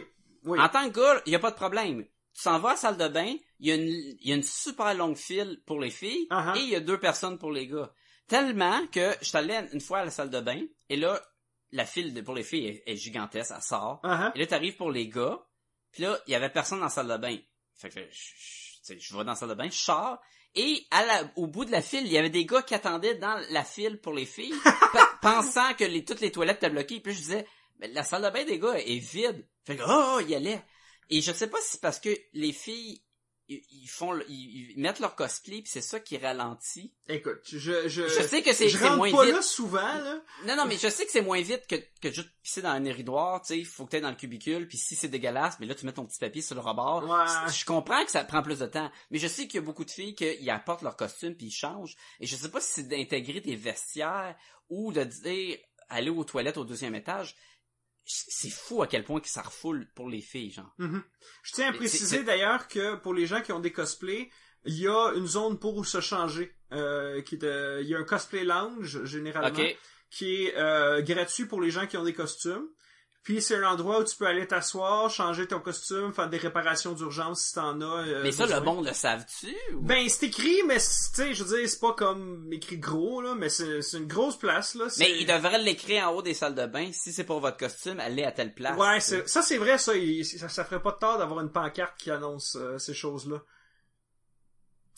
[0.44, 0.60] oui.
[0.60, 2.04] En tant que gars, il y a pas de problème.
[2.34, 4.36] Tu s'en vas à la salle de bain, il y a une, il y a
[4.36, 6.54] une super longue file pour les filles ah.
[6.56, 7.92] et il y a deux personnes pour les gars.
[8.28, 11.20] Tellement que je suis allé une fois à la salle de bain et là,
[11.72, 14.00] la file de- pour les filles est, est gigantesque, elle sort.
[14.04, 14.32] Ah.
[14.36, 15.40] Et là, t'arrives pour les gars,
[15.92, 17.38] puis là, il y avait personne dans la salle de bain.
[17.76, 20.20] Fait que je, je, je vais dans la salle de bain, je sors,
[20.56, 23.16] et à la, au bout de la file, il y avait des gars qui attendaient
[23.16, 24.54] dans la file pour les filles,
[24.94, 27.00] pe- pensant que les, toutes les toilettes étaient bloquées.
[27.00, 27.48] Puis je disais,
[27.80, 29.46] Mais la salle de bain des gars est vide.
[29.66, 30.62] Fait que, oh, il y allait.
[31.10, 33.02] Et je sais pas si c'est parce que les filles,
[33.48, 36.94] ils, font, ils, ils mettent leur cosplay, puis c'est ça qui ralentit.
[37.08, 39.36] Écoute, je, je, Je sais que c'est je rentre moins pas vite.
[39.36, 40.22] là souvent, là.
[40.46, 42.84] Non, non, mais je sais que c'est moins vite que, que juste pisser dans un
[42.86, 45.76] éridoir, tu sais, faut que t'ailles dans le cubicule, puis si c'est dégueulasse, mais là,
[45.76, 47.04] tu mets ton petit papier sur le rebord.
[47.04, 47.52] Ouais.
[47.54, 49.86] Je comprends que ça prend plus de temps, mais je sais qu'il y a beaucoup
[49.86, 52.88] de filles qui apportent leur costume puis ils changent, et je sais pas si c'est
[52.88, 54.36] d'intégrer des vestiaires
[54.70, 55.58] ou de dire
[55.90, 57.36] aller aux toilettes au deuxième étage.
[58.06, 60.74] C'est fou à quel point que ça refoule pour les filles, genre.
[60.78, 61.02] Mhm.
[61.44, 64.30] Je tiens à préciser d'ailleurs que pour les gens qui ont des cosplays,
[64.66, 66.56] il y a une zone pour se changer.
[66.72, 69.64] Euh, qui il y a un cosplay lounge généralement
[70.10, 72.68] qui est euh, gratuit pour les gens qui ont des costumes.
[73.26, 76.94] Puis c'est un endroit où tu peux aller t'asseoir, changer ton costume, faire des réparations
[76.94, 78.08] d'urgence si t'en as.
[78.08, 78.60] euh, Mais ça, besoin.
[78.60, 79.54] le monde le savent-tu?
[79.74, 82.78] ou- Ben c'est écrit, mais c'est- tu sais, je veux dire, c'est pas comme écrit
[82.78, 84.86] gros là, mais c'est c'est une grosse place là.
[85.00, 86.92] mais ils devraient l'écrire en haut des salles de bain.
[86.94, 88.78] Si c'est pour votre costume, allez à telle place.
[88.78, 91.96] Ouais, ça c'est vrai, ça, il- ça, ça ferait pas de tort d'avoir une pancarte
[91.98, 93.42] qui annonce euh, ces choses-là.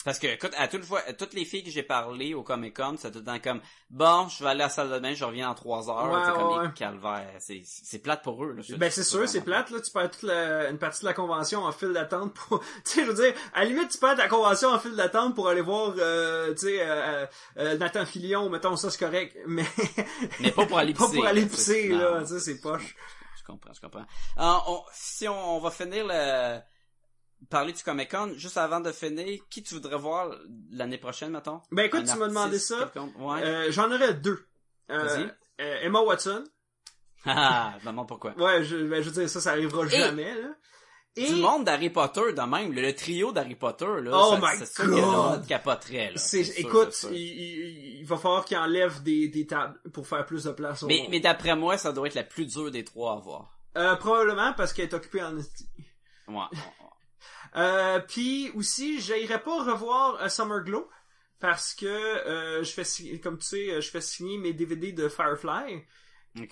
[0.04, 2.76] Parce que, écoute, à toute fois, à toutes les filles que j'ai parlé au Comic
[2.76, 3.60] Con, c'est tout le temps comme,
[3.90, 6.20] bon, je vais aller à la salle de bain, je reviens en trois heures, Ouais,
[6.24, 6.66] c'est comme ouais.
[6.68, 7.28] les calvaires.
[7.40, 8.62] C'est, c'est plate pour eux, là.
[8.62, 11.14] Je- Ben c'est sûr, c'est plate là, tu perds toute la, une partie de la
[11.14, 14.16] convention en file d'attente pour, tu sais, je veux dire, à la limite tu perds
[14.16, 17.26] ta convention en file d'attente pour aller voir, euh, tu sais, euh,
[17.58, 19.64] euh, Nathan Filion, mettons ça c'est correct, mais
[20.40, 21.16] Mais pas pour aller pas pisser.
[21.16, 22.94] pour aller là, pisser là, tu sais, c'est poche.
[23.36, 24.06] Je comprends, je comprends.
[24.36, 26.60] Ah, on- si on, on va finir le,
[27.50, 30.30] parler du Comic Con, juste avant de finir, qui tu voudrais voir
[30.70, 31.60] l'année prochaine, mettons?
[31.70, 32.90] Ben écoute, tu m'as demandé ça?
[33.18, 33.42] Ouais.
[33.42, 34.46] Euh, j'en aurais deux.
[34.90, 35.28] Euh,
[35.60, 36.44] euh, Emma Watson,
[37.26, 38.32] Ah, demande pourquoi.
[38.38, 40.48] ouais, je, ben, je veux dire ça, ça arrivera Et- jamais là.
[41.16, 44.10] Et Du monde d'Harry Potter, de même, le, le trio d'Harry Potter, là.
[44.14, 45.46] Oh ça- my God!
[45.48, 46.16] capoterait, là.
[46.16, 47.10] c'est, sûr, écoute, sûr.
[47.10, 50.84] il, il- il va falloir qu'il enlève des, des tables pour faire plus de place.
[50.84, 53.58] au- Mais, mais d'après moi, ça doit être la plus dure des trois à voir.
[53.76, 55.34] Euh, probablement parce qu'elle est occupée en.
[55.36, 56.44] Ouais.
[57.56, 60.88] Euh, puis aussi, j'irais pas revoir euh, Summer Glow
[61.40, 64.92] parce que euh, je fais signer- comme tu sais, euh, je fais signer mes DVD
[64.92, 65.82] de Firefly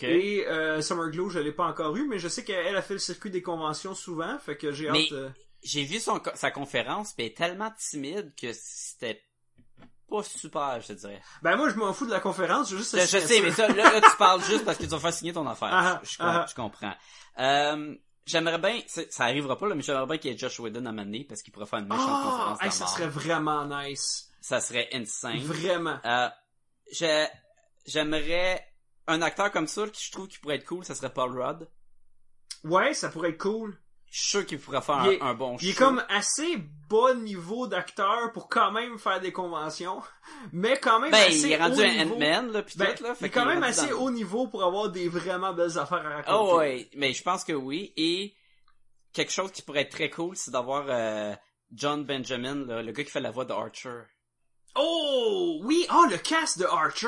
[0.03, 0.45] et
[0.83, 3.31] Summer Glow, je l'ai pas encore eu, mais je sais qu'elle a fait le circuit
[3.31, 5.33] des conventions souvent, fait que j'ai Mais- hâte.
[5.63, 9.21] J'ai vu son, sa conférence, est tellement timide que c'était
[10.09, 11.21] pas super, je te dirais.
[11.43, 12.97] Ben moi, je m'en fous de la conférence, je juste.
[12.97, 15.33] Je, sais, mais ça, là, là, tu parles juste parce que tu vas faire signer
[15.33, 15.71] ton affaire.
[15.73, 16.47] Ah, je, je, ah.
[16.49, 16.95] je comprends.
[17.39, 17.95] Euh,
[18.27, 20.93] j'aimerais bien, ça arrivera pas, là, mais j'aimerais bien qu'il y ait Josh Whedon à
[20.93, 24.61] m'amener parce qu'il pourrait faire une méchante Ah, conférence hey, ça serait vraiment nice, Ça
[24.61, 25.39] serait insane.
[25.39, 25.99] vraiment.
[26.05, 26.29] Euh,
[26.93, 27.29] j'ai-
[27.87, 28.67] j'aimerais
[29.07, 31.69] un acteur comme ça, qui je trouve qui pourrait être cool, ça serait Paul Rudd.
[32.65, 33.79] Ouais, ça pourrait être cool.
[34.17, 35.79] Je suis sûr qu'il pourrait faire Il est- un, un bon Il est show.
[35.85, 36.57] comme assez
[36.89, 40.01] bas niveau d'acteur pour quand même faire des conventions,
[40.53, 42.11] mais quand même Ben, assez il est rendu haut un.
[42.13, 43.15] Ant-Man, là, pis Ben, tout, là.
[43.21, 46.15] il est quand même assez dans- haut niveau pour avoir des vraiment belles affaires à
[46.17, 46.31] raconter.
[46.51, 47.93] Oh ouais, mais je pense que oui.
[47.99, 48.35] Et
[49.13, 51.35] quelque chose qui pourrait être très cool, c'est d'avoir euh,
[51.75, 54.01] John Benjamin, là, le gars qui fait la voix de Archer.
[54.77, 57.07] Oh, oui, oh, le cast de Archer.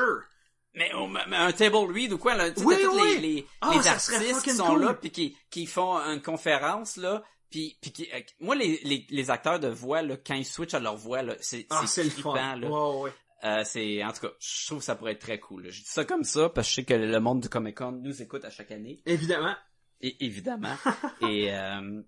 [0.78, 3.86] Mais, oh, mais un table read ou quoi, là, Oui, tous les, les, Ah, les
[3.88, 4.84] artistes qui sont cool.
[4.84, 9.04] là puis qui, qui font une conférence, là, puis, puis qui, euh, moi, les, les,
[9.10, 12.04] les acteurs de voix, là, quand ils switchent à leur voix, là, c'est, Ah, c'est
[12.04, 12.34] le fun.
[12.56, 12.68] là.
[12.68, 13.12] Ouais, ouais.
[13.44, 15.70] Euh, c'est, en tout cas, je trouve que ça pourrait être très cool, là.
[15.70, 18.20] Je dis ça comme ça parce que je sais que le monde du Comic-Con nous
[18.22, 19.00] écoute à chaque année.
[19.06, 19.54] Évidemment.
[20.00, 20.74] Et, évidemment.
[21.22, 22.02] et euh,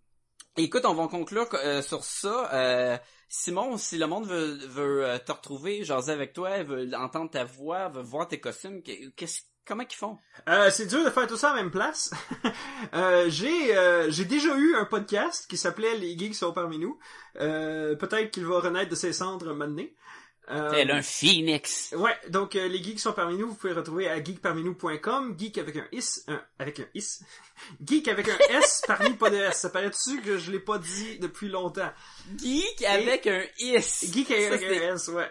[0.56, 2.52] écoute, on va conclure euh, sur ça.
[2.52, 2.98] Euh,
[3.32, 7.44] Simon, si le monde veut, veut euh, te retrouver, jaser avec toi, veut entendre ta
[7.44, 10.18] voix, veut voir tes costumes, qu'est-ce, comment qu'ils font?
[10.48, 12.10] Euh, c'est dur de faire tout ça à la même place.
[12.94, 13.72] euh, j'ai
[14.08, 16.98] j'ai déjà eu un podcast qui s'appelait Les geeks sont parmi nous.
[17.34, 19.86] Peut-être qu'il va renaître de ses cendres maintenant.
[20.50, 21.94] Euh, a un phoenix.
[21.96, 25.76] Ouais, donc euh, les geeks sont parmi nous, vous pouvez retrouver à geekparminou.com, geek avec
[25.76, 27.20] un is, un, avec un is,
[27.84, 29.58] geek avec un s parmi pas de s.
[29.58, 31.90] Ça paraît-tu que je l'ai pas dit depuis longtemps?
[32.36, 34.10] Geek avec un is.
[34.12, 35.30] Geek avec un s, ouais.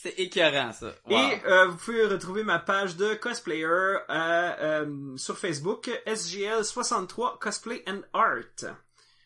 [0.00, 0.94] C'est écœurant, ça.
[1.06, 1.18] Wow.
[1.18, 7.82] Et euh, vous pouvez retrouver ma page de cosplayer à, euh, sur Facebook, SGL63 Cosplay
[7.88, 8.76] and Art.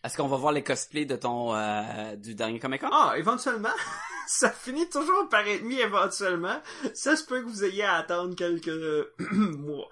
[0.05, 2.89] Est-ce qu'on va voir les cosplays de ton, euh, du dernier Comic-Con?
[2.93, 3.69] Ah, éventuellement,
[4.27, 6.61] ça finit toujours par être mis éventuellement.
[6.95, 9.89] Ça se peut que vous ayez à attendre quelques mois.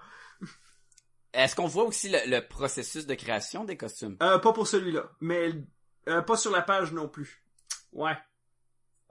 [1.33, 4.17] Est-ce qu'on voit aussi le, le processus de création des costumes?
[4.21, 5.53] Euh, pas pour celui-là, mais
[6.09, 7.41] euh, pas sur la page non plus.
[7.93, 8.17] Ouais.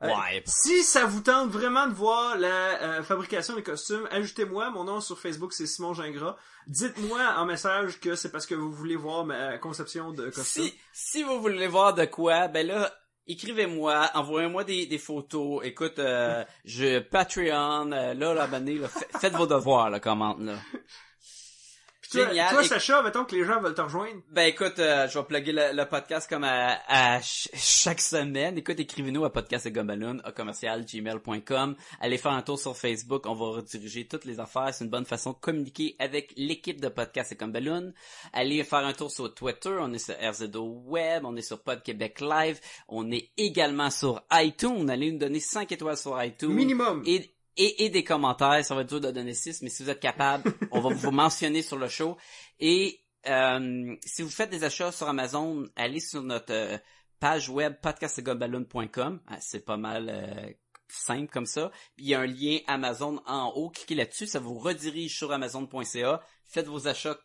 [0.03, 0.09] Euh.
[0.47, 2.49] Si ça vous tente vraiment de voir la
[2.83, 4.71] euh, fabrication des costumes, ajoutez-moi.
[4.71, 6.37] Mon nom sur Facebook, c'est Simon Gingras.
[6.67, 10.65] Dites-moi en message que c'est parce que vous voulez voir ma conception de costume.
[10.65, 12.91] Si, si vous voulez voir de quoi, ben là,
[13.27, 15.61] écrivez-moi, envoyez-moi des, des photos.
[15.65, 18.49] Écoute, euh, je Patreon, euh, là, là,
[18.89, 20.57] fa- faites vos devoirs, là, commente, là.
[22.11, 22.51] Toi, Génial.
[22.51, 24.21] toi Et- Sacha, mettons que les gens veulent te rejoindre.
[24.31, 28.59] Ben écoute, euh, je vais plugger le, le podcast comme à, à ch- chaque semaine.
[28.59, 31.77] Écoute, écrivez-nous à podcast à commercial gmail.com.
[32.01, 34.73] Allez faire un tour sur Facebook, on va rediriger toutes les affaires.
[34.73, 37.93] C'est une bonne façon de communiquer avec l'équipe de podcast et comme Balloon.
[38.33, 41.83] Allez faire un tour sur Twitter, on est sur RZO Web, on est sur Pod
[41.83, 44.89] Québec Live, on est également sur iTunes.
[44.91, 46.53] Allez nous donner 5 étoiles sur iTunes.
[46.53, 47.03] Minimum.
[47.07, 47.31] Et,
[47.61, 50.01] et, et des commentaires, ça va être dur de donner 6, mais si vous êtes
[50.01, 52.17] capable, on va vous mentionner sur le show.
[52.59, 56.79] Et euh, si vous faites des achats sur Amazon, allez sur notre euh,
[57.19, 59.21] page web podcastgumballoon.com.
[59.27, 60.53] Ah, C'est pas mal euh,
[60.89, 61.71] simple comme ça.
[61.99, 63.69] Il y a un lien Amazon en haut.
[63.69, 66.23] Cliquez là-dessus, ça vous redirige sur amazon.ca.
[66.47, 67.19] Faites vos achats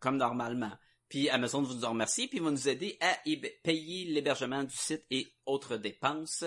[0.00, 0.72] comme normalement.
[1.10, 3.18] Puis Amazon vous en remercie, puis va nous aider à
[3.62, 6.44] payer l'hébergement du site et autres dépenses.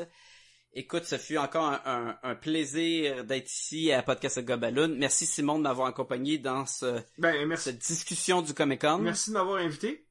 [0.74, 4.96] Écoute, ce fut encore un, un- un plaisir d'être ici à Podcast Gobaloon.
[4.98, 7.66] Merci Simon de m'avoir accompagné dans ce, Ben, merci.
[7.66, 9.00] cette discussion du Comic Con.
[9.00, 10.06] Merci de m'avoir invité.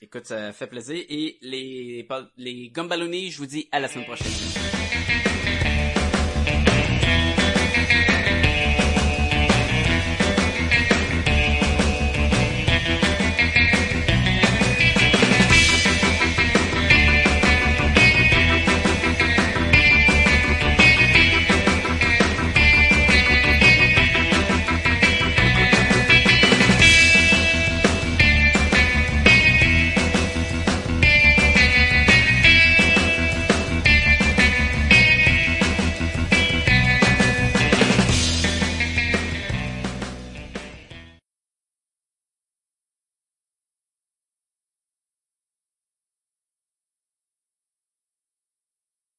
[0.00, 1.04] Écoute, ça fait plaisir.
[1.08, 2.06] Et les,
[2.36, 4.30] les Gumballoonies, je vous dis à la semaine prochaine.